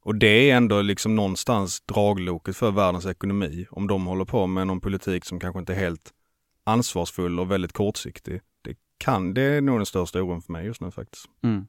Och 0.03 0.15
det 0.15 0.51
är 0.51 0.57
ändå 0.57 0.81
liksom 0.81 1.15
någonstans 1.15 1.81
dragloket 1.81 2.57
för 2.57 2.71
världens 2.71 3.05
ekonomi. 3.05 3.67
Om 3.71 3.87
de 3.87 4.05
håller 4.05 4.25
på 4.25 4.47
med 4.47 4.67
någon 4.67 4.81
politik 4.81 5.25
som 5.25 5.39
kanske 5.39 5.59
inte 5.59 5.73
är 5.73 5.77
helt 5.77 6.13
ansvarsfull 6.63 7.39
och 7.39 7.51
väldigt 7.51 7.73
kortsiktig. 7.73 8.41
Det 8.61 8.75
kan, 8.97 9.33
det 9.33 9.41
är 9.41 9.61
nog 9.61 9.79
den 9.79 9.85
största 9.85 10.21
oron 10.21 10.41
för 10.41 10.53
mig 10.53 10.65
just 10.65 10.81
nu 10.81 10.91
faktiskt. 10.91 11.25
Mm. 11.43 11.67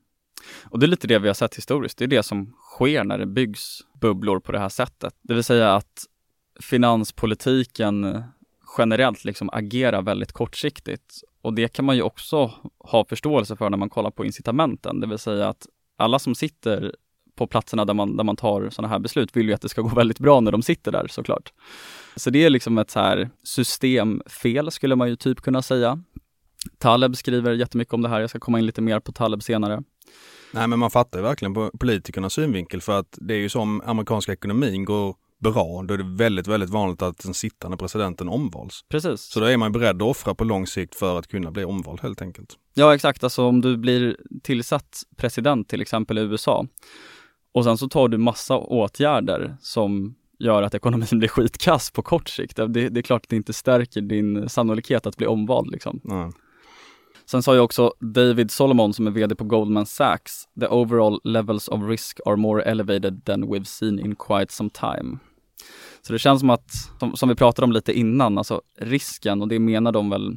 Och 0.62 0.78
det 0.78 0.86
är 0.86 0.88
lite 0.88 1.06
det 1.06 1.18
vi 1.18 1.28
har 1.28 1.34
sett 1.34 1.56
historiskt. 1.56 1.98
Det 1.98 2.04
är 2.04 2.08
det 2.08 2.22
som 2.22 2.54
sker 2.76 3.04
när 3.04 3.18
det 3.18 3.26
byggs 3.26 3.80
bubblor 4.00 4.40
på 4.40 4.52
det 4.52 4.58
här 4.58 4.68
sättet. 4.68 5.14
Det 5.22 5.34
vill 5.34 5.44
säga 5.44 5.74
att 5.74 6.04
finanspolitiken 6.60 8.22
generellt 8.78 9.24
liksom 9.24 9.50
agerar 9.52 10.02
väldigt 10.02 10.32
kortsiktigt. 10.32 11.22
Och 11.42 11.54
det 11.54 11.68
kan 11.68 11.84
man 11.84 11.96
ju 11.96 12.02
också 12.02 12.52
ha 12.78 13.04
förståelse 13.04 13.56
för 13.56 13.70
när 13.70 13.78
man 13.78 13.90
kollar 13.90 14.10
på 14.10 14.24
incitamenten. 14.24 15.00
Det 15.00 15.06
vill 15.06 15.18
säga 15.18 15.48
att 15.48 15.66
alla 15.96 16.18
som 16.18 16.34
sitter 16.34 16.94
på 17.34 17.46
platserna 17.46 17.84
där 17.84 17.94
man, 17.94 18.16
där 18.16 18.24
man 18.24 18.36
tar 18.36 18.70
sådana 18.70 18.88
här 18.88 18.98
beslut 18.98 19.36
vill 19.36 19.48
ju 19.48 19.54
att 19.54 19.60
det 19.60 19.68
ska 19.68 19.82
gå 19.82 19.88
väldigt 19.88 20.18
bra 20.18 20.40
när 20.40 20.52
de 20.52 20.62
sitter 20.62 20.92
där 20.92 21.06
såklart. 21.10 21.52
Så 22.16 22.30
det 22.30 22.44
är 22.44 22.50
liksom 22.50 22.78
ett 22.78 22.90
så 22.90 23.00
här 23.00 23.30
systemfel 23.42 24.70
skulle 24.70 24.96
man 24.96 25.08
ju 25.08 25.16
typ 25.16 25.40
kunna 25.40 25.62
säga. 25.62 26.02
Taleb 26.78 27.16
skriver 27.16 27.52
jättemycket 27.52 27.94
om 27.94 28.02
det 28.02 28.08
här, 28.08 28.20
jag 28.20 28.30
ska 28.30 28.38
komma 28.38 28.58
in 28.58 28.66
lite 28.66 28.80
mer 28.80 29.00
på 29.00 29.12
Taleb 29.12 29.42
senare. 29.42 29.82
Nej 30.52 30.68
men 30.68 30.78
man 30.78 30.90
fattar 30.90 31.18
ju 31.18 31.22
verkligen 31.22 31.54
på 31.54 31.70
politikernas 31.78 32.32
synvinkel 32.32 32.80
för 32.80 32.98
att 32.98 33.18
det 33.20 33.34
är 33.34 33.38
ju 33.38 33.48
som 33.48 33.80
amerikanska 33.80 34.32
ekonomin 34.32 34.84
går 34.84 35.14
bra, 35.38 35.82
då 35.82 35.94
är 35.94 35.98
det 35.98 36.16
väldigt, 36.16 36.46
väldigt 36.46 36.70
vanligt 36.70 37.02
att 37.02 37.18
den 37.18 37.34
sittande 37.34 37.76
presidenten 37.76 38.28
omvals. 38.28 38.84
Precis. 38.88 39.20
Så 39.20 39.40
då 39.40 39.46
är 39.46 39.56
man 39.56 39.72
beredd 39.72 39.96
att 39.96 40.08
offra 40.08 40.34
på 40.34 40.44
lång 40.44 40.66
sikt 40.66 40.94
för 40.94 41.18
att 41.18 41.26
kunna 41.26 41.50
bli 41.50 41.64
omvald 41.64 42.00
helt 42.00 42.22
enkelt. 42.22 42.54
Ja 42.74 42.94
exakt, 42.94 43.24
alltså 43.24 43.44
om 43.44 43.60
du 43.60 43.76
blir 43.76 44.16
tillsatt 44.42 45.02
president 45.16 45.68
till 45.68 45.80
exempel 45.80 46.18
i 46.18 46.20
USA 46.20 46.66
och 47.52 47.64
sen 47.64 47.78
så 47.78 47.88
tar 47.88 48.08
du 48.08 48.18
massa 48.18 48.56
åtgärder 48.58 49.56
som 49.60 50.14
gör 50.38 50.62
att 50.62 50.74
ekonomin 50.74 51.08
blir 51.18 51.28
skitkass 51.28 51.90
på 51.90 52.02
kort 52.02 52.28
sikt. 52.28 52.56
Det, 52.56 52.66
det 52.66 53.00
är 53.00 53.02
klart 53.02 53.22
att 53.22 53.28
det 53.28 53.36
inte 53.36 53.52
stärker 53.52 54.00
din 54.00 54.48
sannolikhet 54.48 55.06
att 55.06 55.16
bli 55.16 55.26
omvald 55.26 55.70
liksom. 55.70 56.00
Nej. 56.04 56.30
Sen 57.30 57.42
sa 57.42 57.54
ju 57.54 57.60
också 57.60 57.92
David 58.00 58.50
Solomon 58.50 58.94
som 58.94 59.06
är 59.06 59.10
VD 59.10 59.34
på 59.34 59.44
Goldman 59.44 59.86
Sachs, 59.86 60.48
the 60.60 60.66
overall 60.66 61.20
levels 61.24 61.68
of 61.68 61.82
risk 61.88 62.20
are 62.26 62.36
more 62.36 62.62
elevated 62.62 63.24
than 63.24 63.44
we've 63.44 63.64
seen 63.64 63.98
in 63.98 64.16
quite 64.16 64.52
some 64.52 64.70
time. 64.70 65.18
Så 66.02 66.12
det 66.12 66.18
känns 66.18 66.40
som 66.40 66.50
att, 66.50 66.70
som, 66.98 67.16
som 67.16 67.28
vi 67.28 67.34
pratade 67.34 67.64
om 67.64 67.72
lite 67.72 67.92
innan, 67.92 68.38
alltså 68.38 68.62
risken 68.78 69.42
och 69.42 69.48
det 69.48 69.58
menar 69.58 69.92
de 69.92 70.10
väl 70.10 70.36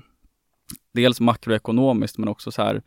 dels 0.93 1.19
makroekonomiskt 1.19 2.17
men 2.17 2.27
också 2.27 2.51
så 2.51 2.61
här 2.61 2.81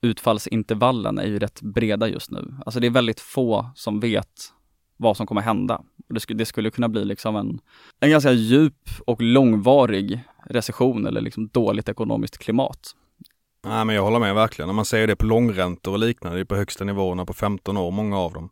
utfallsintervallen 0.00 1.18
är 1.18 1.26
ju 1.26 1.38
rätt 1.38 1.62
breda 1.62 2.08
just 2.08 2.30
nu. 2.30 2.54
Alltså 2.66 2.80
det 2.80 2.86
är 2.86 2.90
väldigt 2.90 3.20
få 3.20 3.70
som 3.74 4.00
vet 4.00 4.52
vad 4.96 5.16
som 5.16 5.26
kommer 5.26 5.42
hända. 5.42 5.82
Det 6.08 6.20
skulle, 6.20 6.38
det 6.38 6.46
skulle 6.46 6.70
kunna 6.70 6.88
bli 6.88 7.04
liksom 7.04 7.36
en, 7.36 7.60
en 8.00 8.10
ganska 8.10 8.32
djup 8.32 8.88
och 9.06 9.22
långvarig 9.22 10.24
recession 10.44 11.06
eller 11.06 11.20
liksom 11.20 11.48
dåligt 11.48 11.88
ekonomiskt 11.88 12.38
klimat. 12.38 12.94
Nej 13.64 13.84
men 13.84 13.94
jag 13.94 14.02
håller 14.02 14.18
med 14.18 14.34
verkligen. 14.34 14.74
Man 14.74 14.84
ser 14.84 15.06
det 15.06 15.16
på 15.16 15.26
långräntor 15.26 15.92
och 15.92 15.98
liknande, 15.98 16.38
det 16.38 16.42
är 16.42 16.44
på 16.44 16.56
högsta 16.56 16.84
nivåerna 16.84 17.24
på 17.24 17.34
15 17.34 17.76
år, 17.76 17.90
många 17.90 18.18
av 18.18 18.32
dem. 18.32 18.50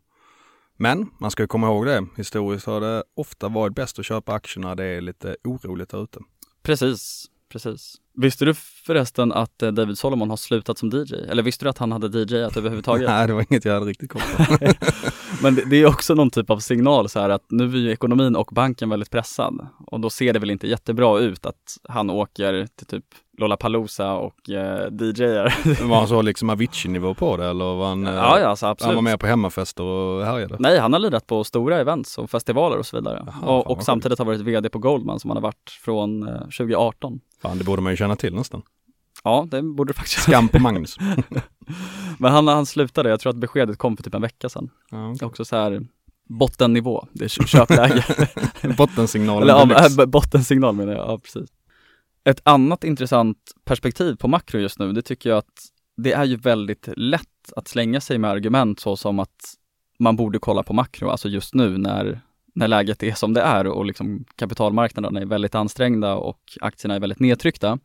Men 0.77 1.09
man 1.19 1.31
ska 1.31 1.47
komma 1.47 1.67
ihåg 1.67 1.85
det, 1.85 2.07
historiskt 2.17 2.65
har 2.65 2.81
det 2.81 3.03
ofta 3.15 3.47
varit 3.47 3.75
bäst 3.75 3.99
att 3.99 4.05
köpa 4.05 4.33
aktier 4.33 4.63
när 4.63 4.75
det 4.75 4.85
är 4.85 5.01
lite 5.01 5.35
oroligt 5.43 5.89
där 5.89 6.03
ute. 6.03 6.19
Precis, 6.63 7.25
precis. 7.51 7.95
Visste 8.21 8.45
du 8.45 8.53
förresten 8.85 9.31
att 9.31 9.63
eh, 9.63 9.71
David 9.71 9.97
Solomon 9.97 10.29
har 10.29 10.37
slutat 10.37 10.77
som 10.77 10.89
DJ? 10.89 11.13
Eller 11.29 11.43
visste 11.43 11.65
du 11.65 11.69
att 11.69 11.77
han 11.77 11.91
hade 11.91 12.19
DJat 12.19 12.57
överhuvudtaget? 12.57 13.09
Nej, 13.09 13.27
det 13.27 13.33
var 13.33 13.45
inget 13.49 13.65
jag 13.65 13.73
hade 13.73 13.85
riktigt 13.85 14.11
koll 14.11 14.21
på. 14.37 14.57
Men 15.41 15.55
det, 15.55 15.65
det 15.69 15.75
är 15.75 15.85
också 15.85 16.13
någon 16.13 16.29
typ 16.29 16.49
av 16.49 16.59
signal 16.59 17.09
så 17.09 17.19
här 17.19 17.29
att 17.29 17.45
nu 17.49 17.63
är 17.63 17.77
ju 17.77 17.91
ekonomin 17.91 18.35
och 18.35 18.49
banken 18.51 18.89
väldigt 18.89 19.09
pressad 19.09 19.67
och 19.87 19.99
då 19.99 20.09
ser 20.09 20.33
det 20.33 20.39
väl 20.39 20.51
inte 20.51 20.67
jättebra 20.67 21.19
ut 21.19 21.45
att 21.45 21.77
han 21.89 22.09
åker 22.09 22.67
till 22.75 22.87
typ 22.87 23.05
Lollapalooza 23.37 24.13
och 24.13 24.49
eh, 24.49 24.91
DJar. 24.91 25.83
var 25.87 25.97
han 25.97 26.07
så 26.07 26.21
liksom 26.21 26.49
Avicii-nivå 26.49 27.13
på 27.13 27.37
det 27.37 27.45
eller 27.45 27.65
var 27.75 27.87
han, 27.87 28.03
ja, 28.03 28.39
ja, 28.39 28.47
alltså, 28.47 28.65
absolut. 28.65 28.87
han 28.87 28.95
var 28.95 29.01
med 29.11 29.19
på 29.19 29.27
hemmafester 29.27 29.83
och 29.83 30.25
härjade? 30.25 30.55
Nej, 30.59 30.79
han 30.79 30.93
har 30.93 30.99
lirat 30.99 31.27
på 31.27 31.43
stora 31.43 31.79
events 31.79 32.17
och 32.17 32.29
festivaler 32.29 32.77
och 32.77 32.85
så 32.85 32.97
vidare. 32.97 33.23
Jaha, 33.25 33.57
och, 33.57 33.71
och 33.71 33.83
samtidigt 33.83 34.19
har 34.19 34.25
varit 34.25 34.41
VD 34.41 34.69
på 34.69 34.79
Goldman 34.79 35.19
som 35.19 35.29
han 35.29 35.37
har 35.37 35.41
varit 35.41 35.69
från 35.81 36.27
eh, 36.27 36.39
2018. 36.39 37.19
Fan, 37.41 37.57
det 37.57 37.63
borde 37.63 37.81
man 37.81 37.93
ju 37.93 37.97
känna 37.97 38.15
till 38.15 38.35
nästan. 38.35 38.61
Ja, 39.23 39.47
det 39.51 39.61
borde 39.61 39.89
det 39.89 39.97
faktiskt. 39.97 40.21
Skam 40.21 40.47
på 40.47 40.59
Magnus. 40.59 40.97
Men 42.17 42.31
han, 42.31 42.47
han 42.47 42.65
slutade, 42.65 43.09
jag 43.09 43.19
tror 43.19 43.29
att 43.29 43.37
beskedet 43.37 43.77
kom 43.77 43.97
för 43.97 44.03
typ 44.03 44.13
en 44.13 44.21
vecka 44.21 44.49
sedan. 44.49 44.69
Ja, 44.91 45.11
okay. 45.11 45.25
Också 45.27 45.45
så 45.45 45.55
här 45.55 45.85
bottennivå, 46.29 47.07
det 47.11 47.25
är 47.25 47.29
köpläge. 47.29 48.05
Bottensignal. 48.77 49.41
Eller 49.41 49.89
ja, 49.97 50.05
bottensignal 50.05 50.75
menar 50.75 50.93
jag, 50.93 51.07
ja 51.07 51.19
precis. 51.19 51.49
Ett 52.27 52.41
annat 52.43 52.83
intressant 52.83 53.37
perspektiv 53.65 54.15
på 54.15 54.27
makro 54.27 54.59
just 54.59 54.79
nu, 54.79 54.91
det 54.91 55.01
tycker 55.01 55.29
jag 55.29 55.37
att 55.37 55.71
det 55.97 56.13
är 56.13 56.25
ju 56.25 56.35
väldigt 56.35 56.89
lätt 56.97 57.53
att 57.55 57.67
slänga 57.67 58.01
sig 58.01 58.17
med 58.17 58.31
argument 58.31 58.79
så 58.79 58.97
som 58.97 59.19
att 59.19 59.53
man 59.99 60.15
borde 60.15 60.39
kolla 60.39 60.63
på 60.63 60.73
makro, 60.73 61.09
alltså 61.09 61.29
just 61.29 61.53
nu 61.53 61.77
när, 61.77 62.21
när 62.55 62.67
läget 62.67 63.03
är 63.03 63.13
som 63.13 63.33
det 63.33 63.41
är 63.41 63.67
och 63.67 63.85
liksom 63.85 64.25
kapitalmarknaderna 64.35 65.21
är 65.21 65.25
väldigt 65.25 65.55
ansträngda 65.55 66.15
och 66.15 66.39
aktierna 66.61 66.95
är 66.95 66.99
väldigt 66.99 67.19
nedtryckta. 67.19 67.79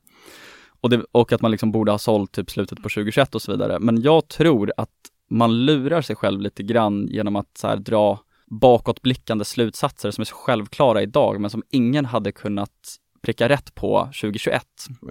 Och, 0.81 0.91
det, 0.91 1.05
och 1.13 1.33
att 1.33 1.41
man 1.43 1.51
liksom 1.51 1.73
borde 1.73 1.91
ha 1.91 1.99
sålt 1.99 2.33
typ 2.33 2.51
slutet 2.51 2.83
på 2.83 2.89
2021 2.89 3.35
och 3.35 3.43
så 3.43 3.53
vidare. 3.53 3.79
Men 3.79 4.03
jag 4.03 4.29
tror 4.29 4.73
att 4.77 4.91
man 5.31 5.65
lurar 5.65 6.03
sig 6.03 6.17
själv 6.17 6.41
lite 6.41 6.63
grann 6.63 7.07
genom 7.07 7.37
att 7.37 7.59
så 7.59 7.69
här, 7.69 7.77
dra 7.77 8.19
bakåtblickande 8.47 9.45
slutsatser 9.45 10.11
som 10.11 10.23
är 10.23 10.27
så 10.27 10.35
självklara 10.35 11.03
idag, 11.03 11.41
men 11.41 11.51
som 11.51 11.63
ingen 11.71 12.05
hade 12.05 12.33
kunnat 12.33 12.99
pricka 13.23 13.49
rätt 13.49 13.75
på 13.75 14.05
2021. 14.05 14.67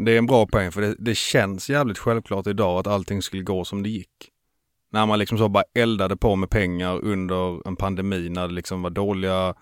Det 0.06 0.12
är 0.12 0.18
en 0.18 0.26
bra 0.26 0.48
poäng 0.48 0.72
för 0.72 0.82
det, 0.82 0.96
det 1.00 1.16
känns 1.16 1.70
jävligt 1.70 1.98
självklart 1.98 2.48
idag 2.48 2.80
att 2.80 2.88
allting 2.88 3.22
skulle 3.22 3.44
gå 3.44 3.66
som 3.66 3.84
det 3.84 3.90
gick. 3.90 4.30
När 4.92 5.06
man 5.06 5.20
liksom 5.20 5.38
så 5.38 5.50
bara 5.50 5.64
eldade 5.76 6.18
på 6.18 6.36
med 6.36 6.50
pengar 6.50 7.00
under 7.06 7.68
en 7.68 7.76
pandemi 7.76 8.30
när 8.30 8.48
det 8.48 8.54
liksom 8.54 8.82
var 8.82 8.90
dåliga 8.90 9.56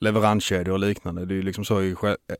leveranskedjor 0.00 0.72
och 0.72 0.78
liknande. 0.78 1.24
Det 1.24 1.34
är 1.34 1.36
ju 1.36 1.42
liksom 1.42 1.64
så 1.64 1.82
i 1.82 1.94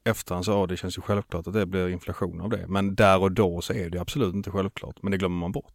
efterhand 0.05 0.45
så, 0.45 0.51
ja, 0.51 0.67
det 0.67 0.77
känns 0.77 0.99
ju 0.99 1.03
självklart 1.03 1.47
att 1.47 1.55
det 1.55 1.67
blir 1.67 1.89
inflation 1.89 2.41
av 2.41 2.51
det. 2.51 2.67
Men 2.69 2.95
där 2.95 3.23
och 3.23 3.33
då 3.33 3.61
så 3.61 3.73
är 3.73 3.91
det 3.91 4.01
absolut 4.01 4.35
inte 4.35 4.51
självklart, 4.51 5.03
men 5.03 5.11
det 5.11 5.19
glömmer 5.19 5.37
man 5.37 5.53
bort. 5.53 5.75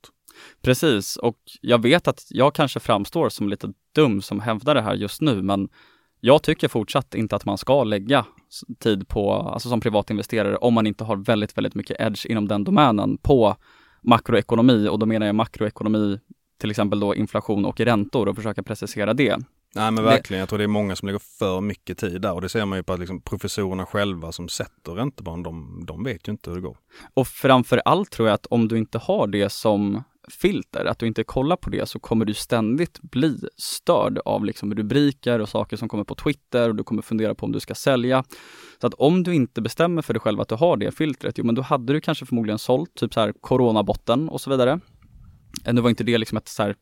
Precis, 0.61 1.17
och 1.17 1.37
jag 1.61 1.81
vet 1.81 2.07
att 2.07 2.25
jag 2.29 2.55
kanske 2.55 2.79
framstår 2.79 3.29
som 3.29 3.49
lite 3.49 3.73
dum 3.95 4.21
som 4.21 4.39
hävdar 4.39 4.75
det 4.75 4.81
här 4.81 4.95
just 4.95 5.21
nu, 5.21 5.41
men 5.41 5.69
jag 6.25 6.43
tycker 6.43 6.67
fortsatt 6.67 7.15
inte 7.15 7.35
att 7.35 7.45
man 7.45 7.57
ska 7.57 7.83
lägga 7.83 8.25
tid 8.79 9.07
på, 9.07 9.33
alltså 9.33 9.69
som 9.69 9.81
privatinvesterare, 9.81 10.57
om 10.57 10.73
man 10.73 10.87
inte 10.87 11.03
har 11.03 11.15
väldigt, 11.15 11.57
väldigt 11.57 11.75
mycket 11.75 11.97
edge 11.99 12.25
inom 12.25 12.47
den 12.47 12.63
domänen 12.63 13.17
på 13.17 13.55
makroekonomi 14.01 14.87
och 14.87 14.99
då 14.99 15.05
menar 15.05 15.25
jag 15.25 15.35
makroekonomi, 15.35 16.19
till 16.61 16.71
exempel 16.71 16.99
då 16.99 17.15
inflation 17.15 17.65
och 17.65 17.79
räntor 17.79 18.29
och 18.29 18.35
försöka 18.35 18.63
precisera 18.63 19.13
det. 19.13 19.37
Nej 19.75 19.91
men 19.91 20.03
verkligen, 20.03 20.39
jag 20.39 20.49
tror 20.49 20.59
det 20.59 20.65
är 20.65 20.67
många 20.67 20.95
som 20.95 21.05
lägger 21.07 21.19
för 21.39 21.61
mycket 21.61 21.97
tid 21.97 22.21
där 22.21 22.33
och 22.33 22.41
det 22.41 22.49
ser 22.49 22.65
man 22.65 22.79
ju 22.79 22.83
på 22.83 22.93
att 22.93 22.99
liksom 22.99 23.21
professorerna 23.21 23.85
själva 23.85 24.31
som 24.31 24.49
sätter 24.49 24.91
räntebarn, 24.91 25.43
de, 25.43 25.83
de 25.87 26.03
vet 26.03 26.27
ju 26.27 26.31
inte 26.31 26.49
hur 26.49 26.57
det 26.57 26.61
går. 26.61 26.77
Och 27.13 27.27
framför 27.27 27.81
allt 27.85 28.11
tror 28.11 28.27
jag 28.27 28.35
att 28.35 28.45
om 28.45 28.67
du 28.67 28.77
inte 28.77 28.97
har 28.97 29.27
det 29.27 29.49
som 29.49 30.03
filter, 30.29 30.85
att 30.85 30.99
du 30.99 31.07
inte 31.07 31.23
kollar 31.23 31.55
på 31.55 31.69
det 31.69 31.89
så 31.89 31.99
kommer 31.99 32.25
du 32.25 32.33
ständigt 32.33 33.01
bli 33.01 33.37
störd 33.57 34.19
av 34.25 34.45
liksom 34.45 34.75
rubriker 34.75 35.39
och 35.39 35.49
saker 35.49 35.77
som 35.77 35.89
kommer 35.89 36.03
på 36.03 36.15
Twitter 36.15 36.69
och 36.69 36.75
du 36.75 36.83
kommer 36.83 37.01
fundera 37.01 37.35
på 37.35 37.45
om 37.45 37.51
du 37.51 37.59
ska 37.59 37.75
sälja. 37.75 38.23
Så 38.81 38.87
att 38.87 38.93
om 38.93 39.23
du 39.23 39.35
inte 39.35 39.61
bestämmer 39.61 40.01
för 40.01 40.13
dig 40.13 40.21
själv 40.21 40.41
att 40.41 40.49
du 40.49 40.55
har 40.55 40.77
det 40.77 40.91
filtret, 40.91 41.37
jo 41.37 41.45
men 41.45 41.55
då 41.55 41.61
hade 41.61 41.93
du 41.93 42.01
kanske 42.01 42.25
förmodligen 42.25 42.59
sålt 42.59 42.95
typ 42.95 43.13
så 43.13 43.19
här 43.19 43.33
coronabotten 43.41 44.29
och 44.29 44.41
så 44.41 44.49
vidare. 44.49 44.79
Nu 45.71 45.81
var 45.81 45.89
inte 45.89 46.03
det 46.03 46.17
liksom 46.17 46.37
ett 46.37 46.47
så 46.47 46.63
här 46.63 46.75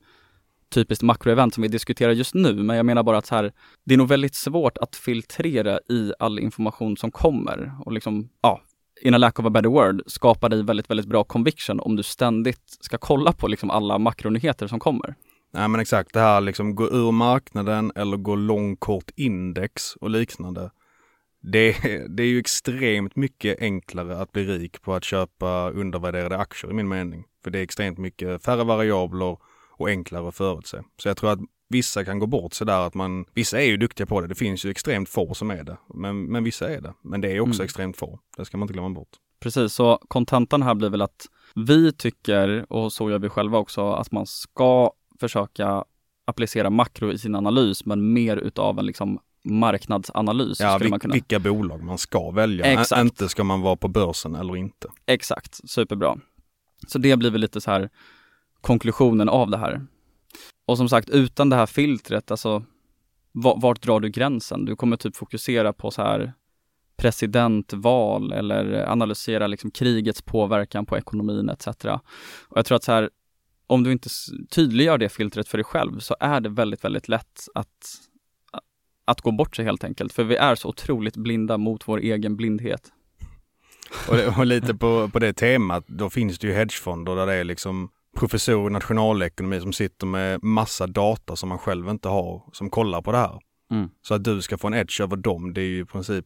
typiskt 0.73 1.03
makroevent 1.03 1.53
som 1.53 1.61
vi 1.61 1.67
diskuterar 1.67 2.11
just 2.11 2.33
nu, 2.33 2.53
men 2.53 2.75
jag 2.75 2.85
menar 2.85 3.03
bara 3.03 3.17
att 3.17 3.25
så 3.25 3.35
här, 3.35 3.51
det 3.85 3.93
är 3.93 3.97
nog 3.97 4.07
väldigt 4.07 4.35
svårt 4.35 4.77
att 4.77 4.95
filtrera 4.95 5.79
i 5.89 6.13
all 6.19 6.39
information 6.39 6.97
som 6.97 7.11
kommer 7.11 7.71
och 7.85 7.91
liksom, 7.91 8.29
ja, 8.41 8.61
in 9.01 9.13
a 9.13 9.17
lack 9.17 9.39
of 9.39 9.45
a 9.45 9.49
better 9.49 9.69
word, 9.69 10.01
skapar 10.05 10.49
dig 10.49 10.63
väldigt, 10.63 10.89
väldigt 10.89 11.05
bra 11.05 11.23
conviction 11.23 11.79
om 11.79 11.95
du 11.95 12.03
ständigt 12.03 12.77
ska 12.79 12.97
kolla 12.97 13.33
på 13.33 13.47
liksom 13.47 13.69
alla 13.69 13.97
makronyheter 13.97 14.67
som 14.67 14.79
kommer. 14.79 15.15
Nej 15.53 15.67
men 15.67 15.81
exakt, 15.81 16.13
det 16.13 16.19
här 16.19 16.41
liksom 16.41 16.75
gå 16.75 16.89
ur 16.89 17.11
marknaden 17.11 17.91
eller 17.95 18.17
gå 18.17 18.35
lång 18.35 18.75
kort 18.75 19.11
index 19.15 19.95
och 19.95 20.09
liknande. 20.09 20.71
Det, 21.41 21.71
det 22.09 22.23
är 22.23 22.27
ju 22.27 22.39
extremt 22.39 23.15
mycket 23.15 23.61
enklare 23.61 24.17
att 24.17 24.31
bli 24.31 24.45
rik 24.45 24.81
på 24.81 24.93
att 24.93 25.03
köpa 25.03 25.69
undervärderade 25.69 26.37
aktier 26.37 26.71
i 26.71 26.73
min 26.73 26.87
mening. 26.87 27.23
För 27.43 27.51
det 27.51 27.59
är 27.59 27.63
extremt 27.63 27.97
mycket 27.97 28.45
färre 28.45 28.63
variabler 28.63 29.37
och 29.77 29.89
enklare 29.89 30.27
att 30.27 30.35
förutse. 30.35 30.77
Så 30.97 31.07
jag 31.07 31.17
tror 31.17 31.31
att 31.31 31.39
vissa 31.71 32.05
kan 32.05 32.19
gå 32.19 32.27
bort 32.27 32.53
sig 32.53 32.67
där 32.67 32.87
att 32.87 32.93
man, 32.93 33.25
vissa 33.33 33.61
är 33.61 33.65
ju 33.65 33.77
duktiga 33.77 34.07
på 34.07 34.21
det. 34.21 34.27
Det 34.27 34.35
finns 34.35 34.65
ju 34.65 34.69
extremt 34.69 35.09
få 35.09 35.33
som 35.33 35.51
är 35.51 35.63
det. 35.63 35.77
Men, 35.93 36.23
men 36.23 36.43
vissa 36.43 36.69
är 36.69 36.81
det. 36.81 36.93
Men 37.01 37.21
det 37.21 37.31
är 37.31 37.39
också 37.39 37.59
mm. 37.59 37.65
extremt 37.65 37.97
få. 37.97 38.19
Det 38.37 38.45
ska 38.45 38.57
man 38.57 38.63
inte 38.63 38.73
glömma 38.73 38.89
bort. 38.89 39.09
Precis, 39.39 39.73
så 39.73 39.99
kontentan 40.07 40.61
här 40.61 40.75
blir 40.75 40.89
väl 40.89 41.01
att 41.01 41.27
vi 41.55 41.93
tycker, 41.93 42.73
och 42.73 42.93
så 42.93 43.09
gör 43.09 43.19
vi 43.19 43.29
själva 43.29 43.57
också, 43.57 43.91
att 43.91 44.11
man 44.11 44.25
ska 44.25 44.91
försöka 45.19 45.83
applicera 46.25 46.69
makro 46.69 47.11
i 47.11 47.17
sin 47.17 47.35
analys, 47.35 47.85
men 47.85 48.13
mer 48.13 48.37
utav 48.37 48.79
en 48.79 48.85
liksom 48.85 49.19
marknadsanalys. 49.43 50.59
Ja, 50.59 50.79
man 50.89 50.99
kunna. 50.99 51.13
vilka 51.13 51.39
bolag 51.39 51.83
man 51.83 51.97
ska 51.97 52.31
välja. 52.31 52.65
Exakt. 52.65 53.01
Inte 53.01 53.29
ska 53.29 53.43
man 53.43 53.61
vara 53.61 53.75
på 53.75 53.87
börsen 53.87 54.35
eller 54.35 54.55
inte. 54.55 54.87
Exakt, 55.05 55.69
superbra. 55.69 56.17
Så 56.87 56.97
det 56.97 57.17
blir 57.17 57.31
väl 57.31 57.41
lite 57.41 57.61
så 57.61 57.71
här 57.71 57.89
konklusionen 58.61 59.29
av 59.29 59.49
det 59.49 59.57
här. 59.57 59.81
Och 60.71 60.77
som 60.77 60.89
sagt, 60.89 61.09
utan 61.09 61.49
det 61.49 61.55
här 61.55 61.65
filtret, 61.65 62.31
alltså 62.31 62.63
vart 63.33 63.81
drar 63.81 63.99
du 63.99 64.09
gränsen? 64.09 64.65
Du 64.65 64.75
kommer 64.75 64.97
typ 64.97 65.15
fokusera 65.15 65.73
på 65.73 65.91
så 65.91 66.01
här 66.01 66.33
presidentval 66.97 68.31
eller 68.31 68.89
analysera 68.91 69.47
liksom 69.47 69.71
krigets 69.71 70.21
påverkan 70.21 70.85
på 70.85 70.97
ekonomin 70.97 71.49
etc. 71.49 71.67
Och 72.47 72.57
jag 72.57 72.65
tror 72.65 72.75
att 72.75 72.83
så 72.83 72.91
här, 72.91 73.09
om 73.67 73.83
du 73.83 73.91
inte 73.91 74.09
tydliggör 74.49 74.97
det 74.97 75.09
filtret 75.09 75.47
för 75.47 75.57
dig 75.57 75.65
själv 75.65 75.99
så 75.99 76.15
är 76.19 76.41
det 76.41 76.49
väldigt, 76.49 76.83
väldigt 76.83 77.07
lätt 77.07 77.47
att, 77.55 77.95
att 79.05 79.21
gå 79.21 79.31
bort 79.31 79.55
sig 79.55 79.65
helt 79.65 79.83
enkelt. 79.83 80.13
För 80.13 80.23
vi 80.23 80.35
är 80.35 80.55
så 80.55 80.69
otroligt 80.69 81.17
blinda 81.17 81.57
mot 81.57 81.87
vår 81.87 81.97
egen 81.97 82.35
blindhet. 82.35 82.91
Och, 84.09 84.15
det, 84.15 84.27
och 84.27 84.45
lite 84.45 84.75
på, 84.75 85.09
på 85.09 85.19
det 85.19 85.33
temat, 85.33 85.87
då 85.87 86.09
finns 86.09 86.39
det 86.39 86.47
ju 86.47 86.53
hedgefonder 86.53 87.15
där 87.15 87.25
det 87.25 87.33
är 87.33 87.43
liksom 87.43 87.89
professor 88.17 88.67
i 88.67 88.73
nationalekonomi 88.73 89.59
som 89.59 89.73
sitter 89.73 90.05
med 90.05 90.43
massa 90.43 90.87
data 90.87 91.35
som 91.35 91.49
man 91.49 91.57
själv 91.57 91.89
inte 91.89 92.09
har, 92.09 92.43
som 92.53 92.69
kollar 92.69 93.01
på 93.01 93.11
det 93.11 93.17
här. 93.17 93.39
Mm. 93.71 93.89
Så 94.01 94.13
att 94.13 94.23
du 94.23 94.41
ska 94.41 94.57
få 94.57 94.67
en 94.67 94.73
edge 94.73 95.01
över 95.01 95.15
dem, 95.15 95.53
det 95.53 95.61
är 95.61 95.65
ju 95.65 95.81
i 95.81 95.85
princip, 95.85 96.25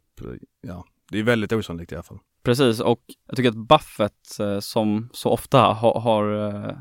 ja, 0.62 0.86
det 1.12 1.20
är 1.20 1.24
väldigt 1.24 1.52
osannolikt 1.52 1.92
i 1.92 1.96
alla 1.96 2.04
fall. 2.04 2.20
Precis, 2.44 2.80
och 2.80 3.02
jag 3.28 3.36
tycker 3.36 3.50
att 3.50 3.68
Buffett 3.68 4.40
eh, 4.40 4.60
som 4.60 5.10
så 5.14 5.30
ofta 5.30 5.60
har, 5.60 6.00
har 6.00 6.48
eh, 6.48 6.76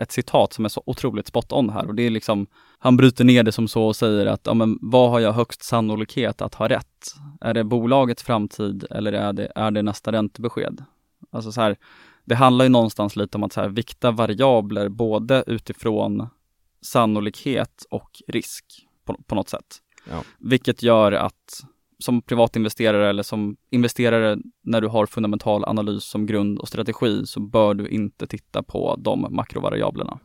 ett 0.00 0.12
citat 0.12 0.52
som 0.52 0.64
är 0.64 0.68
så 0.68 0.82
otroligt 0.86 1.26
spot 1.26 1.52
on 1.52 1.70
här 1.70 1.86
och 1.86 1.94
det 1.94 2.02
är 2.02 2.10
liksom, 2.10 2.46
han 2.78 2.96
bryter 2.96 3.24
ner 3.24 3.42
det 3.42 3.52
som 3.52 3.68
så 3.68 3.82
och 3.82 3.96
säger 3.96 4.26
att, 4.26 4.40
ja 4.44 4.54
men 4.54 4.78
vad 4.80 5.10
har 5.10 5.20
jag 5.20 5.32
högst 5.32 5.62
sannolikhet 5.62 6.42
att 6.42 6.54
ha 6.54 6.68
rätt? 6.68 7.14
Är 7.40 7.54
det 7.54 7.64
bolagets 7.64 8.22
framtid 8.22 8.84
eller 8.90 9.12
är 9.12 9.32
det, 9.32 9.52
är 9.54 9.70
det 9.70 9.82
nästa 9.82 10.12
räntebesked? 10.12 10.84
Alltså 11.30 11.52
så 11.52 11.60
här, 11.60 11.76
det 12.26 12.34
handlar 12.34 12.64
ju 12.64 12.68
någonstans 12.68 13.16
lite 13.16 13.38
om 13.38 13.44
att 13.44 13.52
så 13.52 13.60
här, 13.60 13.68
vikta 13.68 14.10
variabler 14.10 14.88
både 14.88 15.44
utifrån 15.46 16.28
sannolikhet 16.82 17.86
och 17.90 18.10
risk 18.28 18.64
på, 19.04 19.14
på 19.26 19.34
något 19.34 19.48
sätt. 19.48 19.76
Ja. 20.10 20.22
Vilket 20.38 20.82
gör 20.82 21.12
att 21.12 21.64
som 21.98 22.22
privatinvesterare 22.22 23.10
eller 23.10 23.22
som 23.22 23.56
investerare 23.70 24.38
när 24.62 24.80
du 24.80 24.88
har 24.88 25.06
fundamental 25.06 25.64
analys 25.64 26.04
som 26.04 26.26
grund 26.26 26.58
och 26.58 26.68
strategi 26.68 27.26
så 27.26 27.40
bör 27.40 27.74
du 27.74 27.88
inte 27.88 28.26
titta 28.26 28.62
på 28.62 28.96
de 28.98 29.26
makrovariablerna. 29.30 30.18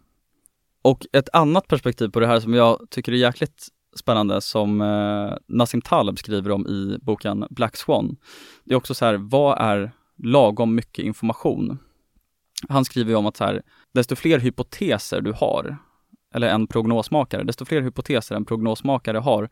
Och 0.82 1.06
ett 1.14 1.30
annat 1.34 1.68
perspektiv 1.68 2.10
på 2.10 2.20
det 2.20 2.28
här 2.28 2.40
som 2.40 2.54
jag 2.54 2.88
tycker 2.90 3.12
är 3.12 3.16
jäkligt 3.16 3.68
spännande 3.96 4.42
som 4.42 4.82
eh, 4.82 5.38
Nassim 5.48 5.82
Taleb 5.82 6.20
skriver 6.20 6.52
om 6.52 6.68
i 6.68 6.98
boken 7.02 7.46
Black 7.50 7.78
Swan. 7.78 8.18
Det 8.64 8.74
är 8.74 8.78
också 8.78 8.94
så 8.94 9.06
här, 9.06 9.16
vad 9.18 9.58
är 9.62 9.92
lagom 10.18 10.76
mycket 10.76 11.06
information? 11.06 11.80
Han 12.70 12.86
skriver 12.86 13.12
ju 13.12 13.16
om 13.16 13.26
att 13.26 13.38
så 13.38 13.44
här, 13.44 13.62
desto 13.94 14.16
fler 14.16 14.40
hypoteser 14.40 15.22
du 15.22 15.32
har, 15.32 15.78
eller 16.34 16.48
en 16.48 16.68
prognosmakare, 16.68 17.44
desto 17.44 17.66
fler 17.66 17.82
hypoteser 17.82 18.36
en 18.36 18.46
prognosmakare 18.46 19.18
har, 19.18 19.50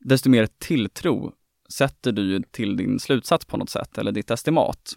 desto 0.00 0.30
mer 0.30 0.48
tilltro 0.58 1.32
sätter 1.72 2.12
du 2.12 2.42
till 2.42 2.76
din 2.76 3.00
slutsats 3.00 3.44
på 3.44 3.56
något 3.56 3.70
sätt, 3.70 3.98
eller 3.98 4.12
ditt 4.12 4.30
estimat. 4.30 4.92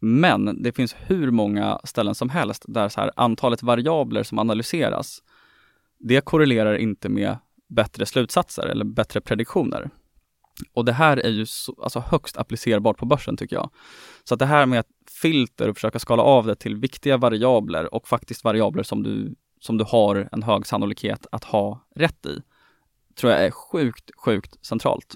Men 0.00 0.62
det 0.62 0.72
finns 0.72 0.96
hur 0.98 1.30
många 1.30 1.80
ställen 1.84 2.14
som 2.14 2.28
helst 2.28 2.64
där 2.68 2.88
så 2.88 3.00
här, 3.00 3.10
antalet 3.16 3.62
variabler 3.62 4.22
som 4.22 4.38
analyseras, 4.38 5.22
det 5.98 6.20
korrelerar 6.20 6.74
inte 6.76 7.08
med 7.08 7.38
bättre 7.68 8.06
slutsatser 8.06 8.66
eller 8.66 8.84
bättre 8.84 9.20
prediktioner. 9.20 9.90
Och 10.72 10.84
det 10.84 10.92
här 10.92 11.16
är 11.16 11.30
ju 11.30 11.46
så, 11.46 11.80
alltså 11.82 12.00
högst 12.00 12.36
applicerbart 12.36 12.98
på 12.98 13.06
börsen 13.06 13.36
tycker 13.36 13.56
jag. 13.56 13.70
Så 14.24 14.34
att 14.34 14.40
det 14.40 14.46
här 14.46 14.66
med 14.66 14.80
att 14.80 14.86
filter 15.22 15.68
och 15.68 15.76
försöka 15.76 15.98
skala 15.98 16.22
av 16.22 16.46
det 16.46 16.54
till 16.54 16.76
viktiga 16.76 17.16
variabler 17.16 17.94
och 17.94 18.08
faktiskt 18.08 18.44
variabler 18.44 18.82
som 18.82 19.02
du, 19.02 19.34
som 19.60 19.78
du 19.78 19.84
har 19.84 20.28
en 20.32 20.42
hög 20.42 20.66
sannolikhet 20.66 21.26
att 21.32 21.44
ha 21.44 21.86
rätt 21.94 22.26
i, 22.26 22.42
tror 23.14 23.32
jag 23.32 23.44
är 23.44 23.50
sjukt, 23.50 24.10
sjukt 24.24 24.66
centralt. 24.66 25.14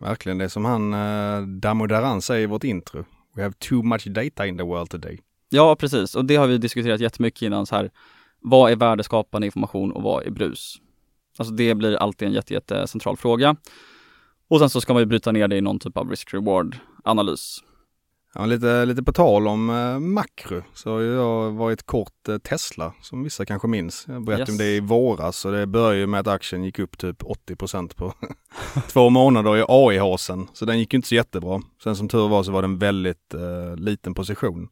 Verkligen, 0.00 0.38
det 0.38 0.44
är 0.44 0.48
som 0.48 0.64
han 0.64 0.94
eh, 0.94 1.42
Damodaran 1.46 2.22
säger 2.22 2.42
i 2.42 2.46
vårt 2.46 2.64
intro. 2.64 3.04
We 3.34 3.42
have 3.42 3.54
too 3.58 3.82
much 3.82 4.06
data 4.06 4.46
in 4.46 4.58
the 4.58 4.64
world 4.64 4.90
today. 4.90 5.20
Ja, 5.48 5.76
precis. 5.76 6.14
Och 6.14 6.24
det 6.24 6.36
har 6.36 6.46
vi 6.46 6.58
diskuterat 6.58 7.00
jättemycket 7.00 7.42
innan 7.42 7.66
så 7.66 7.76
här. 7.76 7.90
Vad 8.40 8.72
är 8.72 8.76
värdeskapande 8.76 9.46
information 9.46 9.92
och 9.92 10.02
vad 10.02 10.26
är 10.26 10.30
brus? 10.30 10.76
Alltså 11.38 11.54
det 11.54 11.74
blir 11.74 11.96
alltid 11.96 12.28
en 12.28 12.34
jätte, 12.34 12.54
jätte 12.54 12.86
central 12.86 13.16
fråga. 13.16 13.56
Och 14.48 14.58
sen 14.58 14.70
så 14.70 14.80
ska 14.80 14.92
man 14.92 15.02
ju 15.02 15.06
bryta 15.06 15.32
ner 15.32 15.48
det 15.48 15.56
i 15.56 15.60
någon 15.60 15.78
typ 15.78 15.96
av 15.96 16.10
risk-reward 16.10 16.76
analys. 17.04 17.62
Ja, 18.34 18.46
lite, 18.46 18.84
lite 18.84 19.02
på 19.02 19.12
tal 19.12 19.48
om 19.48 19.70
eh, 19.70 19.98
makro 19.98 20.62
så 20.74 20.90
har 20.90 21.00
jag 21.00 21.50
varit 21.50 21.82
kort 21.82 22.28
eh, 22.28 22.38
Tesla 22.38 22.94
som 23.02 23.24
vissa 23.24 23.46
kanske 23.46 23.68
minns. 23.68 24.04
Jag 24.08 24.24
berättade 24.24 24.42
yes. 24.42 24.50
om 24.50 24.58
det 24.58 24.76
i 24.76 24.80
våras 24.80 25.44
och 25.44 25.52
det 25.52 25.66
började 25.66 25.98
ju 25.98 26.06
med 26.06 26.20
att 26.20 26.26
aktien 26.26 26.64
gick 26.64 26.78
upp 26.78 26.98
typ 26.98 27.22
80% 27.22 27.96
på 27.96 28.14
två 28.88 29.10
månader 29.10 29.56
i 29.56 29.64
AI-hasen. 29.68 30.48
Så 30.52 30.64
den 30.64 30.78
gick 30.78 30.92
ju 30.92 30.96
inte 30.96 31.08
så 31.08 31.14
jättebra. 31.14 31.62
Sen 31.84 31.96
som 31.96 32.08
tur 32.08 32.28
var 32.28 32.42
så 32.42 32.52
var 32.52 32.62
det 32.62 32.66
en 32.66 32.78
väldigt 32.78 33.34
eh, 33.34 33.76
liten 33.76 34.14
position. 34.14 34.68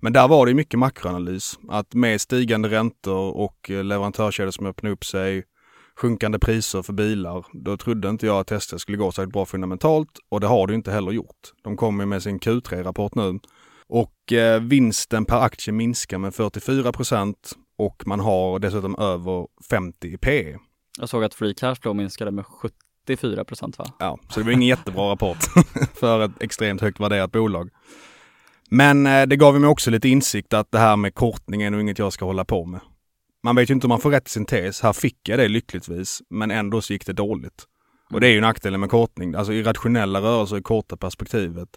Men 0.00 0.12
där 0.12 0.28
var 0.28 0.46
det 0.46 0.54
mycket 0.54 0.78
makroanalys. 0.78 1.58
Att 1.68 1.94
med 1.94 2.20
stigande 2.20 2.68
räntor 2.68 3.36
och 3.36 3.70
eh, 3.70 3.84
leverantörskedjor 3.84 4.50
som 4.50 4.66
öppnar 4.66 4.90
upp 4.90 5.04
sig, 5.04 5.44
sjunkande 5.96 6.38
priser 6.38 6.82
för 6.82 6.92
bilar. 6.92 7.46
Då 7.52 7.76
trodde 7.76 8.08
inte 8.08 8.26
jag 8.26 8.40
att 8.40 8.46
Tesla 8.46 8.78
skulle 8.78 8.98
gå 8.98 9.12
så 9.12 9.26
bra 9.26 9.46
fundamentalt 9.46 10.18
och 10.28 10.40
det 10.40 10.46
har 10.46 10.66
det 10.66 10.74
inte 10.74 10.92
heller 10.92 11.12
gjort. 11.12 11.52
De 11.62 11.76
kommer 11.76 12.06
med 12.06 12.22
sin 12.22 12.38
Q3-rapport 12.38 13.14
nu 13.14 13.38
och 13.88 14.32
eh, 14.32 14.60
vinsten 14.60 15.24
per 15.24 15.40
aktie 15.40 15.72
minskar 15.72 16.18
med 16.18 16.34
44 16.34 16.92
procent 16.92 17.52
och 17.78 18.02
man 18.06 18.20
har 18.20 18.58
dessutom 18.58 18.96
över 18.98 19.46
50 19.70 20.08
i 20.08 20.18
PE. 20.18 20.58
Jag 20.98 21.08
såg 21.08 21.24
att 21.24 21.34
free 21.34 21.54
cash 21.54 21.74
flow 21.74 21.96
minskade 21.96 22.30
med 22.30 22.44
74 22.46 23.44
procent 23.44 23.78
va? 23.78 23.84
Ja, 23.98 24.18
så 24.28 24.40
det 24.40 24.46
var 24.46 24.52
ingen 24.52 24.68
jättebra 24.68 25.12
rapport 25.12 25.38
för 25.94 26.24
ett 26.24 26.42
extremt 26.42 26.80
högt 26.80 27.00
värderat 27.00 27.32
bolag. 27.32 27.70
Men 28.70 29.06
eh, 29.06 29.26
det 29.26 29.36
gav 29.36 29.60
mig 29.60 29.70
också 29.70 29.90
lite 29.90 30.08
insikt 30.08 30.52
att 30.52 30.72
det 30.72 30.78
här 30.78 30.96
med 30.96 31.14
kortning 31.14 31.62
är 31.62 31.70
nog 31.70 31.80
inget 31.80 31.98
jag 31.98 32.12
ska 32.12 32.24
hålla 32.24 32.44
på 32.44 32.64
med. 32.64 32.80
Man 33.44 33.56
vet 33.56 33.70
ju 33.70 33.74
inte 33.74 33.86
om 33.86 33.88
man 33.88 34.00
får 34.00 34.10
rätt 34.10 34.28
i 34.28 34.30
sin 34.30 34.46
tes. 34.46 34.80
Här 34.80 34.92
fick 34.92 35.28
jag 35.28 35.38
det 35.38 35.48
lyckligtvis, 35.48 36.22
men 36.30 36.50
ändå 36.50 36.80
så 36.80 36.92
gick 36.92 37.06
det 37.06 37.12
dåligt. 37.12 37.66
Och 38.10 38.20
det 38.20 38.26
är 38.26 38.32
ju 38.32 38.40
nackdelen 38.40 38.80
med 38.80 38.90
kortning. 38.90 39.34
Alltså 39.34 39.52
irrationella 39.52 40.20
rörelser 40.20 40.58
i 40.58 40.62
korta 40.62 40.96
perspektivet 40.96 41.68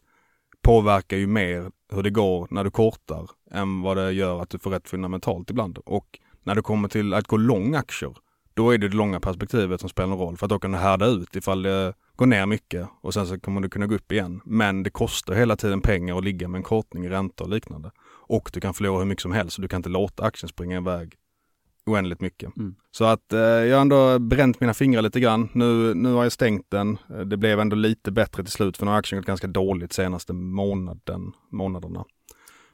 påverkar 0.62 1.18
ju 1.18 1.28
mer 1.28 1.72
hur 1.92 2.04
det 2.04 2.10
går 2.10 2.48
när 2.52 2.64
du 2.64 2.72
kortar 2.72 3.30
än 3.52 3.82
vad 3.82 3.98
det 3.98 4.12
gör 4.12 4.42
att 4.42 4.50
du 4.50 4.60
får 4.60 4.72
rätt 4.72 4.90
fundamentalt 4.90 5.50
ibland. 5.50 5.78
Och 5.78 6.20
när 6.44 6.56
det 6.56 6.62
kommer 6.62 6.88
till 6.88 7.14
att 7.14 7.28
gå 7.28 7.38
lång 7.38 7.76
aktier, 7.76 8.18
då 8.54 8.74
är 8.74 8.78
det 8.78 8.88
det 8.88 8.96
långa 8.96 9.20
perspektivet 9.20 9.80
som 9.80 9.90
spelar 9.90 10.16
roll. 10.16 10.38
För 10.38 10.46
att 10.46 10.50
då 10.50 10.60
kan 10.60 10.72
du 10.72 10.78
härda 10.78 11.06
ut 11.06 11.36
ifall 11.36 11.62
det 11.62 11.94
går 12.16 12.26
ner 12.26 12.46
mycket 12.46 12.88
och 13.02 13.14
sen 13.14 13.28
så 13.28 13.40
kommer 13.40 13.62
du 13.62 13.70
kunna 13.70 13.88
gå 13.88 13.96
upp 13.96 14.12
igen. 14.12 14.42
Men 14.46 14.84
det 14.84 14.90
kostar 14.90 15.34
hela 15.34 15.56
tiden 15.56 15.82
pengar 15.82 16.18
att 16.18 16.24
ligga 16.24 16.48
med 16.48 16.60
en 16.60 16.64
kortning 16.64 17.06
i 17.06 17.10
ränta 17.10 17.44
och 17.44 17.50
liknande. 17.50 17.92
Och 18.28 18.50
du 18.54 18.62
kan 18.62 18.74
förlora 18.74 19.00
hur 19.00 19.06
mycket 19.06 19.22
som 19.22 19.32
helst. 19.32 19.62
Du 19.62 19.68
kan 19.68 19.78
inte 19.78 19.90
låta 19.90 20.24
aktien 20.24 20.50
springa 20.50 20.78
iväg 20.78 21.16
oändligt 21.86 22.22
mycket. 22.22 22.58
Mm. 22.58 22.76
Så 22.92 23.06
att 23.06 23.34
eh, 23.34 23.40
jag 23.40 23.76
har 23.76 23.82
ändå 23.82 24.20
bränt 24.20 24.60
mina 24.60 24.74
fingrar 24.74 25.02
lite 25.02 25.20
grann. 25.20 25.50
Nu, 25.54 25.94
nu 25.94 26.14
har 26.14 26.24
jag 26.24 26.32
stängt 26.32 26.66
den. 26.70 26.98
Eh, 27.10 27.20
det 27.20 27.38
blev 27.38 27.60
ändå 27.60 27.76
lite 27.76 28.12
bättre 28.12 28.44
till 28.44 28.52
slut 28.52 28.78
för 28.78 28.86
nu 28.86 28.92
har 28.92 29.00
aktien 29.00 29.22
gått 29.22 29.28
ganska 29.28 29.48
dåligt 29.48 29.94
senaste 29.94 30.34
månaden, 30.34 31.32
månaderna. 31.52 32.06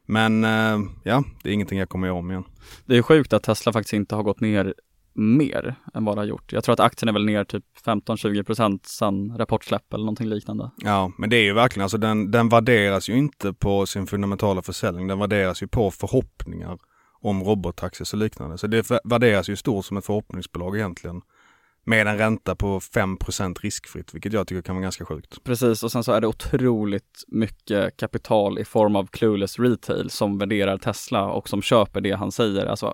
Men 0.06 0.44
eh, 0.44 0.80
ja, 1.04 1.24
det 1.44 1.50
är 1.50 1.54
ingenting 1.54 1.80
jag 1.80 1.90
kommer 1.90 2.08
göra 2.08 2.18
om 2.18 2.32
igen. 2.32 2.44
Det 2.86 2.98
är 2.98 3.02
sjukt 3.02 3.34
att 3.34 3.44
Tesla 3.44 3.74
faktiskt 3.74 3.94
inte 3.94 4.16
har 4.16 4.24
gått 4.24 4.40
ner 4.40 4.74
mer 5.14 5.76
än 5.94 6.06
vad 6.06 6.16
det 6.18 6.22
har 6.22 6.26
gjort. 6.26 6.54
Jag 6.54 6.64
tror 6.64 6.74
att 6.74 6.80
aktien 6.80 7.10
är 7.10 7.14
väl 7.14 7.26
ner 7.26 7.44
typ 7.44 7.64
15-20 7.86 8.44
procent 8.44 8.86
sedan 8.86 9.38
rapportsläpp 9.38 9.94
eller 9.94 10.04
någonting 10.04 10.28
liknande. 10.28 10.72
Ja, 10.78 11.12
men 11.18 11.30
det 11.30 11.36
är 11.36 11.44
ju 11.44 11.54
verkligen, 11.54 11.84
alltså 11.84 11.98
den, 11.98 12.32
den 12.32 12.50
värderas 12.50 13.10
ju 13.10 13.18
inte 13.18 13.54
på 13.54 13.86
sin 13.86 14.08
fundamentala 14.08 14.62
försäljning. 14.62 15.08
Den 15.08 15.20
värderas 15.20 15.64
ju 15.64 15.68
på 15.68 15.92
förhoppningar 15.92 16.78
om 17.22 17.44
robottaxis 17.44 18.14
och 18.14 18.20
liknande. 18.20 18.58
Så 18.58 18.68
det 18.68 18.92
värderas 19.04 19.50
ju 19.50 19.56
stort 19.56 19.86
som 19.86 19.98
ett 19.98 20.06
förhoppningsbolag 20.06 20.78
egentligen. 20.78 21.22
Med 21.84 22.08
en 22.08 22.18
ränta 22.18 22.56
på 22.56 22.80
5% 22.80 23.60
riskfritt, 23.62 24.14
vilket 24.14 24.34
jag 24.34 24.48
tycker 24.48 24.62
kan 24.62 24.76
vara 24.76 24.84
ganska 24.84 25.06
sjukt. 25.06 25.44
Precis, 25.44 25.84
och 25.84 25.92
sen 25.92 26.04
så 26.04 26.12
är 26.12 26.22
det 26.22 26.28
otroligt 26.28 27.24
mycket 27.28 27.98
kapital 27.98 28.60
i 28.60 28.66
form 28.66 28.96
av 28.96 29.08
clueless 29.08 29.60
retail 29.60 30.10
som 30.10 30.38
värderar 30.38 30.78
Tesla 30.78 31.26
och 31.26 31.50
som 31.50 31.62
köper 31.62 32.02
det 32.02 32.12
han 32.12 32.32
säger. 32.32 32.66
Alltså, 32.66 32.94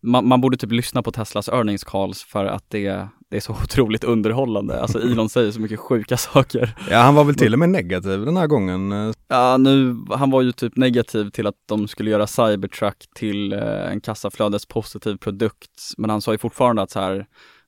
man, 0.00 0.28
man, 0.28 0.40
borde 0.40 0.56
typ 0.56 0.72
lyssna 0.72 1.02
på 1.02 1.12
Teslas 1.12 1.48
earnings 1.48 1.84
calls 1.84 2.22
för 2.22 2.44
att 2.44 2.70
det, 2.70 3.08
det 3.30 3.36
är 3.36 3.40
så 3.40 3.52
otroligt 3.52 4.04
underhållande. 4.04 4.80
Alltså 4.80 5.02
Elon 5.02 5.28
säger 5.28 5.50
så 5.50 5.60
mycket 5.60 5.80
sjuka 5.80 6.16
saker. 6.16 6.76
Ja, 6.90 6.98
han 6.98 7.14
var 7.14 7.24
väl 7.24 7.34
till 7.34 7.52
och 7.52 7.58
med 7.58 7.68
negativ 7.68 8.24
den 8.24 8.36
här 8.36 8.46
gången. 8.46 9.14
Ja, 9.28 9.56
nu, 9.56 9.96
han 10.10 10.30
var 10.30 10.42
ju 10.42 10.52
typ 10.52 10.76
negativ 10.76 11.30
till 11.30 11.46
att 11.46 11.54
de 11.68 11.88
skulle 11.88 12.10
göra 12.10 12.26
Cybertruck 12.26 12.96
till 13.14 13.52
eh, 13.52 13.90
en 13.92 14.00
kassaflödespositiv 14.00 15.16
produkt. 15.16 15.70
Men 15.98 16.10
han 16.10 16.22
sa 16.22 16.32
ju 16.32 16.38
fortfarande 16.38 16.82
att 16.82 16.90
så 16.90 17.00
här 17.00 17.26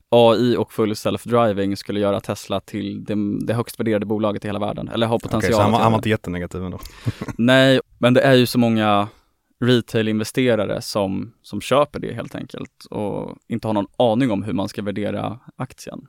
AI 0.09 0.57
och 0.57 0.73
full 0.73 0.93
self-driving 0.93 1.75
skulle 1.75 1.99
göra 1.99 2.19
Tesla 2.19 2.59
till 2.59 3.03
det, 3.03 3.15
det 3.47 3.53
högst 3.53 3.79
värderade 3.79 4.05
bolaget 4.05 4.45
i 4.45 4.47
hela 4.47 4.59
världen, 4.59 4.87
eller 4.87 5.07
har 5.07 5.19
potential. 5.19 5.39
Okay, 5.39 5.53
så 5.53 5.61
han, 5.61 5.71
var, 5.71 5.79
han 5.79 5.91
var 5.91 5.99
inte 5.99 6.09
jättenegativ 6.09 6.63
ändå? 6.63 6.79
Nej, 7.37 7.79
men 7.97 8.13
det 8.13 8.21
är 8.21 8.33
ju 8.33 8.45
så 8.45 8.59
många 8.59 9.07
retail-investerare 9.63 10.81
som, 10.81 11.33
som 11.41 11.61
köper 11.61 11.99
det 11.99 12.13
helt 12.13 12.35
enkelt 12.35 12.85
och 12.89 13.37
inte 13.47 13.67
har 13.67 13.73
någon 13.73 13.87
aning 13.97 14.31
om 14.31 14.43
hur 14.43 14.53
man 14.53 14.69
ska 14.69 14.81
värdera 14.81 15.39
aktien. 15.55 16.07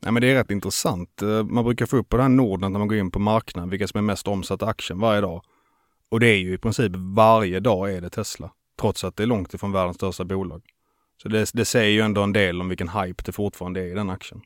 Nej 0.00 0.12
men 0.12 0.22
det 0.22 0.30
är 0.30 0.34
rätt 0.34 0.50
intressant. 0.50 1.22
Eh, 1.22 1.44
man 1.44 1.64
brukar 1.64 1.86
få 1.86 1.96
upp 1.96 2.08
på 2.08 2.16
den 2.16 2.24
här 2.24 2.30
Norden 2.30 2.72
när 2.72 2.78
man 2.78 2.88
går 2.88 2.98
in 2.98 3.10
på 3.10 3.18
marknaden 3.18 3.70
vilka 3.70 3.88
som 3.88 3.98
är 3.98 4.02
mest 4.02 4.28
omsatta 4.28 4.66
aktien 4.66 4.98
varje 5.00 5.20
dag. 5.20 5.42
Och 6.08 6.20
det 6.20 6.26
är 6.26 6.36
ju 6.36 6.54
i 6.54 6.58
princip 6.58 6.92
varje 6.96 7.60
dag 7.60 7.92
är 7.92 8.00
det 8.00 8.10
Tesla. 8.10 8.50
Trots 8.80 9.04
att 9.04 9.16
det 9.16 9.22
är 9.22 9.26
långt 9.26 9.54
ifrån 9.54 9.72
världens 9.72 9.96
största 9.96 10.24
bolag. 10.24 10.62
Så 11.22 11.28
det, 11.28 11.50
det 11.54 11.64
säger 11.64 11.90
ju 11.90 12.00
ändå 12.00 12.22
en 12.22 12.32
del 12.32 12.60
om 12.60 12.68
vilken 12.68 12.88
hype 12.88 13.22
det 13.24 13.32
fortfarande 13.32 13.80
är 13.80 13.86
i 13.86 13.94
den 13.94 14.10
aktien. 14.10 14.40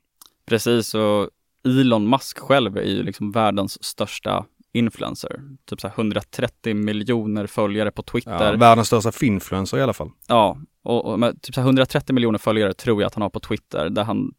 Precis, 0.47 0.95
och 0.95 1.31
Elon 1.65 2.11
Musk 2.11 2.39
själv 2.39 2.77
är 2.77 2.83
ju 2.83 3.03
liksom 3.03 3.31
världens 3.31 3.85
största 3.85 4.47
influencer. 4.77 5.41
Typ 5.65 5.81
så 5.81 5.89
130 5.89 6.75
miljoner 6.75 7.47
följare 7.47 7.91
på 7.91 8.03
Twitter. 8.03 8.53
Ja, 8.53 8.57
världens 8.57 8.87
största 8.87 9.13
finfluencer 9.13 9.79
i 9.79 9.83
alla 9.83 9.93
fall. 9.93 10.11
Ja, 10.29 10.59
och, 10.83 11.05
och 11.05 11.43
typ 11.43 11.55
så 11.55 11.61
130 11.61 12.15
miljoner 12.15 12.39
följare 12.39 12.75
tror 12.75 13.03
jag 13.03 13.07
att 13.07 13.15
han 13.15 13.23
har 13.23 13.31
på 13.31 13.41
Twitter 13.41 13.91
där 13.91 14.05
han 14.05 14.33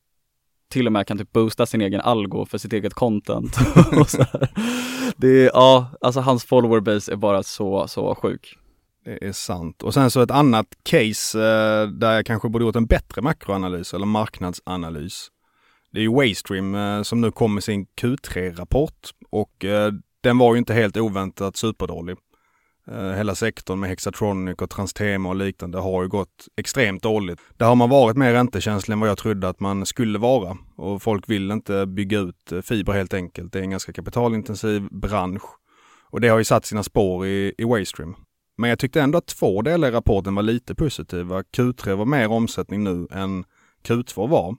till 0.69 0.87
och 0.87 0.93
med 0.93 1.07
kan 1.07 1.17
typ 1.17 1.31
boosta 1.31 1.65
sin 1.65 1.81
egen 1.81 2.01
algo 2.01 2.45
för 2.45 2.57
sitt 2.57 2.73
eget 2.73 2.93
content. 2.93 3.57
och 3.99 4.09
så 4.09 4.17
här. 4.17 4.49
Det 5.17 5.27
är, 5.27 5.51
ja, 5.53 5.91
alltså 6.01 6.19
hans 6.19 6.45
follower 6.45 6.79
base 6.79 7.11
är 7.11 7.15
bara 7.15 7.43
så, 7.43 7.87
så 7.87 8.15
sjuk. 8.15 8.57
Det 9.05 9.25
är 9.25 9.31
sant. 9.31 9.83
Och 9.83 9.93
sen 9.93 10.11
så 10.11 10.21
ett 10.21 10.31
annat 10.31 10.67
case 10.83 11.39
eh, 11.39 11.87
där 11.87 12.13
jag 12.13 12.25
kanske 12.25 12.49
borde 12.49 12.65
gjort 12.65 12.75
en 12.75 12.85
bättre 12.85 13.21
makroanalys 13.21 13.93
eller 13.93 14.05
marknadsanalys. 14.05 15.27
Det 15.91 15.99
är 15.99 16.03
ju 16.03 16.13
Waystream 16.13 16.75
eh, 16.75 17.01
som 17.01 17.21
nu 17.21 17.31
kom 17.31 17.53
med 17.53 17.63
sin 17.63 17.85
Q3-rapport 18.01 19.09
och 19.29 19.65
eh, 19.65 19.91
den 20.21 20.37
var 20.37 20.53
ju 20.53 20.59
inte 20.59 20.73
helt 20.73 20.97
oväntat 20.97 21.57
superdålig. 21.57 22.17
Eh, 22.91 23.11
hela 23.11 23.35
sektorn 23.35 23.79
med 23.79 23.89
Hexatronic 23.89 24.55
och 24.55 24.69
Transtema 24.69 25.29
och 25.29 25.35
liknande 25.35 25.77
har 25.77 26.03
ju 26.03 26.09
gått 26.09 26.47
extremt 26.57 27.03
dåligt. 27.03 27.39
Där 27.57 27.65
har 27.65 27.75
man 27.75 27.89
varit 27.89 28.17
mer 28.17 28.33
räntekänslig 28.33 28.93
än 28.93 28.99
vad 28.99 29.09
jag 29.09 29.17
trodde 29.17 29.49
att 29.49 29.59
man 29.59 29.85
skulle 29.85 30.19
vara. 30.19 30.57
Och 30.75 31.01
folk 31.01 31.29
vill 31.29 31.51
inte 31.51 31.85
bygga 31.85 32.19
ut 32.19 32.51
eh, 32.51 32.61
fiber 32.61 32.93
helt 32.93 33.13
enkelt. 33.13 33.53
Det 33.53 33.59
är 33.59 33.63
en 33.63 33.69
ganska 33.69 33.93
kapitalintensiv 33.93 34.87
bransch. 34.91 35.43
Och 36.09 36.21
det 36.21 36.27
har 36.27 36.37
ju 36.37 36.43
satt 36.43 36.65
sina 36.65 36.83
spår 36.83 37.25
i, 37.25 37.53
i 37.57 37.63
Waystream. 37.63 38.15
Men 38.57 38.69
jag 38.69 38.79
tyckte 38.79 39.01
ändå 39.01 39.17
att 39.17 39.27
två 39.27 39.61
delar 39.61 39.87
i 39.87 39.91
rapporten 39.91 40.35
var 40.35 40.43
lite 40.43 40.75
positiva. 40.75 41.41
Q3 41.41 41.95
var 41.95 42.05
mer 42.05 42.31
omsättning 42.31 42.83
nu 42.83 43.07
än 43.11 43.45
Q2 43.87 44.29
var. 44.29 44.55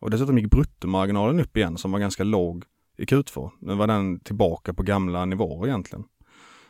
Och 0.00 0.10
dessutom 0.10 0.38
gick 0.38 0.50
bruttomarginalen 0.50 1.40
upp 1.40 1.56
igen 1.56 1.78
som 1.78 1.92
var 1.92 1.98
ganska 1.98 2.24
låg 2.24 2.64
i 2.98 3.04
Q2. 3.04 3.50
Nu 3.60 3.74
var 3.74 3.86
den 3.86 4.20
tillbaka 4.20 4.74
på 4.74 4.82
gamla 4.82 5.24
nivåer 5.24 5.66
egentligen. 5.66 6.04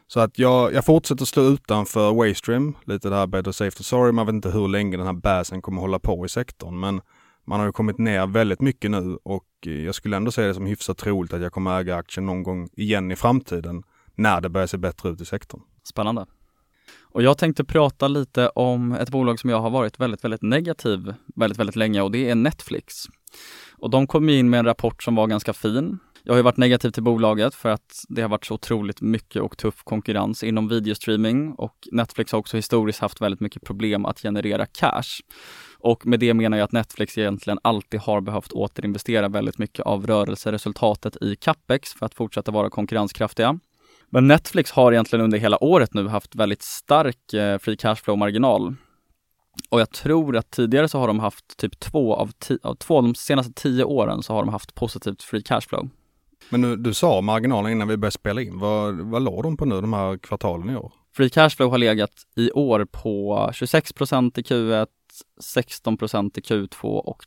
Så 0.07 0.21
att 0.21 0.39
jag, 0.39 0.73
jag 0.73 0.85
fortsätter 0.85 1.25
stå 1.25 1.41
utanför 1.41 2.15
Waystream, 2.15 2.77
lite 2.85 3.09
det 3.09 3.17
här 3.17 3.27
better 3.27 3.53
safe 3.53 3.77
than 3.77 3.85
sorry. 3.85 4.13
Man 4.13 4.27
vet 4.27 4.33
inte 4.33 4.51
hur 4.51 4.69
länge 4.69 4.97
den 4.97 5.07
här 5.07 5.13
basen 5.13 5.63
kommer 5.63 5.81
hålla 5.81 5.99
på 5.99 6.25
i 6.25 6.29
sektorn. 6.29 6.81
Men 6.81 7.01
man 7.47 7.61
har 7.61 7.67
ju 7.67 7.73
kommit 7.73 7.99
ner 7.99 8.27
väldigt 8.27 8.61
mycket 8.61 8.91
nu 8.91 9.19
och 9.23 9.47
eh, 9.67 9.73
jag 9.73 9.95
skulle 9.95 10.17
ändå 10.17 10.31
säga 10.31 10.49
det 10.49 10.55
som 10.55 10.67
hyfsat 10.67 10.99
troligt 10.99 11.33
att 11.33 11.43
jag 11.43 11.53
kommer 11.53 11.81
äga 11.81 11.97
aktien 11.97 12.27
någon 12.27 12.43
gång 12.43 12.69
igen 12.73 13.11
i 13.11 13.17
framtiden 13.17 13.83
när 14.15 14.41
det 14.41 14.49
börjar 14.49 14.67
se 14.67 14.77
bättre 14.77 15.09
ut 15.09 15.21
i 15.21 15.25
sektorn. 15.25 15.61
Spännande. 15.85 16.27
Och 17.01 17.23
jag 17.23 17.39
tänkte 17.39 17.65
prata 17.65 18.09
lite 18.09 18.49
om 18.49 18.93
ett 18.93 19.11
bolag 19.11 19.41
som 19.41 19.51
jag 19.51 19.61
har 19.61 19.71
varit 19.71 20.01
väldigt, 20.01 20.25
väldigt 20.25 20.43
negativ 20.43 21.15
väldigt, 21.37 21.59
väldigt 21.59 21.77
länge 21.77 22.01
och 22.01 22.11
det 22.11 22.31
är 22.31 22.35
Netflix. 22.35 23.05
Och 23.79 23.91
de 23.91 24.07
kom 24.07 24.29
in 24.29 24.51
med 24.51 24.59
en 24.59 24.67
rapport 24.67 25.03
som 25.03 25.15
var 25.15 25.27
ganska 25.27 25.53
fin. 25.53 25.99
Jag 26.29 26.35
har 26.35 26.39
ju 26.39 26.43
varit 26.43 26.57
negativ 26.57 26.91
till 26.91 27.03
bolaget 27.03 27.55
för 27.55 27.69
att 27.69 28.05
det 28.09 28.23
har 28.23 28.29
varit 28.29 28.45
så 28.45 28.55
otroligt 28.55 29.01
mycket 29.01 29.43
och 29.43 29.59
tuff 29.59 29.83
konkurrens 29.85 30.43
inom 30.43 30.69
videostreaming 30.69 31.53
och 31.53 31.89
Netflix 31.93 32.33
har 32.33 32.39
också 32.39 32.57
historiskt 32.57 33.01
haft 33.01 33.21
väldigt 33.21 33.41
mycket 33.41 33.63
problem 33.63 34.07
att 34.07 34.21
generera 34.21 34.67
cash. 34.67 35.21
Och 35.79 36.07
med 36.07 36.21
det 36.21 36.35
menar 36.35 36.59
jag 36.59 36.65
att 36.65 36.73
Netflix 36.73 37.19
egentligen 37.19 37.59
alltid 37.63 38.01
har 38.01 38.21
behövt 38.21 38.53
återinvestera 38.53 39.29
väldigt 39.29 39.59
mycket 39.59 39.87
av 39.87 40.07
rörelseresultatet 40.07 41.17
i 41.23 41.37
capex 41.37 41.93
för 41.93 42.07
att 42.07 42.15
fortsätta 42.15 42.51
vara 42.51 42.71
konkurrenskraftiga. 42.71 43.59
Men 44.11 44.29
Netflix 44.29 44.71
har 44.71 44.93
egentligen 44.93 45.25
under 45.25 45.39
hela 45.39 45.65
året 45.65 45.95
nu 45.95 46.09
haft 46.09 46.35
väldigt 46.35 46.63
stark 46.63 47.33
eh, 47.33 47.59
free 47.59 47.77
cash 47.77 47.97
flow-marginal. 47.97 48.75
Och 49.71 49.81
jag 49.81 49.91
tror 49.91 50.37
att 50.37 50.51
tidigare 50.51 50.89
så 50.89 50.99
har 50.99 51.07
de 51.07 51.19
haft 51.19 51.57
typ 51.57 51.81
två 51.81 52.15
av, 52.15 52.31
av 52.63 52.75
två 52.75 52.97
av 52.97 53.03
de 53.03 53.15
senaste 53.15 53.53
tio 53.53 53.85
åren 53.85 54.23
så 54.23 54.33
har 54.33 54.41
de 54.41 54.49
haft 54.49 54.75
positivt 54.75 55.23
free 55.23 55.43
cash 55.43 55.61
flow. 55.61 55.91
Men 56.51 56.61
nu, 56.61 56.77
du 56.77 56.95
sa 56.95 57.21
marginalen 57.21 57.73
innan 57.73 57.89
vi 57.89 57.97
började 57.97 58.13
spela 58.13 58.41
in. 58.43 58.59
Vad, 58.59 58.95
vad 58.95 59.23
låg 59.23 59.43
de 59.43 59.57
på 59.57 59.65
nu 59.65 59.81
de 59.81 59.93
här 59.93 60.19
kvartalen 60.19 60.71
i 60.71 60.77
år? 60.77 60.93
Free 61.17 61.31
cash 61.31 61.51
flow 61.51 61.71
har 61.71 61.79
legat 61.79 62.11
i 62.37 62.51
år 62.51 62.87
på 62.93 63.37
26% 63.53 64.39
i 64.39 64.43
Q1, 64.43 64.87
16% 65.55 66.39
i 66.39 66.41
Q2 66.41 66.85
och 66.85 67.23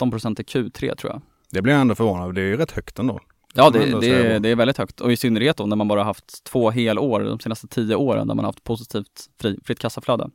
13% 0.00 0.40
i 0.40 0.44
Q3 0.44 0.96
tror 0.96 1.12
jag. 1.12 1.22
Det 1.50 1.62
blir 1.62 1.72
jag 1.72 1.80
ändå 1.80 1.94
förvånad 1.94 2.34
Det 2.34 2.40
är 2.40 2.46
ju 2.46 2.56
rätt 2.56 2.72
högt 2.72 2.98
ändå. 2.98 3.20
Ja, 3.54 3.70
det, 3.70 4.00
det, 4.00 4.38
det, 4.38 4.48
är 4.48 4.56
väldigt 4.56 4.78
högt 4.78 5.00
och 5.00 5.12
i 5.12 5.16
synnerhet 5.16 5.56
då 5.56 5.66
när 5.66 5.76
man 5.76 5.88
bara 5.88 6.04
haft 6.04 6.44
två 6.44 6.70
helår 6.70 7.20
de 7.20 7.40
senaste 7.40 7.68
tio 7.68 7.94
åren 7.94 8.28
där 8.28 8.34
man 8.34 8.44
haft 8.44 8.64
positivt 8.64 9.30
fri, 9.40 9.58
fritt 9.64 9.78
kassaflöde. 9.78 10.30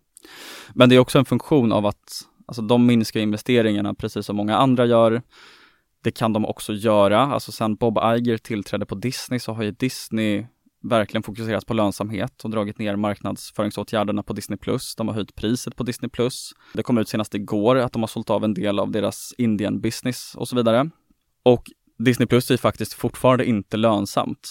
Men 0.73 0.89
det 0.89 0.95
är 0.95 0.99
också 0.99 1.19
en 1.19 1.25
funktion 1.25 1.71
av 1.71 1.85
att 1.85 2.25
Alltså 2.47 2.61
de 2.61 2.85
minskar 2.85 3.19
investeringarna 3.19 3.93
precis 3.93 4.25
som 4.25 4.35
många 4.35 4.57
andra 4.57 4.85
gör. 4.85 5.21
Det 6.05 6.11
kan 6.11 6.33
de 6.33 6.45
också 6.45 6.73
göra. 6.73 7.19
Alltså 7.19 7.51
sen 7.51 7.75
Bob 7.75 7.97
Iger 7.97 8.37
tillträdde 8.37 8.85
på 8.85 8.95
Disney 8.95 9.39
så 9.39 9.53
har 9.53 9.63
ju 9.63 9.71
Disney 9.71 10.45
verkligen 10.83 11.23
fokuserat 11.23 11.65
på 11.65 11.73
lönsamhet 11.73 12.43
och 12.43 12.49
dragit 12.49 12.79
ner 12.79 12.95
marknadsföringsåtgärderna 12.95 14.23
på 14.23 14.33
Disney+. 14.33 14.59
De 14.97 15.07
har 15.07 15.15
höjt 15.15 15.35
priset 15.35 15.75
på 15.75 15.83
Disney+. 15.83 16.09
Det 16.73 16.83
kom 16.83 16.97
ut 16.97 17.09
senast 17.09 17.35
igår 17.35 17.75
att 17.75 17.93
de 17.93 18.01
har 18.01 18.07
sålt 18.07 18.29
av 18.29 18.43
en 18.43 18.53
del 18.53 18.79
av 18.79 18.91
deras 18.91 19.33
Indian 19.37 19.81
business 19.81 20.35
och 20.35 20.47
så 20.47 20.55
vidare. 20.55 20.89
Och 21.43 21.63
Disney 21.97 22.27
Plus 22.27 22.51
är 22.51 22.57
faktiskt 22.57 22.93
fortfarande 22.93 23.45
inte 23.45 23.77
lönsamt. 23.77 24.49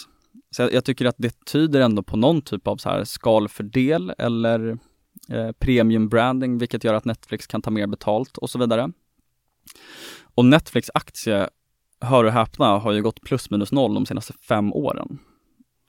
Så 0.51 0.63
jag, 0.63 0.73
jag, 0.73 0.85
tycker 0.85 1.05
att 1.05 1.17
det 1.19 1.45
tyder 1.45 1.81
ändå 1.81 2.03
på 2.03 2.17
någon 2.17 2.43
typ 2.43 2.67
av 2.67 2.77
så 2.77 2.89
här 2.89 3.05
skalfördel 3.05 4.13
eller 4.19 4.79
eh, 5.29 5.53
premium 5.59 6.09
branding, 6.09 6.59
vilket 6.59 6.85
gör 6.85 6.95
att 6.95 7.05
Netflix 7.05 7.47
kan 7.47 7.63
ta 7.63 7.71
mer 7.71 7.87
betalt 7.87 8.39
och 8.39 8.51
så 8.51 8.59
vidare. 8.59 8.93
Och 10.35 10.45
Netflix 10.45 10.91
aktie, 10.95 11.49
hör 12.01 12.25
och 12.25 12.33
häpna, 12.33 12.79
har 12.79 12.93
ju 12.93 13.03
gått 13.03 13.21
plus 13.21 13.51
minus 13.51 13.73
noll 13.73 13.95
de 13.95 14.07
senaste 14.07 14.33
fem 14.49 14.73
åren. 14.73 15.19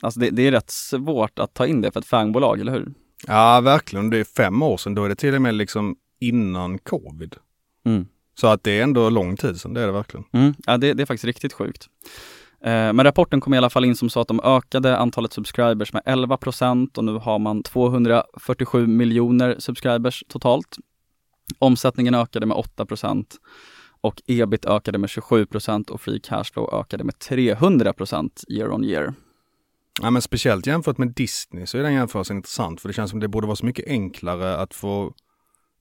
Alltså 0.01 0.19
det, 0.19 0.29
det 0.29 0.47
är 0.47 0.51
rätt 0.51 0.71
svårt 0.71 1.39
att 1.39 1.53
ta 1.53 1.67
in 1.67 1.81
det 1.81 1.91
för 1.91 1.99
ett 1.99 2.05
fangbolag, 2.05 2.59
eller 2.59 2.71
hur? 2.71 2.93
Ja, 3.27 3.61
verkligen. 3.61 4.09
Det 4.09 4.17
är 4.17 4.23
fem 4.23 4.61
år 4.61 4.77
sedan. 4.77 4.95
Då 4.95 5.05
är 5.05 5.09
det 5.09 5.15
till 5.15 5.35
och 5.35 5.41
med 5.41 5.55
liksom 5.55 5.95
innan 6.19 6.77
covid. 6.77 7.35
Mm. 7.85 8.05
Så 8.39 8.47
att 8.47 8.63
det 8.63 8.79
är 8.79 8.83
ändå 8.83 9.09
lång 9.09 9.37
tid 9.37 9.61
sedan, 9.61 9.73
det 9.73 9.81
är 9.81 9.85
det 9.85 9.93
verkligen. 9.93 10.25
Mm. 10.31 10.53
Ja, 10.65 10.77
det, 10.77 10.93
det, 10.93 11.03
är 11.03 11.05
faktiskt 11.05 11.25
riktigt 11.25 11.53
sjukt. 11.53 11.87
Eh, 12.61 12.93
men 12.93 13.03
rapporten 13.03 13.41
kom 13.41 13.53
i 13.53 13.57
alla 13.57 13.69
fall 13.69 13.85
in 13.85 13.95
som 13.95 14.09
så 14.09 14.19
att 14.19 14.27
de 14.27 14.41
ökade 14.43 14.97
antalet 14.97 15.33
subscribers 15.33 15.93
med 15.93 16.03
11% 16.05 16.97
och 16.97 17.03
nu 17.03 17.11
har 17.11 17.39
man 17.39 17.63
247 17.63 18.87
miljoner 18.87 19.55
subscribers 19.59 20.23
totalt. 20.27 20.77
Omsättningen 21.59 22.15
ökade 22.15 22.45
med 22.45 22.57
8 22.57 22.85
och 24.05 24.21
ebit 24.27 24.65
ökade 24.65 24.97
med 24.97 25.07
27% 25.07 25.89
och 25.89 26.01
free 26.01 26.19
cashflow 26.19 26.69
ökade 26.73 27.03
med 27.03 27.19
300 27.19 27.93
year 28.49 28.71
on 28.71 28.83
year. 28.83 29.13
Ja, 30.01 30.11
men 30.11 30.21
speciellt 30.21 30.67
jämfört 30.67 30.97
med 30.97 31.07
Disney 31.07 31.65
så 31.65 31.77
är 31.77 31.83
den 31.83 31.93
jämförelsen 31.93 32.37
intressant 32.37 32.81
för 32.81 32.89
det 32.89 32.93
känns 32.93 33.11
som 33.11 33.19
det 33.19 33.27
borde 33.27 33.47
vara 33.47 33.55
så 33.55 33.65
mycket 33.65 33.87
enklare 33.87 34.57
att 34.57 34.73
få 34.73 35.13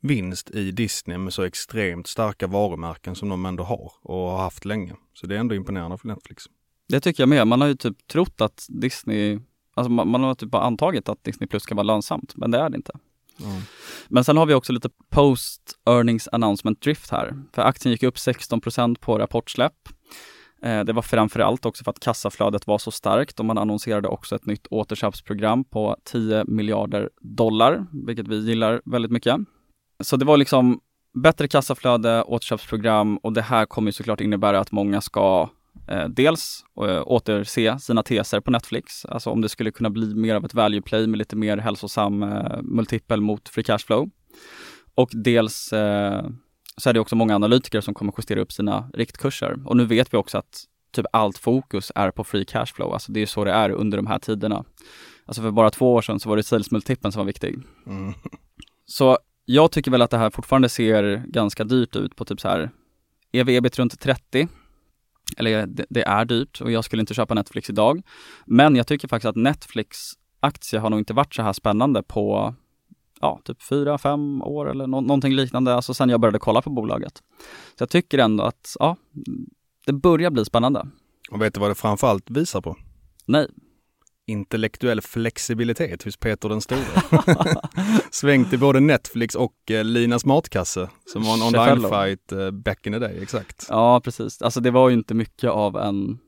vinst 0.00 0.50
i 0.50 0.70
Disney 0.70 1.18
med 1.18 1.32
så 1.32 1.42
extremt 1.42 2.06
starka 2.06 2.46
varumärken 2.46 3.14
som 3.14 3.28
de 3.28 3.46
ändå 3.46 3.64
har 3.64 3.92
och 4.02 4.30
har 4.30 4.38
haft 4.38 4.64
länge. 4.64 4.92
Så 5.14 5.26
det 5.26 5.34
är 5.34 5.38
ändå 5.38 5.54
imponerande 5.54 5.98
för 5.98 6.08
Netflix. 6.08 6.44
Det 6.88 7.00
tycker 7.00 7.22
jag 7.22 7.28
med. 7.28 7.46
Man 7.46 7.60
har 7.60 7.68
ju 7.68 7.74
typ 7.74 8.06
trott 8.06 8.40
att 8.40 8.66
Disney, 8.68 9.38
alltså 9.74 9.90
man, 9.90 10.08
man 10.08 10.22
har 10.22 10.34
typ 10.34 10.50
bara 10.50 10.62
antagit 10.62 11.08
att 11.08 11.24
Disney 11.24 11.48
Plus 11.48 11.62
ska 11.62 11.74
vara 11.74 11.82
lönsamt, 11.82 12.36
men 12.36 12.50
det 12.50 12.58
är 12.58 12.70
det 12.70 12.76
inte. 12.76 12.92
Mm. 13.40 13.62
Men 14.08 14.24
sen 14.24 14.36
har 14.36 14.46
vi 14.46 14.54
också 14.54 14.72
lite 14.72 14.88
post 15.10 15.60
earnings 15.86 16.28
announcement 16.32 16.80
drift 16.80 17.10
här. 17.10 17.34
För 17.52 17.62
aktien 17.62 17.92
gick 17.92 18.02
upp 18.02 18.16
16% 18.16 18.98
på 19.00 19.18
rapportsläpp. 19.18 19.88
Eh, 20.62 20.84
det 20.84 20.92
var 20.92 21.02
framförallt 21.02 21.66
också 21.66 21.84
för 21.84 21.90
att 21.90 22.00
kassaflödet 22.00 22.66
var 22.66 22.78
så 22.78 22.90
starkt 22.90 23.40
och 23.40 23.46
man 23.46 23.58
annonserade 23.58 24.08
också 24.08 24.36
ett 24.36 24.46
nytt 24.46 24.66
återköpsprogram 24.70 25.64
på 25.64 25.96
10 26.04 26.44
miljarder 26.44 27.10
dollar, 27.20 27.86
vilket 28.06 28.28
vi 28.28 28.36
gillar 28.36 28.82
väldigt 28.84 29.10
mycket. 29.10 29.36
Så 30.02 30.16
det 30.16 30.24
var 30.24 30.36
liksom 30.36 30.80
bättre 31.14 31.48
kassaflöde, 31.48 32.22
återköpsprogram 32.22 33.16
och 33.16 33.32
det 33.32 33.42
här 33.42 33.66
kommer 33.66 33.88
ju 33.88 33.92
såklart 33.92 34.20
innebära 34.20 34.60
att 34.60 34.72
många 34.72 35.00
ska 35.00 35.48
eh, 35.88 36.08
dels 36.08 36.64
eh, 36.82 37.02
återse 37.06 37.78
sina 37.78 38.02
teser 38.02 38.40
på 38.40 38.50
Netflix, 38.50 39.04
alltså 39.04 39.30
om 39.30 39.40
det 39.40 39.48
skulle 39.48 39.70
kunna 39.70 39.90
bli 39.90 40.14
mer 40.14 40.34
av 40.34 40.44
ett 40.44 40.54
value 40.54 40.82
play 40.82 41.06
med 41.06 41.18
lite 41.18 41.36
mer 41.36 41.56
hälsosam 41.56 42.22
eh, 42.22 42.62
multipel 42.62 43.20
mot 43.20 43.48
free 43.48 43.64
cash 43.64 43.78
flow. 43.78 44.10
Och 44.94 45.10
dels 45.12 45.72
eh, 45.72 46.26
så 46.76 46.88
är 46.88 46.92
det 46.92 47.00
också 47.00 47.16
många 47.16 47.34
analytiker 47.34 47.80
som 47.80 47.94
kommer 47.94 48.12
justera 48.18 48.40
upp 48.40 48.52
sina 48.52 48.90
riktkurser. 48.94 49.56
Och 49.64 49.76
nu 49.76 49.84
vet 49.84 50.12
vi 50.12 50.18
också 50.18 50.38
att 50.38 50.64
typ 50.92 51.06
allt 51.12 51.38
fokus 51.38 51.92
är 51.94 52.10
på 52.10 52.24
free 52.24 52.44
cash 52.44 52.66
flow, 52.66 52.92
alltså 52.92 53.12
det 53.12 53.22
är 53.22 53.26
så 53.26 53.44
det 53.44 53.52
är 53.52 53.70
under 53.70 53.96
de 53.96 54.06
här 54.06 54.18
tiderna. 54.18 54.64
Alltså 55.26 55.42
för 55.42 55.50
bara 55.50 55.70
två 55.70 55.94
år 55.94 56.02
sedan 56.02 56.20
så 56.20 56.28
var 56.28 56.36
det 56.36 56.42
sales 56.42 56.70
multipeln 56.70 57.12
som 57.12 57.20
var 57.20 57.26
viktig. 57.26 57.58
Mm. 57.86 58.14
Så 58.86 59.18
jag 59.44 59.72
tycker 59.72 59.90
väl 59.90 60.02
att 60.02 60.10
det 60.10 60.18
här 60.18 60.30
fortfarande 60.30 60.68
ser 60.68 61.24
ganska 61.26 61.64
dyrt 61.64 61.96
ut 61.96 62.16
på 62.16 62.24
typ 62.24 62.40
så 62.40 62.48
här 62.48 62.70
ev-ebit 63.32 63.78
runt 63.78 64.00
30. 64.00 64.48
Eller 65.36 65.66
det, 65.66 65.86
det, 65.90 66.02
är 66.02 66.24
dyrt 66.24 66.60
och 66.60 66.72
jag 66.72 66.84
skulle 66.84 67.00
inte 67.00 67.14
köpa 67.14 67.34
Netflix 67.34 67.70
idag. 67.70 68.02
Men 68.46 68.76
jag 68.76 68.86
tycker 68.86 69.08
faktiskt 69.08 69.28
att 69.28 69.36
Netflix 69.36 69.98
aktie 70.40 70.78
har 70.78 70.90
nog 70.90 70.98
inte 70.98 71.14
varit 71.14 71.34
så 71.34 71.42
här 71.42 71.52
spännande 71.52 72.02
på 72.02 72.54
ja, 73.20 73.40
typ 73.44 73.62
fyra, 73.62 73.98
fem 73.98 74.42
år 74.42 74.70
eller 74.70 74.86
no 74.86 75.00
någonting 75.00 75.32
liknande, 75.34 75.74
alltså 75.74 75.94
sen 75.94 76.08
jag 76.08 76.20
började 76.20 76.38
kolla 76.38 76.62
på 76.62 76.70
bolaget. 76.70 77.22
Så 77.78 77.82
jag 77.82 77.90
tycker 77.90 78.18
ändå 78.18 78.44
att, 78.44 78.76
ja, 78.78 78.96
det 79.86 79.92
börjar 79.92 80.30
bli 80.30 80.44
spännande. 80.44 80.86
Och 81.30 81.42
vet 81.42 81.54
du 81.54 81.60
vad 81.60 81.70
det 81.70 81.74
framförallt 81.74 82.30
visar 82.30 82.60
på? 82.60 82.76
Nej 83.26 83.48
intellektuell 84.26 85.00
flexibilitet 85.00 86.02
hos 86.02 86.16
Peter 86.16 86.48
den 86.48 86.60
store. 86.60 86.84
Svängt 88.10 88.52
i 88.52 88.58
både 88.58 88.80
Netflix 88.80 89.34
och 89.34 89.70
eh, 89.70 89.84
Linas 89.84 90.24
matkasse 90.24 90.88
som 91.12 91.22
var 91.22 91.34
en 91.34 91.42
online-fight 91.42 92.32
eh, 92.32 92.50
back 92.50 92.86
in 92.86 92.92
the 92.92 92.98
day, 92.98 93.18
exakt. 93.22 93.66
Ja, 93.68 94.00
precis. 94.00 94.42
Alltså 94.42 94.60
det 94.60 94.70
var 94.70 94.88
ju 94.88 94.94
inte 94.94 95.14
mycket 95.14 95.50
av 95.50 95.76
en 95.76 96.18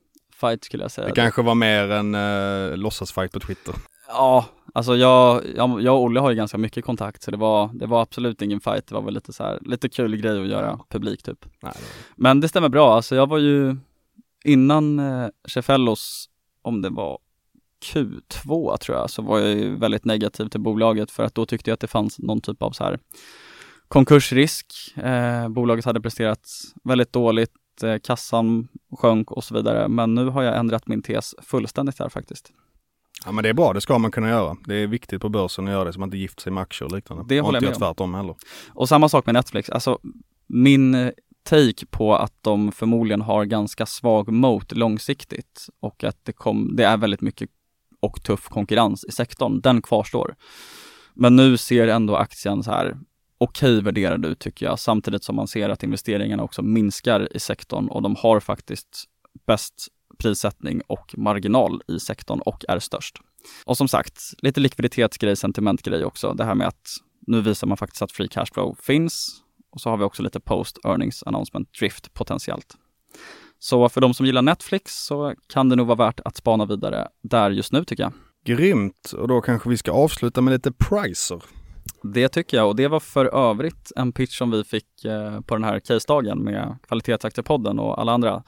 fight 0.41 0.65
skulle 0.65 0.85
jag 0.85 0.91
säga. 0.91 1.09
Det 1.09 1.15
kanske 1.15 1.43
var 1.43 1.55
mer 1.55 1.91
en 1.91 2.15
eh, 2.15 2.77
låtsasfight 2.77 3.33
på 3.33 3.41
Twitter. 3.41 3.75
Ja, 4.09 4.45
alltså 4.75 4.97
jag, 4.97 5.43
jag, 5.57 5.83
jag 5.83 5.95
och 5.95 6.03
Olle 6.03 6.21
har 6.21 6.31
ju 6.31 6.37
ganska 6.37 6.59
mycket 6.59 6.85
kontakt 6.85 7.23
så 7.23 7.31
det 7.31 7.37
var, 7.37 7.71
det 7.75 7.87
var 7.87 8.03
absolut 8.03 8.43
ingen 8.43 8.61
fight. 8.61 8.87
Det 8.87 8.95
var 8.95 9.03
väl 9.03 9.15
lite 9.15 9.33
så 9.33 9.43
här, 9.43 9.59
lite 9.61 9.89
kul 9.89 10.17
grej 10.17 10.41
att 10.41 10.49
göra 10.49 10.81
publik 10.89 11.23
typ. 11.23 11.47
Nej, 11.63 11.73
det 11.77 11.83
Men 12.17 12.41
det 12.41 12.49
stämmer 12.49 12.69
bra, 12.69 12.95
alltså 12.95 13.17
jag 13.17 13.29
var 13.29 13.39
ju 13.39 13.77
innan 14.45 14.99
eh, 14.99 15.29
Cefellos, 15.49 16.29
om 16.63 16.83
det 16.83 16.91
var 16.91 17.19
Q2 17.85 18.77
tror 18.77 18.99
jag, 18.99 19.11
så 19.11 19.23
var 19.23 19.39
jag 19.39 19.51
ju 19.51 19.77
väldigt 19.77 20.05
negativ 20.05 20.49
till 20.49 20.61
bolaget 20.61 21.11
för 21.11 21.25
att 21.25 21.35
då 21.35 21.47
tyckte 21.47 21.71
jag 21.71 21.75
att 21.75 21.81
det 21.81 21.87
fanns 21.87 22.19
någon 22.19 22.41
typ 22.41 22.63
av 22.63 22.71
så 22.71 22.85
här 22.85 22.99
konkursrisk. 23.89 24.67
Eh, 24.97 25.49
bolaget 25.49 25.85
hade 25.85 26.01
presterat 26.01 26.49
väldigt 26.85 27.13
dåligt, 27.13 27.83
eh, 27.83 27.97
kassan 28.03 28.69
sjönk 28.99 29.31
och 29.31 29.45
så 29.45 29.55
vidare. 29.55 29.89
Men 29.89 30.15
nu 30.15 30.29
har 30.29 30.43
jag 30.43 30.57
ändrat 30.57 30.87
min 30.87 31.03
tes 31.03 31.35
fullständigt 31.43 31.99
här 31.99 32.09
faktiskt. 32.09 32.53
Ja 33.25 33.33
men 33.33 33.43
det 33.43 33.49
är 33.49 33.55
bra, 33.55 33.73
det 33.73 33.81
ska 33.81 33.99
man 33.99 34.11
kunna 34.11 34.29
göra. 34.29 34.57
Det 34.67 34.75
är 34.75 34.87
viktigt 34.87 35.23
på 35.23 35.29
börsen 35.29 35.67
att 35.67 35.73
göra 35.73 35.85
det 35.85 35.93
så 35.93 36.01
man 36.01 36.07
inte 36.07 36.17
gifter 36.17 36.43
sig 36.43 36.53
med 36.53 36.63
aktier 36.63 36.87
och 36.87 36.95
liknande. 36.95 37.25
Det 37.29 37.41
håller 37.41 37.57
jag 37.57 37.63
med 37.63 37.75
om. 37.75 37.79
tvärtom 37.79 38.15
heller. 38.15 38.35
Och 38.69 38.89
samma 38.89 39.09
sak 39.09 39.27
med 39.27 39.35
Netflix, 39.35 39.71
alltså 39.71 39.99
min 40.47 41.13
take 41.47 41.87
på 41.91 42.17
att 42.17 42.33
de 42.41 42.73
förmodligen 42.73 43.21
har 43.21 43.45
ganska 43.45 43.87
svag 43.87 44.33
moat 44.33 44.73
långsiktigt 44.73 45.69
och 45.81 46.05
att 46.05 46.25
det, 46.25 46.33
kom, 46.33 46.77
det 46.77 46.85
är 46.85 46.97
väldigt 46.97 47.21
mycket 47.21 47.51
och 48.01 48.23
tuff 48.23 48.49
konkurrens 48.49 49.05
i 49.05 49.13
sektorn, 49.13 49.61
den 49.61 49.83
kvarstår. 49.83 50.35
Men 51.15 51.37
nu 51.37 51.57
ser 51.57 51.89
ändå 51.89 52.17
aktien 52.17 52.63
så 52.63 52.71
här 52.71 52.99
okej 53.39 53.73
okay 53.73 53.81
värderad 53.81 54.25
ut 54.25 54.39
tycker 54.39 54.67
jag, 54.67 54.79
samtidigt 54.79 55.25
som 55.25 55.37
man 55.37 55.49
ser 55.49 55.69
att 55.69 55.83
investeringarna 55.83 56.43
också 56.43 56.63
minskar 56.63 57.37
i 57.37 57.41
sektorn 57.41 57.89
och 57.89 58.03
de 58.03 58.17
har 58.17 58.41
faktiskt 58.41 59.05
bäst 59.47 59.89
prissättning 60.19 60.83
och 60.87 61.15
marginal 61.19 61.83
i 61.89 62.01
sektorn 62.01 62.41
och 62.41 62.65
är 62.69 62.79
störst. 62.79 63.19
Och 63.65 63.77
som 63.77 63.89
sagt, 63.89 64.23
lite 64.39 64.61
likviditetsgrej, 64.61 65.37
sentimentgrej 65.37 66.05
också. 66.05 66.33
Det 66.33 66.45
här 66.45 66.55
med 66.55 66.67
att 66.67 66.89
nu 67.27 67.41
visar 67.41 67.67
man 67.67 67.77
faktiskt 67.77 68.03
att 68.03 68.13
free 68.13 68.29
cash 68.29 68.47
flow 68.55 68.77
finns 68.83 69.43
och 69.71 69.81
så 69.81 69.91
har 69.91 69.97
vi 69.97 70.05
också 70.05 70.23
lite 70.23 70.41
post 70.41 70.79
earnings 70.85 71.23
announcement 71.23 71.73
drift 71.79 72.15
potentiellt. 72.15 72.77
Så 73.67 73.89
för 73.89 74.01
de 74.01 74.15
som 74.15 74.27
gillar 74.27 74.43
Netflix 74.43 75.05
så 75.05 75.35
kan 75.49 75.69
det 75.69 75.77
nog 75.77 75.87
vara 75.87 76.07
värt 76.07 76.21
att 76.25 76.37
spana 76.37 76.67
vidare 76.67 77.09
där 77.23 77.51
just 77.51 77.73
nu 77.73 77.85
tycker 77.85 78.03
jag. 78.03 78.13
Grymt! 78.45 79.13
Och 79.19 79.29
då 79.29 79.41
kanske 79.41 79.69
vi 79.69 79.77
ska 79.77 79.93
avsluta 79.93 80.41
med 80.41 80.53
lite 80.53 80.73
pricer. 80.73 81.43
Det 82.03 82.29
tycker 82.29 82.57
jag 82.57 82.69
och 82.69 82.77
det 82.77 82.89
var 82.89 83.01
för 83.01 83.27
övrigt 83.27 83.93
en 83.97 84.13
pitch 84.13 84.39
som 84.39 84.51
vi 84.51 84.65
fick 84.65 85.05
eh, 85.05 85.41
på 85.41 85.55
den 85.55 85.65
här 85.65 85.81
case-dagen 85.81 86.45
med 86.45 86.79
Kvalitetsaktiepodden 86.89 87.79
och 87.79 88.01
alla 88.01 88.13
andra. 88.13 88.43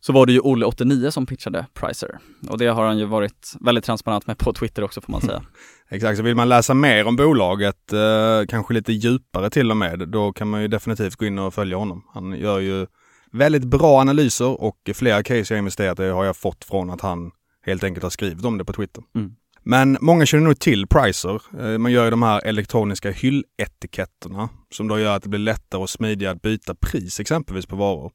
Så 0.00 0.12
var 0.12 0.26
det 0.26 0.32
ju 0.32 0.40
Olle89 0.40 1.10
som 1.10 1.26
pitchade 1.26 1.66
Pricer 1.74 2.18
och 2.48 2.58
det 2.58 2.66
har 2.66 2.86
han 2.86 2.98
ju 2.98 3.04
varit 3.04 3.52
väldigt 3.60 3.84
transparent 3.84 4.26
med 4.26 4.38
på 4.38 4.52
Twitter 4.52 4.82
också 4.84 5.00
får 5.00 5.12
man 5.12 5.20
säga. 5.20 5.42
Exakt, 5.90 6.16
så 6.16 6.22
vill 6.22 6.36
man 6.36 6.48
läsa 6.48 6.74
mer 6.74 7.06
om 7.06 7.16
bolaget, 7.16 7.92
eh, 7.92 8.46
kanske 8.48 8.74
lite 8.74 8.92
djupare 8.92 9.50
till 9.50 9.70
och 9.70 9.76
med, 9.76 10.08
då 10.08 10.32
kan 10.32 10.50
man 10.50 10.62
ju 10.62 10.68
definitivt 10.68 11.16
gå 11.16 11.26
in 11.26 11.38
och 11.38 11.54
följa 11.54 11.76
honom. 11.76 12.04
Han 12.14 12.32
gör 12.32 12.58
ju 12.58 12.86
Väldigt 13.32 13.64
bra 13.64 14.00
analyser 14.00 14.60
och 14.60 14.90
flera 14.94 15.22
case 15.22 15.54
jag 15.54 15.58
investerat 15.58 16.00
i 16.00 16.08
har 16.08 16.24
jag 16.24 16.36
fått 16.36 16.64
från 16.64 16.90
att 16.90 17.00
han 17.00 17.30
helt 17.66 17.84
enkelt 17.84 18.02
har 18.02 18.10
skrivit 18.10 18.44
om 18.44 18.58
det 18.58 18.64
på 18.64 18.72
Twitter. 18.72 19.04
Mm. 19.16 19.32
Men 19.62 19.98
många 20.00 20.26
känner 20.26 20.44
nog 20.44 20.58
till 20.58 20.86
Pricer. 20.86 21.42
Eh, 21.60 21.78
man 21.78 21.92
gör 21.92 22.04
ju 22.04 22.10
de 22.10 22.22
här 22.22 22.40
elektroniska 22.44 23.10
hylletiketterna 23.10 24.48
som 24.70 24.88
då 24.88 24.98
gör 24.98 25.16
att 25.16 25.22
det 25.22 25.28
blir 25.28 25.40
lättare 25.40 25.80
och 25.80 25.90
smidigare 25.90 26.32
att 26.32 26.42
byta 26.42 26.74
pris 26.74 27.20
exempelvis 27.20 27.66
på 27.66 27.76
varor. 27.76 28.12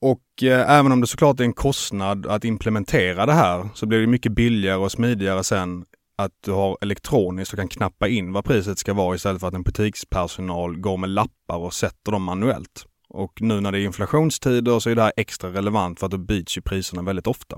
Och 0.00 0.42
eh, 0.42 0.70
även 0.70 0.92
om 0.92 1.00
det 1.00 1.06
såklart 1.06 1.40
är 1.40 1.44
en 1.44 1.52
kostnad 1.52 2.26
att 2.26 2.44
implementera 2.44 3.26
det 3.26 3.32
här 3.32 3.68
så 3.74 3.86
blir 3.86 4.00
det 4.00 4.06
mycket 4.06 4.32
billigare 4.32 4.76
och 4.76 4.92
smidigare 4.92 5.44
sen 5.44 5.84
att 6.18 6.32
du 6.44 6.52
har 6.52 6.78
elektroniskt 6.80 7.52
och 7.52 7.58
kan 7.58 7.68
knappa 7.68 8.08
in 8.08 8.32
vad 8.32 8.44
priset 8.44 8.78
ska 8.78 8.94
vara 8.94 9.14
istället 9.14 9.40
för 9.40 9.48
att 9.48 9.54
en 9.54 9.62
butikspersonal 9.62 10.76
går 10.76 10.96
med 10.96 11.10
lappar 11.10 11.56
och 11.56 11.74
sätter 11.74 12.12
dem 12.12 12.22
manuellt. 12.22 12.86
Och 13.14 13.42
nu 13.42 13.60
när 13.60 13.72
det 13.72 13.78
är 13.78 13.84
inflationstider 13.84 14.78
så 14.78 14.90
är 14.90 14.94
det 14.94 15.02
här 15.02 15.12
extra 15.16 15.50
relevant 15.50 15.98
för 15.98 16.06
att 16.06 16.10
då 16.10 16.18
byts 16.18 16.58
ju 16.58 16.62
priserna 16.62 17.02
väldigt 17.02 17.26
ofta. 17.26 17.56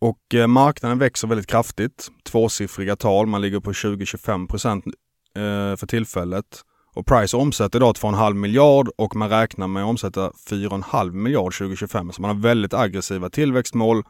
Och 0.00 0.34
eh, 0.34 0.46
marknaden 0.46 0.98
växer 0.98 1.28
väldigt 1.28 1.46
kraftigt. 1.46 2.08
Tvåsiffriga 2.24 2.96
tal, 2.96 3.26
man 3.26 3.40
ligger 3.40 3.60
på 3.60 3.72
20-25 3.72 4.48
procent 4.48 4.84
eh, 5.36 5.76
för 5.76 5.86
tillfället. 5.86 6.62
Och 6.94 7.06
Price 7.06 7.36
omsätter 7.36 7.78
idag 7.78 7.94
2,5 7.94 8.34
miljard 8.34 8.88
och 8.98 9.16
man 9.16 9.30
räknar 9.30 9.66
med 9.66 9.82
att 9.82 9.88
omsätta 9.88 10.30
4,5 10.50 11.10
miljard 11.10 11.58
2025. 11.58 12.12
Så 12.12 12.22
man 12.22 12.36
har 12.36 12.42
väldigt 12.42 12.74
aggressiva 12.74 13.30
tillväxtmål 13.30 14.02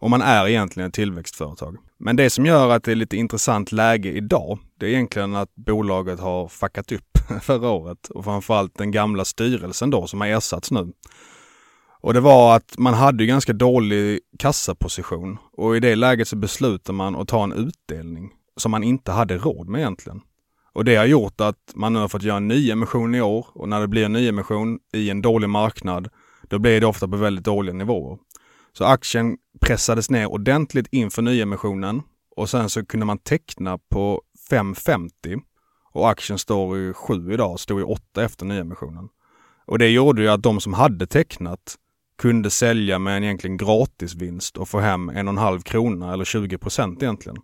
och 0.00 0.10
man 0.10 0.22
är 0.22 0.48
egentligen 0.48 0.88
ett 0.88 0.94
tillväxtföretag. 0.94 1.76
Men 1.98 2.16
det 2.16 2.30
som 2.30 2.46
gör 2.46 2.70
att 2.70 2.84
det 2.84 2.92
är 2.92 2.96
lite 2.96 3.16
intressant 3.16 3.72
läge 3.72 4.12
idag, 4.12 4.58
det 4.78 4.86
är 4.86 4.90
egentligen 4.90 5.34
att 5.34 5.54
bolaget 5.54 6.20
har 6.20 6.48
fuckat 6.48 6.92
upp 6.92 7.09
förra 7.42 7.68
året 7.68 8.08
och 8.08 8.24
framförallt 8.24 8.78
den 8.78 8.90
gamla 8.90 9.24
styrelsen 9.24 9.90
då 9.90 10.06
som 10.06 10.20
har 10.20 10.28
ersatts 10.28 10.70
nu. 10.70 10.92
Och 12.02 12.14
det 12.14 12.20
var 12.20 12.56
att 12.56 12.78
man 12.78 12.94
hade 12.94 13.26
ganska 13.26 13.52
dålig 13.52 14.20
kassaposition 14.38 15.38
och 15.52 15.76
i 15.76 15.80
det 15.80 15.96
läget 15.96 16.28
så 16.28 16.36
beslutade 16.36 16.96
man 16.96 17.16
att 17.16 17.28
ta 17.28 17.44
en 17.44 17.52
utdelning 17.52 18.30
som 18.56 18.70
man 18.70 18.82
inte 18.82 19.12
hade 19.12 19.38
råd 19.38 19.68
med 19.68 19.78
egentligen. 19.78 20.20
Och 20.72 20.84
det 20.84 20.96
har 20.96 21.06
gjort 21.06 21.40
att 21.40 21.72
man 21.74 21.92
nu 21.92 21.98
har 21.98 22.08
fått 22.08 22.22
göra 22.22 22.36
en 22.36 22.48
nyemission 22.48 23.14
i 23.14 23.20
år 23.20 23.46
och 23.54 23.68
när 23.68 23.80
det 23.80 23.88
blir 23.88 24.04
en 24.04 24.12
nyemission 24.12 24.78
i 24.92 25.10
en 25.10 25.22
dålig 25.22 25.48
marknad, 25.48 26.08
då 26.42 26.58
blir 26.58 26.80
det 26.80 26.86
ofta 26.86 27.08
på 27.08 27.16
väldigt 27.16 27.44
dåliga 27.44 27.74
nivåer. 27.74 28.18
Så 28.72 28.84
aktien 28.84 29.36
pressades 29.60 30.10
ner 30.10 30.26
ordentligt 30.26 30.86
inför 30.90 31.22
nyemissionen 31.22 32.02
och 32.36 32.50
sen 32.50 32.70
så 32.70 32.86
kunde 32.86 33.06
man 33.06 33.18
teckna 33.18 33.78
på 33.78 34.22
5,50 34.50 35.40
och 35.92 36.10
aktien 36.10 36.38
står 36.38 36.78
i 36.78 36.92
7 36.92 37.32
idag, 37.32 37.60
stod 37.60 37.80
i 37.80 37.84
8 37.84 38.24
efter 38.24 38.46
nyemissionen. 38.46 39.08
Och 39.66 39.78
det 39.78 39.88
gjorde 39.88 40.22
ju 40.22 40.28
att 40.28 40.42
de 40.42 40.60
som 40.60 40.74
hade 40.74 41.06
tecknat 41.06 41.76
kunde 42.18 42.50
sälja 42.50 42.98
med 42.98 43.16
en 43.16 43.24
egentligen 43.24 43.56
gratisvinst 43.56 44.56
och 44.56 44.68
få 44.68 44.80
hem 44.80 45.08
en 45.08 45.28
och 45.28 45.32
en 45.32 45.38
halv 45.38 45.60
krona 45.60 46.12
eller 46.12 46.24
20 46.24 46.58
procent 46.58 47.02
egentligen. 47.02 47.38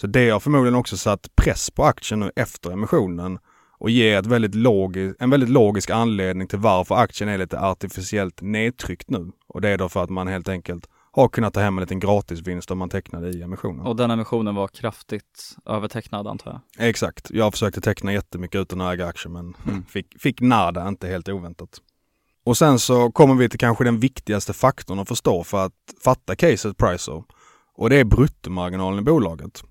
Så 0.00 0.06
det 0.06 0.30
har 0.30 0.40
förmodligen 0.40 0.74
också 0.74 0.96
satt 0.96 1.36
press 1.36 1.70
på 1.70 1.84
aktien 1.84 2.20
nu 2.20 2.30
efter 2.36 2.70
emissionen 2.70 3.38
och 3.78 3.90
ger 3.90 4.18
ett 4.18 4.26
väldigt 4.26 4.54
logisk, 4.54 5.16
en 5.18 5.30
väldigt 5.30 5.48
logisk 5.48 5.90
anledning 5.90 6.48
till 6.48 6.58
varför 6.58 6.94
aktien 6.94 7.30
är 7.30 7.38
lite 7.38 7.60
artificiellt 7.60 8.42
nedtryckt 8.42 9.10
nu. 9.10 9.32
Och 9.46 9.60
det 9.60 9.68
är 9.68 9.78
då 9.78 9.88
för 9.88 10.04
att 10.04 10.10
man 10.10 10.28
helt 10.28 10.48
enkelt 10.48 10.88
har 11.12 11.28
kunnat 11.28 11.54
ta 11.54 11.60
hem 11.60 11.78
en 11.78 11.82
liten 11.82 12.00
gratisvinst 12.00 12.70
om 12.70 12.78
man 12.78 12.88
tecknade 12.88 13.28
i 13.28 13.42
emissionen. 13.42 13.86
Och 13.86 13.96
den 13.96 14.10
emissionen 14.10 14.54
var 14.54 14.68
kraftigt 14.68 15.56
övertecknad 15.66 16.26
antar 16.26 16.60
jag? 16.76 16.88
Exakt. 16.88 17.30
Jag 17.30 17.52
försökte 17.52 17.80
teckna 17.80 18.12
jättemycket 18.12 18.60
utan 18.60 18.80
att 18.80 18.92
äga 18.92 19.06
aktier 19.06 19.32
men 19.32 19.54
mm. 19.66 19.84
fick, 19.88 20.20
fick 20.20 20.40
nada, 20.40 20.88
inte 20.88 21.08
helt 21.08 21.28
oväntat. 21.28 21.80
Och 22.44 22.56
sen 22.56 22.78
så 22.78 23.10
kommer 23.12 23.34
vi 23.34 23.48
till 23.48 23.58
kanske 23.58 23.84
den 23.84 24.00
viktigaste 24.00 24.52
faktorn 24.52 24.98
att 24.98 25.08
förstå 25.08 25.44
för 25.44 25.66
att 25.66 25.72
fatta 26.04 26.36
caset 26.36 26.76
Pricer. 26.76 27.22
Och 27.74 27.90
det 27.90 27.96
är 27.96 28.04
bruttomarginalen 28.04 28.98
i 28.98 29.02
bolaget. 29.02 29.62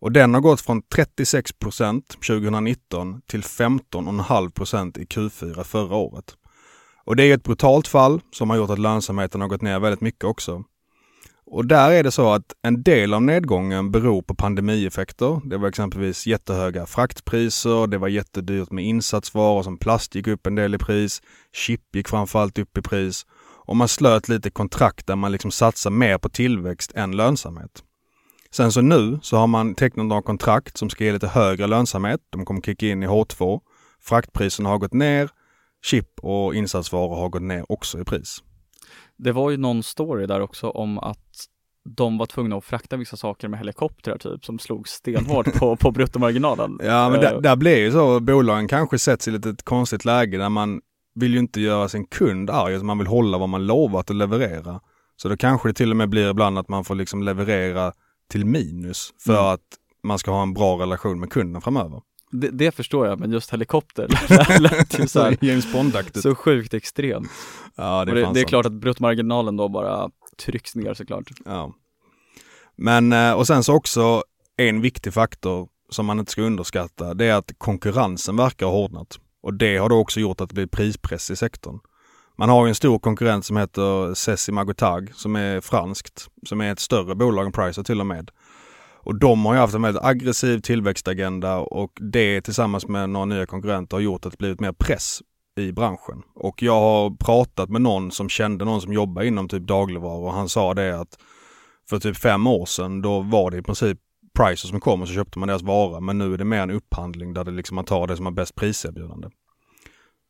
Och 0.00 0.12
den 0.12 0.34
har 0.34 0.40
gått 0.40 0.60
från 0.60 0.82
36% 0.82 2.02
2019 2.26 3.22
till 3.26 3.42
15,5% 3.42 4.98
i 4.98 5.04
Q4 5.04 5.64
förra 5.64 5.96
året. 5.96 6.36
Och 7.04 7.16
det 7.16 7.24
är 7.24 7.34
ett 7.34 7.42
brutalt 7.42 7.88
fall 7.88 8.20
som 8.32 8.50
har 8.50 8.56
gjort 8.56 8.70
att 8.70 8.78
lönsamheten 8.78 9.40
har 9.40 9.48
gått 9.48 9.62
ner 9.62 9.80
väldigt 9.80 10.00
mycket 10.00 10.24
också. 10.24 10.64
Och 11.52 11.66
där 11.66 11.90
är 11.90 12.02
det 12.02 12.10
så 12.10 12.32
att 12.32 12.54
en 12.62 12.82
del 12.82 13.14
av 13.14 13.22
nedgången 13.22 13.90
beror 13.90 14.22
på 14.22 14.34
pandemieffekter. 14.34 15.40
Det 15.44 15.56
var 15.56 15.68
exempelvis 15.68 16.26
jättehöga 16.26 16.86
fraktpriser, 16.86 17.86
det 17.86 17.98
var 17.98 18.08
jättedyrt 18.08 18.70
med 18.70 18.84
insatsvaror 18.84 19.62
som 19.62 19.78
plast 19.78 20.14
gick 20.14 20.26
upp 20.26 20.46
en 20.46 20.54
del 20.54 20.74
i 20.74 20.78
pris, 20.78 21.22
chip 21.52 21.80
gick 21.92 22.08
framförallt 22.08 22.58
upp 22.58 22.78
i 22.78 22.82
pris 22.82 23.26
och 23.66 23.76
man 23.76 23.88
slöt 23.88 24.28
lite 24.28 24.50
kontrakt 24.50 25.06
där 25.06 25.16
man 25.16 25.32
liksom 25.32 25.50
satsar 25.50 25.90
mer 25.90 26.18
på 26.18 26.28
tillväxt 26.28 26.92
än 26.94 27.16
lönsamhet. 27.16 27.82
Sen 28.50 28.72
så 28.72 28.80
nu 28.80 29.18
så 29.22 29.36
har 29.36 29.46
man 29.46 29.74
tecknat 29.74 30.06
några 30.06 30.22
kontrakt 30.22 30.78
som 30.78 30.90
ska 30.90 31.04
ge 31.04 31.12
lite 31.12 31.28
högre 31.28 31.66
lönsamhet. 31.66 32.20
De 32.30 32.44
kommer 32.44 32.60
kicka 32.60 32.86
in 32.86 33.02
i 33.02 33.06
H2. 33.06 33.60
Fraktpriserna 34.00 34.68
har 34.68 34.78
gått 34.78 34.94
ner. 34.94 35.30
Chip 35.84 36.08
och 36.22 36.54
insatsvaror 36.54 37.16
har 37.16 37.28
gått 37.28 37.42
ner 37.42 37.72
också 37.72 38.00
i 38.00 38.04
pris. 38.04 38.42
Det 39.16 39.32
var 39.32 39.50
ju 39.50 39.56
någon 39.56 39.82
story 39.82 40.26
där 40.26 40.40
också 40.40 40.70
om 40.70 40.98
att 40.98 41.48
de 41.84 42.18
var 42.18 42.26
tvungna 42.26 42.56
att 42.56 42.64
frakta 42.64 42.96
vissa 42.96 43.16
saker 43.16 43.48
med 43.48 43.58
helikoptrar 43.58 44.18
typ 44.18 44.44
som 44.44 44.58
slog 44.58 44.88
stenhårt 44.88 45.52
på, 45.58 45.76
på 45.76 45.90
bruttomarginalen. 45.90 46.78
Ja 46.84 47.10
men 47.10 47.20
där, 47.20 47.34
eh. 47.34 47.40
där 47.40 47.56
blir 47.56 47.76
ju 47.76 47.92
så, 47.92 48.20
bolagen 48.20 48.68
kanske 48.68 48.98
sätts 48.98 49.28
i 49.28 49.30
ett 49.30 49.34
litet 49.46 49.62
konstigt 49.62 50.04
läge 50.04 50.38
där 50.38 50.48
man 50.48 50.80
vill 51.14 51.32
ju 51.32 51.38
inte 51.38 51.60
göra 51.60 51.88
sin 51.88 52.06
kund 52.06 52.50
arg, 52.50 52.74
utan 52.74 52.86
man 52.86 52.98
vill 52.98 53.06
hålla 53.06 53.38
vad 53.38 53.48
man 53.48 53.66
lovat 53.66 54.10
att 54.10 54.16
leverera. 54.16 54.80
Så 55.16 55.28
då 55.28 55.36
kanske 55.36 55.68
det 55.68 55.72
till 55.72 55.90
och 55.90 55.96
med 55.96 56.08
blir 56.08 56.30
ibland 56.30 56.58
att 56.58 56.68
man 56.68 56.84
får 56.84 56.94
liksom 56.94 57.22
leverera 57.22 57.92
till 58.30 58.46
minus 58.46 59.14
för 59.18 59.32
mm. 59.32 59.44
att 59.44 59.60
man 60.02 60.18
ska 60.18 60.30
ha 60.30 60.42
en 60.42 60.54
bra 60.54 60.78
relation 60.78 61.20
med 61.20 61.30
kunden 61.30 61.62
framöver. 61.62 62.00
Det, 62.32 62.48
det 62.48 62.72
förstår 62.72 63.06
jag, 63.06 63.20
men 63.20 63.32
just 63.32 63.52
helikopter 63.52 64.08
lät 64.60 64.98
ju 65.00 65.08
så 65.08 65.32
James 65.40 65.72
Bond-aktigt. 65.72 66.22
Så 66.22 66.34
sjukt 66.34 66.74
extremt. 66.74 67.30
Ja, 67.74 68.04
det, 68.04 68.10
är, 68.12 68.14
det, 68.14 68.30
det 68.34 68.40
är 68.40 68.44
klart 68.44 68.66
att 68.66 68.72
bruttomarginalen 68.72 69.56
då 69.56 69.68
bara 69.68 70.10
trycks 70.44 70.74
ner 70.74 70.94
såklart. 70.94 71.30
Ja. 71.44 71.74
Men, 72.76 73.12
eh, 73.12 73.32
och 73.32 73.46
sen 73.46 73.64
så 73.64 73.74
också 73.74 74.22
en 74.56 74.80
viktig 74.80 75.14
faktor 75.14 75.68
som 75.90 76.06
man 76.06 76.18
inte 76.18 76.32
ska 76.32 76.42
underskatta, 76.42 77.14
det 77.14 77.24
är 77.24 77.34
att 77.34 77.52
konkurrensen 77.58 78.36
verkar 78.36 78.66
ha 78.66 78.72
hårdnat. 78.72 79.18
Och 79.42 79.54
det 79.54 79.76
har 79.76 79.88
då 79.88 79.96
också 79.96 80.20
gjort 80.20 80.40
att 80.40 80.48
det 80.48 80.54
blir 80.54 80.66
prispress 80.66 81.30
i 81.30 81.36
sektorn. 81.36 81.80
Man 82.38 82.48
har 82.48 82.66
ju 82.66 82.68
en 82.68 82.74
stor 82.74 82.98
konkurrent 82.98 83.44
som 83.44 83.56
heter 83.56 84.14
Ceci 84.14 84.52
Magotag 84.52 85.10
som 85.14 85.36
är 85.36 85.60
franskt, 85.60 86.28
som 86.46 86.60
är 86.60 86.72
ett 86.72 86.80
större 86.80 87.14
bolag 87.14 87.46
än 87.46 87.52
Pricer 87.52 87.82
till 87.82 88.00
och 88.00 88.06
med. 88.06 88.30
Och 89.04 89.18
de 89.18 89.44
har 89.44 89.54
ju 89.54 89.60
haft 89.60 89.74
en 89.74 89.82
väldigt 89.82 90.02
aggressiv 90.02 90.58
tillväxtagenda 90.58 91.58
och 91.58 91.92
det 92.00 92.40
tillsammans 92.40 92.88
med 92.88 93.10
några 93.10 93.26
nya 93.26 93.46
konkurrenter 93.46 93.96
har 93.96 94.02
gjort 94.02 94.26
att 94.26 94.32
det 94.32 94.38
blivit 94.38 94.60
mer 94.60 94.72
press 94.72 95.22
i 95.56 95.72
branschen. 95.72 96.22
Och 96.34 96.62
jag 96.62 96.80
har 96.80 97.10
pratat 97.10 97.70
med 97.70 97.82
någon 97.82 98.10
som 98.10 98.28
kände 98.28 98.64
någon 98.64 98.80
som 98.80 98.92
jobbar 98.92 99.22
inom 99.22 99.48
typ 99.48 99.62
dagligvaror 99.62 100.26
och 100.26 100.32
han 100.32 100.48
sa 100.48 100.74
det 100.74 101.00
att 101.00 101.18
för 101.90 101.98
typ 101.98 102.16
fem 102.16 102.46
år 102.46 102.66
sedan 102.66 103.02
då 103.02 103.20
var 103.20 103.50
det 103.50 103.56
i 103.56 103.62
princip 103.62 103.98
Pricer 104.34 104.68
som 104.68 104.80
kom 104.80 105.02
och 105.02 105.08
så 105.08 105.14
köpte 105.14 105.38
man 105.38 105.48
deras 105.48 105.62
vara 105.62 106.00
men 106.00 106.18
nu 106.18 106.34
är 106.34 106.38
det 106.38 106.44
mer 106.44 106.60
en 106.60 106.70
upphandling 106.70 107.34
där 107.34 107.44
det 107.44 107.50
liksom 107.50 107.74
man 107.74 107.84
tar 107.84 108.06
det 108.06 108.16
som 108.16 108.26
har 108.26 108.32
bäst 108.32 108.54
priserbjudande. 108.54 109.28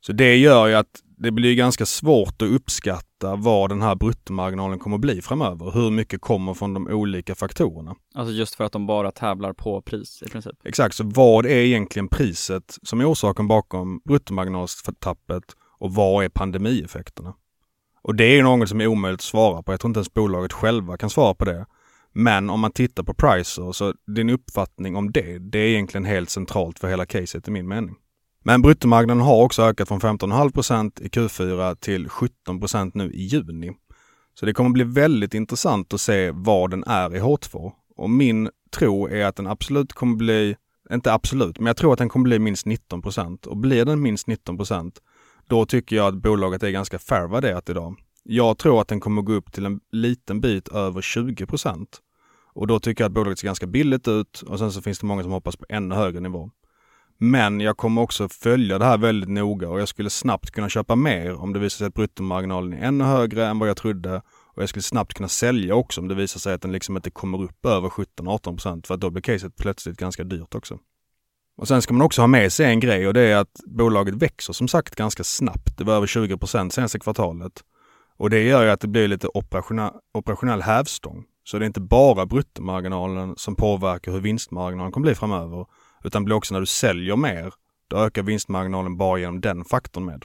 Så 0.01 0.13
det 0.13 0.37
gör 0.37 0.67
ju 0.67 0.75
att 0.75 1.01
det 1.19 1.31
blir 1.31 1.55
ganska 1.55 1.87
svårt 1.87 2.43
att 2.43 2.49
uppskatta 2.49 3.12
vad 3.23 3.71
den 3.71 3.83
här 3.83 3.95
bruttomarginalen 3.95 4.79
kommer 4.79 4.97
att 4.97 5.01
bli 5.01 5.23
framöver. 5.23 5.71
Hur 5.71 5.91
mycket 5.91 6.21
kommer 6.21 6.55
från 6.55 6.75
de 6.75 6.87
olika 6.87 7.35
faktorerna. 7.35 7.95
Alltså 8.15 8.35
just 8.35 8.55
för 8.55 8.65
att 8.65 8.73
de 8.73 8.87
bara 8.87 9.11
tävlar 9.11 9.53
på 9.53 9.83
pris 9.83 10.23
i 10.27 10.31
princip? 10.31 10.53
Exakt, 10.65 10.95
så 10.95 11.05
vad 11.05 11.47
är 11.47 11.57
egentligen 11.57 12.09
priset 12.09 12.79
som 12.83 13.01
är 13.01 13.13
orsaken 13.13 13.49
bakom 13.49 14.01
bruttomarginaltappet 14.05 15.45
och 15.79 15.95
vad 15.95 16.25
är 16.25 16.29
pandemieffekterna? 16.29 17.35
Och 18.03 18.15
det 18.15 18.39
är 18.39 18.43
något 18.43 18.69
som 18.69 18.81
är 18.81 18.87
omöjligt 18.87 19.21
att 19.21 19.25
svara 19.25 19.63
på. 19.63 19.73
Jag 19.73 19.81
tror 19.81 19.89
inte 19.89 19.99
ens 19.99 20.15
bolaget 20.15 20.53
själva 20.53 20.97
kan 20.97 21.11
svara 21.11 21.35
på 21.35 21.45
det. 21.45 21.67
Men 22.13 22.51
om 22.51 22.61
man 22.61 22.73
tittar 22.73 23.03
på 23.03 23.15
pricer 23.15 23.73
så 23.73 23.95
din 24.17 24.31
uppfattning 24.31 24.97
om 24.97 25.13
det, 25.13 25.39
det 25.39 25.59
är 25.59 25.69
egentligen 25.69 26.05
helt 26.05 26.31
centralt 26.31 26.79
för 26.79 26.89
hela 26.89 27.07
caset 27.07 27.49
i 27.49 27.51
min 27.51 27.69
mening. 27.69 27.97
Men 28.45 28.63
bruttomarknaden 28.63 29.23
har 29.23 29.43
också 29.45 29.63
ökat 29.63 29.89
från 29.89 30.01
15,5% 30.01 31.03
i 31.03 31.09
Q4 31.09 31.75
till 31.75 32.09
17% 32.09 32.91
nu 32.95 33.13
i 33.13 33.23
juni. 33.23 33.73
Så 34.35 34.47
det 34.47 34.53
kommer 34.53 34.71
bli 34.71 34.85
väldigt 34.85 35.35
intressant 35.35 35.95
att 35.95 36.01
se 36.01 36.31
vad 36.31 36.71
den 36.71 36.85
är 36.87 37.17
i 37.17 37.21
H2. 37.21 37.73
Och 37.97 38.11
min 38.11 38.51
tro 38.77 39.09
är 39.09 39.25
att 39.25 39.37
den 39.37 39.47
absolut 39.47 39.93
kommer 39.93 40.17
bli, 40.17 40.57
inte 40.93 41.13
absolut, 41.13 41.59
men 41.59 41.67
jag 41.67 41.77
tror 41.77 41.93
att 41.93 41.99
den 41.99 42.09
kommer 42.09 42.25
bli 42.25 42.39
minst 42.39 42.67
19% 42.67 43.47
Och 43.47 43.57
blir 43.57 43.85
den 43.85 44.03
minst 44.03 44.27
19% 44.27 44.93
då 45.47 45.67
tycker 45.67 45.97
jag 45.97 46.07
att 46.07 46.23
bolaget 46.23 46.63
är 46.63 46.71
ganska 46.71 46.99
fair 46.99 47.29
värderat 47.29 47.69
idag. 47.69 47.97
Jag 48.25 48.59
tror 48.59 48.81
att 48.81 48.89
den 48.89 49.01
kommer 49.01 49.23
gå 49.23 49.33
upp 49.33 49.53
till 49.53 49.67
en 49.67 49.81
liten 49.93 50.41
bit 50.41 50.69
över 50.69 51.01
20% 51.01 51.87
Och 52.55 52.67
då 52.67 52.81
tycker 52.81 53.05
jag 53.05 53.09
att 53.09 53.15
bolaget 53.15 53.39
ser 53.39 53.47
ganska 53.47 53.67
billigt 53.67 54.09
ut 54.09 54.43
och 54.47 54.59
sen 54.59 54.73
så 54.73 54.83
finns 54.83 54.99
det 54.99 55.07
många 55.07 55.23
som 55.23 55.33
hoppas 55.33 55.57
på 55.57 55.65
ännu 55.69 55.95
högre 55.95 56.21
nivå. 56.21 56.51
Men 57.25 57.61
jag 57.61 57.77
kommer 57.77 58.03
också 58.03 58.29
följa 58.29 58.79
det 58.79 58.85
här 58.85 58.99
väldigt 58.99 59.31
noga 59.31 59.69
och 59.69 59.81
jag 59.81 59.89
skulle 59.89 60.11
snabbt 60.11 60.51
kunna 60.51 60.69
köpa 60.69 60.97
mer 60.97 61.35
om 61.35 61.53
det 61.53 61.59
visar 61.59 61.79
sig 61.79 61.87
att 61.87 61.95
bruttomarginalen 61.95 62.73
är 62.73 62.87
ännu 62.87 63.05
högre 63.05 63.47
än 63.47 63.59
vad 63.59 63.69
jag 63.69 63.77
trodde. 63.77 64.23
Och 64.55 64.63
jag 64.63 64.69
skulle 64.69 64.83
snabbt 64.83 65.15
kunna 65.15 65.29
sälja 65.29 65.75
också 65.75 66.01
om 66.01 66.09
det 66.09 66.15
visar 66.15 66.41
sig 66.41 66.55
att 66.55 66.63
den 66.63 66.73
liksom 66.73 66.97
inte 66.97 67.11
kommer 67.11 67.43
upp 67.43 67.67
över 67.67 67.89
17-18% 67.89 68.87
för 68.87 68.95
att 68.95 69.01
då 69.01 69.11
blir 69.11 69.23
caset 69.23 69.57
plötsligt 69.57 69.97
ganska 69.97 70.25
dyrt 70.25 70.55
också. 70.55 70.79
Och 71.57 71.69
sen 71.69 71.83
ska 71.83 71.95
man 71.95 72.03
också 72.03 72.23
ha 72.23 72.27
med 72.27 72.53
sig 72.53 72.67
en 72.67 72.81
grej 72.81 73.09
och 73.09 73.15
det 73.15 73.21
är 73.21 73.37
att 73.37 73.61
bolaget 73.67 74.15
växer 74.15 74.53
som 74.53 74.69
sagt 74.69 74.97
ganska 74.97 75.25
snabbt. 75.25 75.79
Det 75.79 75.85
var 75.85 75.95
över 75.95 76.07
20% 76.07 76.71
senaste 76.71 76.99
kvartalet. 76.99 77.53
Och 78.17 78.31
det 78.31 78.43
gör 78.43 78.65
ju 78.65 78.71
att 78.71 78.81
det 78.81 78.89
blir 78.89 79.09
lite 79.09 79.29
operationell, 79.35 79.93
operationell 80.15 80.63
hävstång. 80.63 81.25
Så 81.45 81.59
det 81.59 81.65
är 81.65 81.67
inte 81.67 81.81
bara 81.81 82.27
bruttomarginalen 82.27 83.35
som 83.37 83.57
påverkar 83.57 84.13
hur 84.13 84.21
vinstmarginalen 84.21 84.93
kommer 84.93 85.07
bli 85.07 85.15
framöver. 85.15 85.67
Utan 86.05 86.25
blir 86.25 86.37
också 86.37 86.55
när 86.55 86.61
du 86.61 86.67
säljer 86.67 87.17
mer, 87.17 87.55
då 87.89 87.97
ökar 87.97 88.23
vinstmarginalen 88.23 88.97
bara 88.97 89.19
genom 89.19 89.41
den 89.41 89.65
faktorn 89.65 90.05
med. 90.05 90.25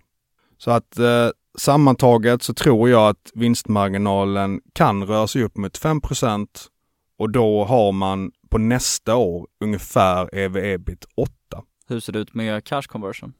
Så 0.57 0.71
att 0.71 0.99
eh, 0.99 1.29
sammantaget 1.57 2.43
så 2.43 2.53
tror 2.53 2.89
jag 2.89 3.09
att 3.09 3.31
vinstmarginalen 3.33 4.61
kan 4.73 5.03
röra 5.07 5.27
sig 5.27 5.43
upp 5.43 5.57
mot 5.57 5.79
5% 5.79 6.47
och 7.17 7.29
då 7.29 7.65
har 7.65 7.91
man 7.91 8.31
på 8.49 8.57
nästa 8.57 9.15
år 9.15 9.47
ungefär 9.59 10.35
ev-ebit 10.35 11.05
8. 11.15 11.31
Hur 11.87 11.99
ser 11.99 12.13
det 12.13 12.19
ut 12.19 12.33
med 12.33 12.63
cash 12.63 12.81
conversion? 12.81 13.33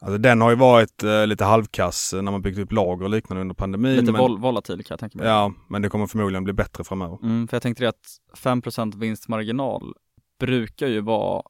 Alltså 0.00 0.18
den 0.18 0.40
har 0.40 0.50
ju 0.50 0.56
varit 0.56 1.02
eh, 1.02 1.26
lite 1.26 1.44
halvkass 1.44 2.12
när 2.12 2.32
man 2.32 2.42
byggt 2.42 2.58
upp 2.58 2.72
lager 2.72 3.04
och 3.04 3.10
liknande 3.10 3.40
under 3.40 3.54
pandemin. 3.54 3.96
Lite 3.96 4.12
men, 4.12 4.20
vol 4.20 4.38
volatil 4.38 4.84
kan 4.84 4.86
jag 4.94 5.00
tänka 5.00 5.18
mig. 5.18 5.26
Ja, 5.26 5.52
men 5.68 5.82
det 5.82 5.88
kommer 5.88 6.06
förmodligen 6.06 6.44
bli 6.44 6.52
bättre 6.52 6.84
framöver. 6.84 7.18
Mm, 7.22 7.48
för 7.48 7.56
jag 7.56 7.62
tänkte 7.62 7.84
det 7.84 7.88
att 7.88 8.38
5% 8.38 8.98
vinstmarginal 8.98 9.94
brukar 10.38 10.86
ju 10.86 11.00
vara 11.00 11.42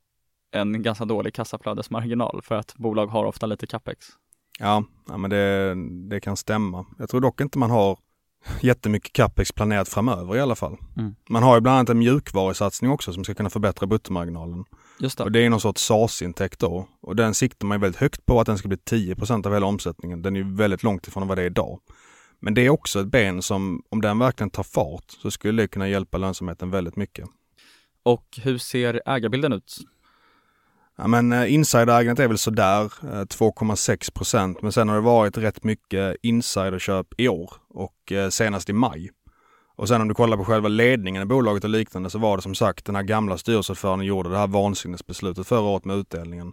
en 0.53 0.82
ganska 0.82 1.05
dålig 1.05 1.35
kassaflödesmarginal 1.35 2.41
för 2.43 2.55
att 2.55 2.74
bolag 2.76 3.07
har 3.07 3.24
ofta 3.24 3.47
lite 3.47 3.66
capex. 3.66 4.07
Ja, 4.59 4.85
ja 5.09 5.16
men 5.16 5.30
det, 5.30 5.74
det 6.09 6.20
kan 6.20 6.37
stämma. 6.37 6.87
Jag 6.99 7.09
tror 7.09 7.20
dock 7.20 7.41
inte 7.41 7.59
man 7.59 7.70
har 7.70 7.99
jättemycket 8.61 9.12
capex 9.12 9.53
planerat 9.53 9.89
framöver 9.89 10.37
i 10.37 10.41
alla 10.41 10.55
fall. 10.55 10.76
Mm. 10.97 11.14
Man 11.28 11.43
har 11.43 11.55
ju 11.55 11.61
bland 11.61 11.78
annat 11.78 11.89
en 11.89 11.99
mjukvarusatsning 11.99 12.91
också 12.91 13.12
som 13.12 13.24
ska 13.24 13.35
kunna 13.35 13.51
förbättra 13.51 13.87
bruttomarginalen. 13.87 14.64
Just 14.99 15.18
det. 15.18 15.24
Och 15.24 15.32
det 15.32 15.45
är 15.45 15.51
någon 15.51 15.61
sorts 15.61 15.82
SaaS-intäkt 15.82 16.61
då. 16.61 16.89
Och 17.01 17.16
den 17.16 17.35
siktar 17.35 17.66
man 17.66 17.78
ju 17.78 17.80
väldigt 17.80 18.01
högt 18.01 18.26
på 18.26 18.41
att 18.41 18.47
den 18.47 18.59
ska 18.59 18.68
bli 18.68 18.76
10% 18.76 19.47
av 19.47 19.53
hela 19.53 19.66
omsättningen. 19.66 20.22
Den 20.22 20.37
är 20.37 20.41
ju 20.41 20.55
väldigt 20.55 20.82
långt 20.82 21.09
ifrån 21.09 21.28
vad 21.28 21.39
det 21.39 21.43
är 21.43 21.47
idag. 21.47 21.80
Men 22.41 22.55
det 22.55 22.66
är 22.66 22.70
också 22.70 23.01
ett 23.01 23.07
ben 23.07 23.43
som, 23.43 23.82
om 23.89 24.01
den 24.01 24.18
verkligen 24.18 24.51
tar 24.51 24.62
fart, 24.62 25.05
så 25.09 25.30
skulle 25.30 25.62
det 25.62 25.68
kunna 25.68 25.89
hjälpa 25.89 26.18
lönsamheten 26.18 26.70
väldigt 26.70 26.97
mycket. 26.97 27.28
Och 28.05 28.38
hur 28.42 28.59
ser 28.59 29.02
ägarbilden 29.07 29.52
ut? 29.52 29.76
Ja 30.96 31.07
men 31.07 31.32
eh, 31.32 31.55
insiderägandet 31.55 32.24
är 32.24 32.28
väl 32.28 32.38
sådär, 32.38 32.84
eh, 32.84 33.24
2,6 33.24 34.12
procent. 34.12 34.62
Men 34.62 34.72
sen 34.72 34.88
har 34.88 34.96
det 34.96 35.02
varit 35.02 35.38
rätt 35.38 35.64
mycket 35.64 36.16
insiderköp 36.22 37.07
i 37.18 37.28
år 37.28 37.52
och 37.68 38.12
eh, 38.12 38.28
senast 38.28 38.70
i 38.70 38.72
maj. 38.72 39.11
Och 39.76 39.88
sen 39.88 40.00
om 40.00 40.09
du 40.09 40.14
kollar 40.14 40.36
på 40.36 40.44
själva 40.44 40.68
ledningen 40.68 41.22
i 41.22 41.26
bolaget 41.26 41.64
och 41.64 41.70
liknande 41.70 42.11
så 42.11 42.18
var 42.18 42.36
det 42.36 42.42
som 42.42 42.55
sagt 42.55 42.84
den 42.84 42.96
här 42.96 43.02
gamla 43.02 43.38
styrelseordföranden 43.38 44.07
gjorde 44.07 44.30
det 44.30 44.38
här 44.38 44.46
vansinnesbeslutet 44.46 45.46
förra 45.46 45.61
året 45.61 45.84
med 45.84 45.96
utdelningen. 45.96 46.52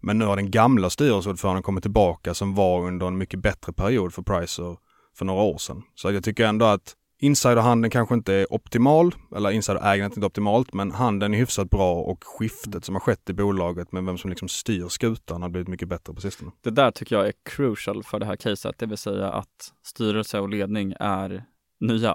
Men 0.00 0.18
nu 0.18 0.24
har 0.24 0.36
den 0.36 0.50
gamla 0.50 0.90
styrelseordföranden 0.90 1.62
kommit 1.62 1.84
tillbaka 1.84 2.34
som 2.34 2.54
var 2.54 2.86
under 2.86 3.06
en 3.06 3.18
mycket 3.18 3.40
bättre 3.40 3.72
period 3.72 4.14
för 4.14 4.22
Pricer 4.22 4.76
för 5.14 5.24
några 5.24 5.42
år 5.42 5.58
sedan. 5.58 5.82
Så 5.94 6.12
jag 6.12 6.24
tycker 6.24 6.46
ändå 6.46 6.66
att 6.66 6.96
insiderhandeln 7.22 7.90
kanske 7.90 8.14
inte 8.14 8.34
är 8.34 8.52
optimal, 8.52 9.14
eller 9.36 9.50
insiderägandet 9.50 10.12
är 10.12 10.18
inte 10.18 10.26
optimalt, 10.26 10.72
men 10.72 10.90
handeln 10.90 11.34
är 11.34 11.38
hyfsat 11.38 11.70
bra 11.70 11.94
och 11.94 12.24
skiftet 12.24 12.84
som 12.84 12.94
har 12.94 13.00
skett 13.00 13.30
i 13.30 13.32
bolaget 13.32 13.92
med 13.92 14.04
vem 14.04 14.18
som 14.18 14.30
liksom 14.30 14.48
styr 14.48 14.88
skutan 14.88 15.42
har 15.42 15.48
blivit 15.48 15.68
mycket 15.68 15.88
bättre 15.88 16.14
på 16.14 16.20
sistone. 16.20 16.50
Det 16.60 16.70
där 16.70 16.90
tycker 16.90 17.16
jag 17.16 17.26
är 17.26 17.32
crucial 17.42 18.02
för 18.02 18.20
det 18.20 18.26
här 18.26 18.36
caset, 18.36 18.78
det 18.78 18.86
vill 18.86 18.98
säga 18.98 19.30
att 19.30 19.72
styrelse 19.82 20.40
och 20.40 20.48
ledning 20.48 20.94
är 21.00 21.44
nya. 21.80 22.10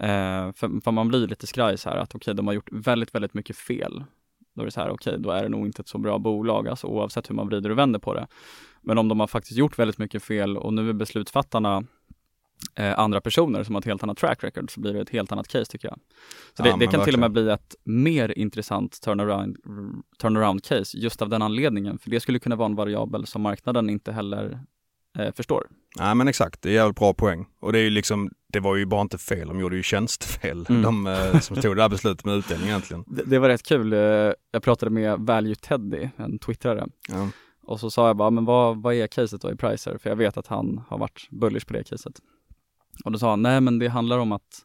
Eh, 0.00 0.52
för, 0.52 0.80
för, 0.80 0.90
man 0.90 1.08
blir 1.08 1.26
lite 1.26 1.46
skraj 1.46 1.78
så 1.78 1.90
här 1.90 1.96
att 1.96 2.14
okej, 2.14 2.16
okay, 2.16 2.34
de 2.34 2.46
har 2.46 2.54
gjort 2.54 2.72
väldigt, 2.72 3.14
väldigt 3.14 3.34
mycket 3.34 3.56
fel. 3.56 4.04
Då 4.54 4.62
är 4.62 4.64
det 4.64 4.70
så 4.70 4.80
här, 4.80 4.90
okej, 4.90 5.10
okay, 5.10 5.22
då 5.22 5.30
är 5.30 5.42
det 5.42 5.48
nog 5.48 5.66
inte 5.66 5.82
ett 5.82 5.88
så 5.88 5.98
bra 5.98 6.18
bolag, 6.18 6.68
alltså 6.68 6.86
oavsett 6.86 7.30
hur 7.30 7.34
man 7.34 7.46
vrider 7.46 7.70
och 7.70 7.78
vänder 7.78 7.98
på 7.98 8.14
det. 8.14 8.26
Men 8.82 8.98
om 8.98 9.08
de 9.08 9.20
har 9.20 9.26
faktiskt 9.26 9.58
gjort 9.58 9.78
väldigt 9.78 9.98
mycket 9.98 10.22
fel 10.22 10.56
och 10.56 10.74
nu 10.74 10.88
är 10.88 10.92
beslutsfattarna 10.92 11.84
eh, 12.74 12.98
andra 12.98 13.20
personer 13.20 13.62
som 13.64 13.74
har 13.74 13.80
ett 13.82 13.86
helt 13.86 14.02
annat 14.02 14.18
track 14.18 14.44
record 14.44 14.70
så 14.70 14.80
blir 14.80 14.92
det 14.92 15.00
ett 15.00 15.10
helt 15.10 15.32
annat 15.32 15.48
case 15.48 15.64
tycker 15.72 15.88
jag. 15.88 15.98
Så 16.56 16.62
det, 16.62 16.68
Ja, 16.68 16.76
det 16.76 16.86
kan 16.86 17.04
till 17.04 17.14
och 17.14 17.20
med 17.20 17.30
verkligen. 17.30 17.46
bli 17.46 17.52
ett 17.54 17.76
mer 17.84 18.38
intressant 18.38 19.00
turnaround, 19.00 19.56
turnaround 20.20 20.64
case 20.64 20.98
just 20.98 21.22
av 21.22 21.28
den 21.28 21.42
anledningen. 21.42 21.98
För 21.98 22.10
det 22.10 22.20
skulle 22.20 22.38
kunna 22.38 22.56
vara 22.56 22.66
en 22.66 22.74
variabel 22.74 23.26
som 23.26 23.42
marknaden 23.42 23.90
inte 23.90 24.12
heller 24.12 24.60
eh, 25.18 25.32
förstår. 25.34 25.66
Nej 25.98 26.14
men 26.14 26.28
exakt, 26.28 26.62
det 26.62 26.68
är 26.70 26.74
jävligt 26.74 26.96
bra 26.96 27.14
poäng. 27.14 27.46
Och 27.60 27.72
det 27.72 27.78
är 27.78 27.82
ju 27.82 27.90
liksom, 27.90 28.30
det 28.52 28.60
var 28.60 28.76
ju 28.76 28.86
bara 28.86 29.00
inte 29.00 29.18
fel, 29.18 29.48
de 29.48 29.60
gjorde 29.60 29.76
ju 29.76 29.82
tjänstefel. 29.82 30.66
Mm. 30.68 30.82
De 30.82 31.06
eh, 31.06 31.40
som 31.40 31.56
tog 31.56 31.76
det 31.76 31.82
här 31.82 31.88
beslutet 31.88 32.24
med 32.24 32.34
utdelning 32.36 32.68
egentligen. 32.68 33.04
Det, 33.06 33.22
det 33.22 33.38
var 33.38 33.48
rätt 33.48 33.62
kul. 33.62 33.92
eh, 33.92 33.98
Jag 34.50 34.62
pratade 34.62 34.90
med 34.90 35.18
Value 35.20 35.54
Teddy, 35.54 36.08
en 36.16 36.38
twittrare. 36.38 36.86
Ja. 37.08 37.28
Och 37.62 37.80
så 37.80 37.90
sa 37.90 38.06
jag 38.06 38.16
bara, 38.16 38.30
men 38.30 38.44
vad, 38.44 38.82
vad 38.82 38.94
är 38.94 39.06
caset 39.06 39.40
då 39.42 39.50
i 39.52 39.56
Pricer? 39.56 39.98
För 39.98 40.10
jag 40.10 40.16
vet 40.16 40.36
att 40.36 40.46
han 40.46 40.80
har 40.88 40.98
varit 40.98 41.28
bullish 41.30 41.66
på 41.66 41.72
det 41.72 41.84
caset. 41.84 42.12
Och 43.04 43.12
då 43.12 43.18
sa 43.18 43.30
han, 43.30 43.42
nej 43.42 43.60
men 43.60 43.78
det 43.78 43.88
handlar 43.88 44.18
om 44.18 44.32
att 44.32 44.64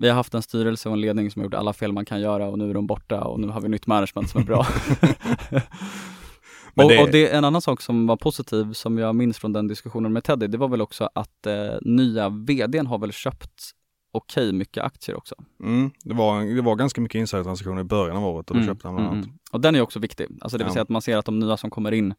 vi 0.00 0.08
har 0.08 0.14
haft 0.16 0.34
en 0.34 0.42
styrelse 0.42 0.88
och 0.88 0.92
en 0.94 1.00
ledning 1.00 1.30
som 1.30 1.40
har 1.40 1.44
gjort 1.44 1.54
alla 1.54 1.72
fel 1.72 1.92
man 1.92 2.04
kan 2.04 2.20
göra 2.20 2.48
och 2.48 2.58
nu 2.58 2.70
är 2.70 2.74
de 2.74 2.86
borta 2.86 3.24
och 3.24 3.40
nu 3.40 3.48
har 3.48 3.60
vi 3.60 3.68
nytt 3.68 3.86
management 3.86 4.30
som 4.30 4.40
är 4.40 4.44
bra. 4.46 4.66
Men 6.74 6.84
och, 6.86 6.90
det- 6.92 7.02
och 7.02 7.10
det 7.10 7.28
är 7.30 7.38
en 7.38 7.44
annan 7.44 7.60
sak 7.62 7.80
som 7.82 8.06
var 8.06 8.16
positiv 8.16 8.72
som 8.72 8.98
jag 8.98 9.14
minns 9.14 9.38
från 9.38 9.52
den 9.52 9.68
diskussionen 9.68 10.12
med 10.12 10.24
Teddy, 10.24 10.46
det 10.46 10.58
var 10.58 10.68
väl 10.68 10.80
också 10.82 11.08
att 11.14 11.46
eh, 11.46 11.54
nya 11.82 12.28
vdn 12.28 12.86
har 12.86 12.98
väl 12.98 13.12
köpt 13.12 13.70
okej 14.12 14.52
mycket 14.52 14.84
aktier 14.84 15.16
också. 15.16 15.34
Mm, 15.62 15.90
det, 16.04 16.14
var, 16.14 16.54
det 16.56 16.62
var 16.62 16.76
ganska 16.76 17.00
mycket 17.00 17.18
insidertransaktioner 17.18 17.80
i 17.80 17.84
början 17.84 18.16
av 18.16 18.24
året 18.24 18.50
och 18.50 18.56
då 18.56 18.60
Mm, 18.62 18.74
köpte 18.74 18.88
han 18.88 18.94
bland 18.94 19.06
mm, 19.08 19.18
annat. 19.18 19.26
mm. 19.26 19.38
Och 19.52 19.60
den 19.60 19.74
är 19.74 19.80
också 19.80 19.98
viktig, 19.98 20.26
alltså 20.40 20.58
det 20.58 20.64
vill 20.64 20.70
Ja. 20.70 20.72
säga 20.72 20.82
att 20.82 20.88
man 20.88 21.02
ser 21.02 21.16
att 21.16 21.24
de 21.26 21.38
nya 21.38 21.56
som 21.56 21.70
kommer 21.70 21.92
in 21.92 22.14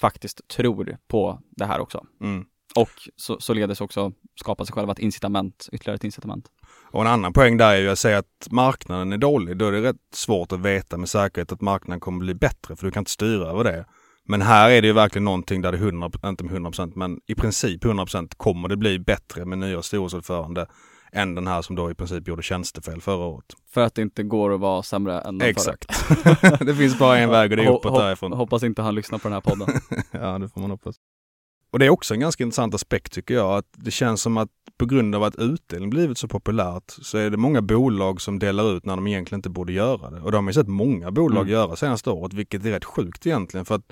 faktiskt 0.00 0.48
tror 0.48 0.96
på 1.08 1.40
det 1.50 1.64
här 1.64 1.80
också. 1.80 2.04
Mm. 2.20 2.44
Och 2.78 2.90
så, 3.16 3.40
således 3.40 3.80
också 3.80 4.12
skapa 4.40 4.64
sig 4.64 4.72
själva 4.72 4.92
ett 4.92 4.98
incitament, 4.98 5.68
ytterligare 5.72 5.96
ett 5.96 6.04
incitament. 6.04 6.46
Och 6.90 7.00
en 7.00 7.06
annan 7.06 7.32
poäng 7.32 7.56
där 7.56 7.74
är 7.74 7.80
ju 7.80 7.90
att 7.90 7.98
säga 7.98 8.18
att 8.18 8.48
marknaden 8.50 9.12
är 9.12 9.18
dålig. 9.18 9.56
Då 9.56 9.66
är 9.66 9.72
det 9.72 9.82
rätt 9.82 9.96
svårt 10.14 10.52
att 10.52 10.60
veta 10.60 10.96
med 10.96 11.08
säkerhet 11.08 11.52
att 11.52 11.60
marknaden 11.60 12.00
kommer 12.00 12.18
bli 12.18 12.34
bättre 12.34 12.76
för 12.76 12.86
du 12.86 12.90
kan 12.90 13.00
inte 13.00 13.10
styra 13.10 13.50
över 13.50 13.64
det. 13.64 13.84
Men 14.24 14.42
här 14.42 14.70
är 14.70 14.82
det 14.82 14.88
ju 14.88 14.92
verkligen 14.92 15.24
någonting 15.24 15.62
där 15.62 15.72
det 15.72 15.78
100, 15.78 16.10
inte 16.24 16.44
med 16.44 16.54
100% 16.54 16.92
men 16.94 17.20
i 17.26 17.34
princip 17.34 17.84
100% 17.84 18.32
kommer 18.36 18.68
det 18.68 18.76
bli 18.76 18.98
bättre 18.98 19.44
med 19.44 19.58
nya 19.58 19.82
styrelseordförande 19.82 20.66
än 21.12 21.34
den 21.34 21.46
här 21.46 21.62
som 21.62 21.76
då 21.76 21.90
i 21.90 21.94
princip 21.94 22.28
gjorde 22.28 22.42
tjänstefel 22.42 23.00
förra 23.00 23.24
året. 23.24 23.46
För 23.70 23.80
att 23.80 23.94
det 23.94 24.02
inte 24.02 24.22
går 24.22 24.54
att 24.54 24.60
vara 24.60 24.82
sämre 24.82 25.20
än 25.20 25.38
den 25.38 25.48
Exakt. 25.48 25.88
det 26.60 26.74
finns 26.74 26.98
bara 26.98 27.18
en 27.18 27.30
väg 27.38 27.50
och 27.50 27.56
det 27.56 27.64
är 27.64 27.70
uppåt 27.70 27.94
därifrån. 27.94 28.32
Hoppas 28.32 28.62
inte 28.62 28.82
han 28.82 28.94
lyssnar 28.94 29.18
på 29.18 29.28
den 29.28 29.32
här 29.32 29.40
podden. 29.40 29.68
Ja, 30.10 30.38
det 30.38 30.48
får 30.48 30.60
man 30.60 30.70
hoppas. 30.70 30.96
Och 31.70 31.78
det 31.78 31.86
är 31.86 31.90
också 31.90 32.14
en 32.14 32.20
ganska 32.20 32.44
intressant 32.44 32.74
aspekt 32.74 33.12
tycker 33.12 33.34
jag, 33.34 33.58
att 33.58 33.66
det 33.76 33.90
känns 33.90 34.22
som 34.22 34.36
att 34.36 34.48
på 34.78 34.86
grund 34.86 35.14
av 35.14 35.22
att 35.22 35.34
utdelning 35.36 35.90
blivit 35.90 36.18
så 36.18 36.28
populärt 36.28 36.90
så 37.02 37.18
är 37.18 37.30
det 37.30 37.36
många 37.36 37.62
bolag 37.62 38.20
som 38.20 38.38
delar 38.38 38.76
ut 38.76 38.86
när 38.86 38.96
de 38.96 39.06
egentligen 39.06 39.38
inte 39.38 39.50
borde 39.50 39.72
göra 39.72 40.10
det. 40.10 40.20
Och 40.20 40.30
det 40.30 40.36
har 40.36 40.42
man 40.42 40.50
ju 40.50 40.54
sett 40.54 40.68
många 40.68 41.10
bolag 41.10 41.40
Mm. 41.40 41.52
göra 41.52 41.76
senaste 41.76 42.10
året, 42.10 42.32
vilket 42.32 42.64
är 42.64 42.70
rätt 42.70 42.84
sjukt 42.84 43.26
egentligen. 43.26 43.64
För 43.64 43.74
att 43.74 43.84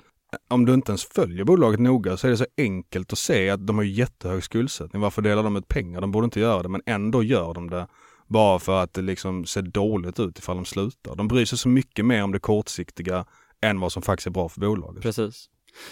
om 0.47 0.65
du 0.65 0.73
inte 0.73 0.91
ens 0.91 1.05
följer 1.05 1.43
bolaget 1.43 1.79
noga 1.79 2.17
så 2.17 2.27
är 2.27 2.31
det 2.31 2.37
så 2.37 2.45
enkelt 2.57 3.13
att 3.13 3.19
se 3.19 3.49
att 3.49 3.67
de 3.67 3.77
har 3.77 3.83
jättehög 3.83 4.43
skuldsättning. 4.43 5.01
Varför 5.01 5.21
delar 5.21 5.43
de 5.43 5.55
ut 5.55 5.67
pengar? 5.67 6.01
De 6.01 6.11
borde 6.11 6.25
inte 6.25 6.39
göra 6.39 6.63
det, 6.63 6.69
men 6.69 6.81
ändå 6.85 7.23
gör 7.23 7.53
de 7.53 7.69
det. 7.69 7.87
Bara 8.27 8.59
för 8.59 8.83
att 8.83 8.93
det 8.93 9.01
liksom 9.01 9.45
ser 9.45 9.61
dåligt 9.61 10.19
ut 10.19 10.39
ifall 10.39 10.55
de 10.55 10.65
slutar. 10.65 11.15
De 11.15 11.27
bryr 11.27 11.45
sig 11.45 11.57
så 11.57 11.69
mycket 11.69 12.05
mer 12.05 12.23
om 12.23 12.31
det 12.31 12.39
kortsiktiga 12.39 13.25
än 13.61 13.79
vad 13.79 13.91
som 13.91 14.01
faktiskt 14.01 14.27
är 14.27 14.31
bra 14.31 14.49
för 14.49 14.61
bolaget. 14.61 15.01
Precis. 15.03 15.49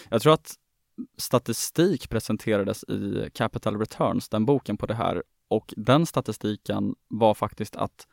Jag 0.09 0.21
tror 0.21 0.33
att 0.33 0.53
statistik 1.17 2.09
presenterades 2.09 2.83
i 2.83 3.29
Capital 3.33 3.79
Returns, 3.79 4.29
den 4.29 4.45
boken 4.45 4.77
på 4.77 4.85
det 4.85 4.93
här. 4.93 5.23
Och 5.47 5.73
den 5.77 6.05
statistiken 6.05 6.95
var 7.07 7.33
faktiskt 7.33 7.75
att 7.75 8.07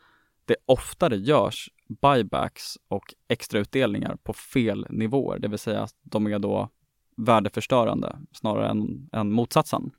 det 0.45 0.57
oftare 0.67 1.17
görs 1.17 1.71
buybacks 2.03 2.79
och 2.89 3.15
extrautdelningar 3.29 4.17
på 4.23 4.33
fel 4.33 4.87
nivåer, 4.91 5.39
det 5.39 5.49
vill 5.49 5.59
säga 5.59 5.83
att 5.83 5.95
de 6.03 6.27
är 6.27 6.39
då 6.39 6.69
värdeförstörande 7.17 8.19
snarare 8.33 8.69
än, 8.69 9.09
än 9.13 9.33
motsatsen. 9.33 9.91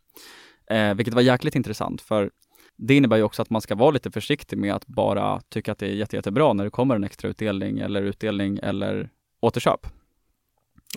Eh, 0.69 0.93
vilket 0.93 1.13
var 1.13 1.21
jäkligt 1.21 1.55
intressant 1.55 2.01
för 2.01 2.31
det 2.75 2.95
innebär 2.95 3.17
ju 3.17 3.23
också 3.23 3.41
att 3.41 3.49
man 3.49 3.61
ska 3.61 3.75
vara 3.75 3.91
lite 3.91 4.11
försiktig 4.11 4.57
med 4.57 4.73
att 4.73 4.87
bara 4.87 5.41
tycka 5.49 5.71
att 5.71 5.77
det 5.77 5.87
är 5.87 5.93
jätte, 5.93 6.15
jättebra 6.15 6.53
när 6.53 6.63
det 6.63 6.69
kommer 6.69 6.95
en 6.95 7.03
extrautdelning 7.03 7.79
eller 7.79 8.01
utdelning 8.01 8.59
eller 8.63 9.09
återköp. 9.39 9.87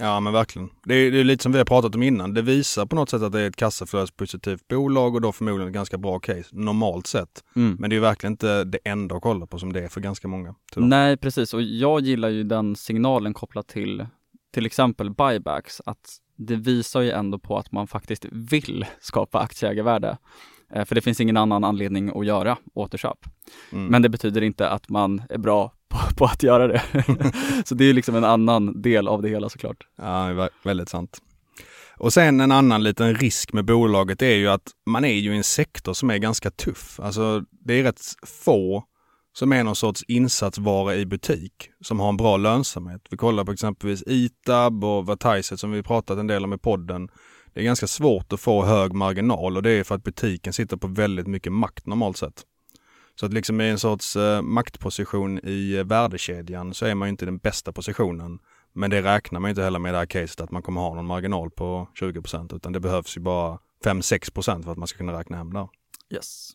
Ja 0.01 0.21
men 0.21 0.33
verkligen. 0.33 0.71
Det 0.85 0.95
är, 0.95 1.11
det 1.11 1.21
är 1.21 1.25
lite 1.25 1.43
som 1.43 1.53
vi 1.53 1.59
har 1.59 1.65
pratat 1.65 1.95
om 1.95 2.03
innan. 2.03 2.35
Det 2.35 2.43
visar 2.43 2.87
på 2.87 2.97
något 2.97 3.11
sätt 3.11 3.23
att 3.23 3.33
det 3.33 3.41
är 3.41 3.49
ett 3.49 3.57
kassaflödespositivt 3.57 4.69
bolag 4.69 5.15
och 5.15 5.21
då 5.21 5.33
förmodligen 5.33 5.69
ett 5.69 5.75
ganska 5.75 5.99
bra 5.99 6.19
case, 6.19 6.49
normalt 6.53 7.07
sett. 7.07 7.45
Mm. 7.57 7.77
Men 7.81 7.91
det 7.91 7.97
är 7.97 8.01
verkligen 8.01 8.33
inte 8.33 8.65
det 8.65 8.79
enda 8.85 9.17
att 9.17 9.23
kolla 9.23 9.47
på 9.47 9.59
som 9.59 9.73
det 9.73 9.85
är 9.85 9.89
för 9.89 10.01
ganska 10.01 10.29
många. 10.29 10.55
Nej, 10.77 11.17
precis. 11.17 11.55
Och 11.55 11.63
jag 11.63 12.01
gillar 12.01 12.29
ju 12.29 12.45
den 12.45 12.77
signalen 12.77 13.35
kopplat 13.35 13.69
till 13.69 14.07
till 14.57 14.67
exempel 14.67 15.11
buybacks, 15.11 15.83
att 15.87 16.19
det 16.37 16.57
visar 16.57 17.01
ju 17.01 17.11
ändå 17.11 17.39
på 17.39 17.59
att 17.59 17.73
man 17.73 17.87
faktiskt 17.87 18.27
vill 18.33 18.87
skapa 19.01 19.39
aktieägarvärde. 19.39 20.19
Eh, 20.73 20.85
För 20.85 20.95
det 20.95 21.01
finns 21.01 21.21
ingen 21.21 21.37
annan 21.37 21.65
anledning 21.65 22.19
att 22.19 22.27
göra 22.27 22.57
återköp. 22.75 23.19
Mm. 23.73 23.87
Men 23.87 24.03
det 24.03 24.09
betyder 24.09 24.43
inte 24.43 24.69
att 24.69 24.89
man 24.89 25.23
är 25.31 25.39
bra 25.39 25.73
på, 25.97 26.15
på 26.15 26.25
att 26.25 26.43
göra 26.43 26.67
det. 26.67 26.83
Så 27.65 27.75
det 27.75 27.85
är 27.85 27.93
liksom 27.93 28.17
en 28.17 28.25
annan 28.25 28.83
del 28.83 29.09
av 29.09 29.23
det 29.23 29.29
hela 29.29 29.49
såklart. 29.49 29.87
Ja, 29.97 30.49
väldigt 30.65 30.89
sant. 30.89 31.19
Och 31.99 32.13
sen 32.13 32.41
en 32.41 32.53
annan 32.53 32.83
liten 32.83 33.15
risk 33.15 33.53
med 33.53 33.65
bolaget 33.65 34.23
är 34.23 34.35
ju 34.35 34.49
att 34.49 34.71
man 34.87 35.05
är 35.05 35.15
ju 35.15 35.35
i 35.35 35.37
en 35.37 35.45
sektor 35.45 35.93
som 35.93 36.11
är 36.11 36.19
ganska 36.19 36.51
tuff. 36.51 37.01
Alltså 37.01 37.43
det 37.51 37.75
är 37.75 37.83
rätt 37.83 38.01
få 38.45 38.85
som 39.33 39.53
är 39.53 39.65
någon 39.65 39.77
sorts 39.77 40.05
insatsvara 40.09 40.95
i 40.95 41.07
butik 41.07 41.71
som 41.81 42.01
har 42.01 42.09
en 42.09 42.17
bra 42.17 42.37
lönsamhet. 42.37 43.03
Vi 43.11 43.17
kollar 43.17 43.45
på 43.45 43.53
exempelvis 43.53 44.03
Itab 44.07 44.85
och 44.85 45.09
Vertiset 45.09 45.61
som 45.61 45.71
vi 45.71 45.83
pratat 45.83 46.19
en 46.19 46.27
del 46.27 46.45
om 46.45 46.53
i 46.53 46.59
podden. 46.59 47.09
Det 47.55 47.61
är 47.61 47.65
ganska 47.65 47.87
svårt 47.87 48.33
att 48.33 48.41
få 48.41 48.65
hög 48.65 48.93
marginal 48.93 49.57
och 49.57 49.63
det 49.63 49.71
är 49.71 49.85
för 49.85 49.95
att 49.95 50.05
butiken 50.05 50.53
sitter 50.53 50.77
på 50.77 50.87
väldigt 50.87 51.27
mycket 51.27 51.53
makt 51.53 51.87
normalt 51.87 52.17
sett. 52.17 52.43
Så 53.21 53.27
att 53.27 53.33
liksom 53.33 53.61
i 53.61 53.69
en 53.71 53.79
sorts 53.79 54.17
eh, 54.17 54.43
maktposition 54.43 55.41
i 55.43 55.77
eh, 55.77 55.85
värdekedjan 55.85 56.75
så 56.75 56.87
är 56.87 56.95
man 56.95 57.09
ju 57.09 57.11
inte 57.11 57.25
den 57.25 57.39
bästa 57.39 57.73
positionen. 57.73 58.39
Men 58.73 58.91
det 58.91 59.03
räknar 59.03 59.41
man 59.41 59.49
inte 59.49 59.63
heller 59.63 59.79
med 59.79 59.91
i 59.91 59.93
det 59.93 59.99
här 59.99 60.07
caset 60.07 60.41
att 60.41 60.51
man 60.51 60.63
kommer 60.63 60.81
ha 60.81 60.95
någon 60.95 61.07
marginal 61.07 61.51
på 61.51 61.89
20% 62.01 62.57
utan 62.57 62.73
det 62.73 62.81
behövs 62.81 63.17
ju 63.17 63.21
bara 63.21 63.59
5-6% 63.85 64.63
för 64.63 64.73
att 64.73 64.79
man 64.79 64.89
ska 64.89 64.99
kunna 64.99 65.19
räkna 65.19 65.37
hem 65.37 65.53
där. 65.53 65.69
Yes. 66.15 66.51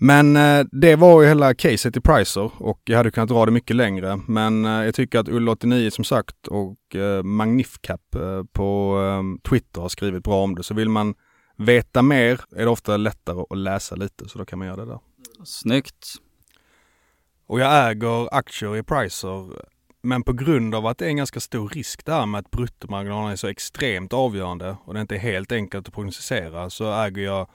Men 0.00 0.36
eh, 0.36 0.66
det 0.72 0.96
var 0.96 1.22
ju 1.22 1.28
hela 1.28 1.54
caset 1.54 1.96
i 1.96 2.00
Pricer 2.00 2.50
och 2.58 2.80
jag 2.84 2.96
hade 2.96 3.10
kunnat 3.10 3.28
dra 3.28 3.46
det 3.46 3.52
mycket 3.52 3.76
längre. 3.76 4.20
Men 4.26 4.64
eh, 4.64 4.84
jag 4.84 4.94
tycker 4.94 5.18
att 5.18 5.28
Ull89 5.28 5.90
som 5.90 6.04
sagt 6.04 6.46
och 6.46 6.96
eh, 6.96 7.22
Magnifcap 7.22 8.14
eh, 8.14 8.44
på 8.52 9.00
eh, 9.02 9.48
Twitter 9.50 9.80
har 9.80 9.88
skrivit 9.88 10.24
bra 10.24 10.44
om 10.44 10.54
det. 10.54 10.62
Så 10.62 10.74
vill 10.74 10.88
man 10.88 11.14
veta 11.56 12.02
mer 12.02 12.40
är 12.56 12.64
det 12.64 12.70
ofta 12.70 12.96
lättare 12.96 13.44
att 13.50 13.58
läsa 13.58 13.96
lite 13.96 14.28
så 14.28 14.38
då 14.38 14.44
kan 14.44 14.58
man 14.58 14.68
göra 14.68 14.76
det 14.76 14.86
där. 14.86 14.98
Snyggt. 15.44 16.14
Och 17.46 17.60
jag 17.60 17.90
äger 17.90 18.34
aktier 18.34 18.76
i 18.76 18.82
Pricer 18.82 19.68
men 20.02 20.22
på 20.22 20.32
grund 20.32 20.74
av 20.74 20.86
att 20.86 20.98
det 20.98 21.04
är 21.04 21.08
en 21.08 21.16
ganska 21.16 21.40
stor 21.40 21.68
risk 21.68 22.04
där 22.04 22.26
med 22.26 22.38
att 22.38 22.50
bruttomarginalen 22.50 23.32
är 23.32 23.36
så 23.36 23.46
extremt 23.46 24.12
avgörande 24.12 24.76
och 24.84 24.94
det 24.94 25.00
inte 25.00 25.14
är 25.14 25.18
helt 25.18 25.52
enkelt 25.52 25.88
att 25.88 25.94
prognostisera 25.94 26.70
så 26.70 26.92
äger 26.92 27.22
jag 27.22 27.48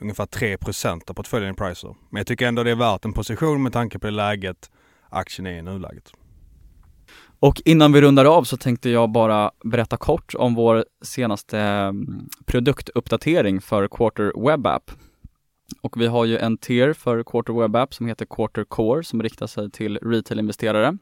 ungefär 0.00 0.26
3% 0.26 1.10
av 1.10 1.14
portföljen 1.14 1.54
i 1.54 1.56
Pricer. 1.56 1.94
Men 2.10 2.20
jag 2.20 2.26
tycker 2.26 2.46
ändå 2.46 2.62
det 2.62 2.70
är 2.70 2.74
värt 2.76 3.04
en 3.04 3.12
position 3.12 3.62
med 3.62 3.72
tanke 3.72 3.98
på 3.98 4.06
det 4.06 4.10
läget 4.10 4.70
aktien 5.08 5.46
är 5.46 5.58
i 5.58 5.62
nuläget. 5.62 6.12
Och 7.40 7.62
innan 7.64 7.92
vi 7.92 8.00
rundar 8.00 8.24
av 8.24 8.44
så 8.44 8.56
tänkte 8.56 8.90
jag 8.90 9.10
bara 9.10 9.50
berätta 9.64 9.96
kort 9.96 10.34
om 10.34 10.54
vår 10.54 10.84
senaste 11.02 11.58
mm, 11.58 12.28
produktuppdatering 12.46 13.60
för 13.60 13.88
Quarter 13.88 14.46
Web 14.46 14.66
App. 14.66 14.90
Och 15.80 16.00
vi 16.00 16.06
har 16.06 16.24
ju 16.24 16.38
en 16.38 16.58
tier 16.58 16.92
för 16.92 17.22
Quarter 17.22 17.52
Web 17.52 17.76
App 17.76 17.94
som 17.94 18.06
heter 18.06 18.26
Quarter 18.26 18.64
Core 18.64 19.04
som 19.04 19.22
riktar 19.22 19.46
sig 19.46 19.70
till 19.70 19.98
retail-investerare. 19.98 20.98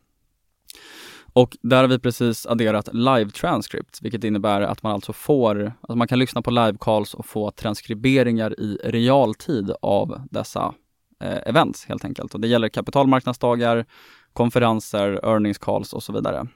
Och 1.32 1.56
där 1.62 1.76
har 1.76 1.88
vi 1.88 1.98
precis 1.98 2.46
adderat 2.46 2.88
live 2.92 3.30
transcript, 3.30 4.02
vilket 4.02 4.24
innebär 4.24 4.60
att 4.60 4.82
man 4.82 4.92
alltså 4.92 5.12
får, 5.12 5.72
alltså 5.80 5.96
man 5.96 6.08
kan 6.08 6.18
lyssna 6.18 6.42
på 6.42 6.50
live 6.50 6.76
calls 6.80 7.14
och 7.14 7.26
få 7.26 7.50
transkriberingar 7.50 8.60
i 8.60 8.78
realtid 8.84 9.72
av 9.82 10.20
dessa 10.30 10.74
eh, 11.20 11.38
events 11.46 11.84
helt 11.84 12.04
enkelt. 12.04 12.34
Och 12.34 12.40
det 12.40 12.48
gäller 12.48 12.68
kapitalmarknadsdagar, 12.68 13.86
konferenser, 14.32 15.20
earnings 15.24 15.58
calls 15.58 15.92
och 15.92 16.02
så 16.02 16.12
vidare. 16.12 16.46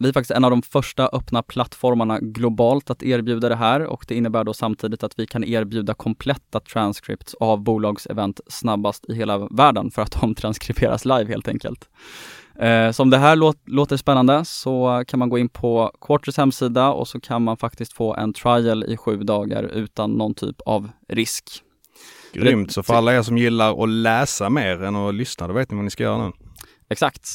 Vi 0.00 0.08
är 0.08 0.12
faktiskt 0.12 0.30
en 0.30 0.44
av 0.44 0.50
de 0.50 0.62
första 0.62 1.08
öppna 1.08 1.42
plattformarna 1.42 2.18
globalt 2.20 2.90
att 2.90 3.02
erbjuda 3.02 3.48
det 3.48 3.56
här 3.56 3.80
och 3.80 4.04
det 4.08 4.14
innebär 4.14 4.44
då 4.44 4.54
samtidigt 4.54 5.02
att 5.02 5.18
vi 5.18 5.26
kan 5.26 5.44
erbjuda 5.44 5.94
kompletta 5.94 6.60
transcripts 6.60 7.34
av 7.34 7.62
bolagsevent 7.62 8.40
snabbast 8.48 9.04
i 9.08 9.14
hela 9.14 9.38
världen 9.38 9.90
för 9.90 10.02
att 10.02 10.12
de 10.20 10.34
transkriberas 10.34 11.04
live 11.04 11.24
helt 11.24 11.48
enkelt. 11.48 11.88
Eh, 12.58 12.90
så 12.90 13.02
om 13.02 13.10
det 13.10 13.18
här 13.18 13.36
låt, 13.36 13.56
låter 13.64 13.96
spännande 13.96 14.44
så 14.44 15.04
kan 15.08 15.18
man 15.18 15.28
gå 15.28 15.38
in 15.38 15.48
på 15.48 15.92
Quarters 16.00 16.36
hemsida 16.36 16.90
och 16.90 17.08
så 17.08 17.20
kan 17.20 17.42
man 17.44 17.56
faktiskt 17.56 17.92
få 17.92 18.14
en 18.14 18.32
trial 18.32 18.84
i 18.84 18.96
sju 18.96 19.16
dagar 19.16 19.62
utan 19.62 20.10
någon 20.10 20.34
typ 20.34 20.60
av 20.60 20.90
risk. 21.08 21.62
Grymt, 22.32 22.72
så 22.72 22.82
för 22.82 22.94
alla 22.94 23.14
er 23.14 23.22
som 23.22 23.38
gillar 23.38 23.82
att 23.82 23.88
läsa 23.88 24.50
mer 24.50 24.82
än 24.82 24.96
att 24.96 25.14
lyssna, 25.14 25.48
då 25.48 25.54
vet 25.54 25.70
ni 25.70 25.76
vad 25.76 25.84
ni 25.84 25.90
ska 25.90 26.02
göra 26.02 26.26
nu. 26.26 26.32
Exakt. 26.88 27.28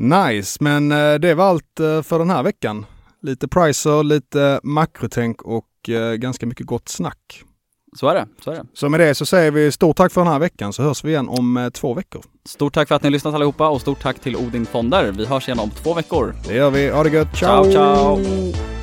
Nice, 0.00 0.58
men 0.60 0.92
eh, 0.92 1.14
det 1.14 1.34
var 1.34 1.44
allt 1.44 1.80
eh, 1.80 2.02
för 2.02 2.18
den 2.18 2.30
här 2.30 2.42
veckan. 2.42 2.86
Lite 3.22 3.48
pricer, 3.48 4.02
lite 4.02 4.60
makrotänk 4.62 5.42
och 5.42 5.88
eh, 5.88 6.14
ganska 6.14 6.46
mycket 6.46 6.66
gott 6.66 6.88
snack. 6.88 7.42
Så 7.96 8.08
är 8.08 8.14
det, 8.14 8.26
så 8.44 8.50
är 8.50 8.54
det. 8.54 8.64
Så 8.74 8.88
med 8.88 9.00
det 9.00 9.14
så 9.14 9.26
säger 9.26 9.50
vi 9.50 9.72
stort 9.72 9.96
tack 9.96 10.12
för 10.12 10.20
den 10.20 10.32
här 10.32 10.38
veckan 10.38 10.72
så 10.72 10.82
hörs 10.82 11.04
vi 11.04 11.10
igen 11.10 11.28
om 11.28 11.70
två 11.74 11.94
veckor. 11.94 12.22
Stort 12.48 12.74
tack 12.74 12.88
för 12.88 12.94
att 12.94 13.02
ni 13.02 13.06
har 13.06 13.12
lyssnat 13.12 13.34
allihopa 13.34 13.68
och 13.68 13.80
stort 13.80 14.00
tack 14.02 14.20
till 14.20 14.36
Odin 14.36 14.66
Fonder. 14.66 15.12
Vi 15.12 15.26
hörs 15.26 15.48
igen 15.48 15.58
om 15.58 15.70
två 15.70 15.94
veckor. 15.94 16.34
Det 16.48 16.54
gör 16.54 16.70
vi. 16.70 16.90
Ha 16.90 17.04
det 17.04 17.10
gött. 17.10 17.36
ciao, 17.36 17.72
ciao. 17.72 18.24
ciao. 18.24 18.79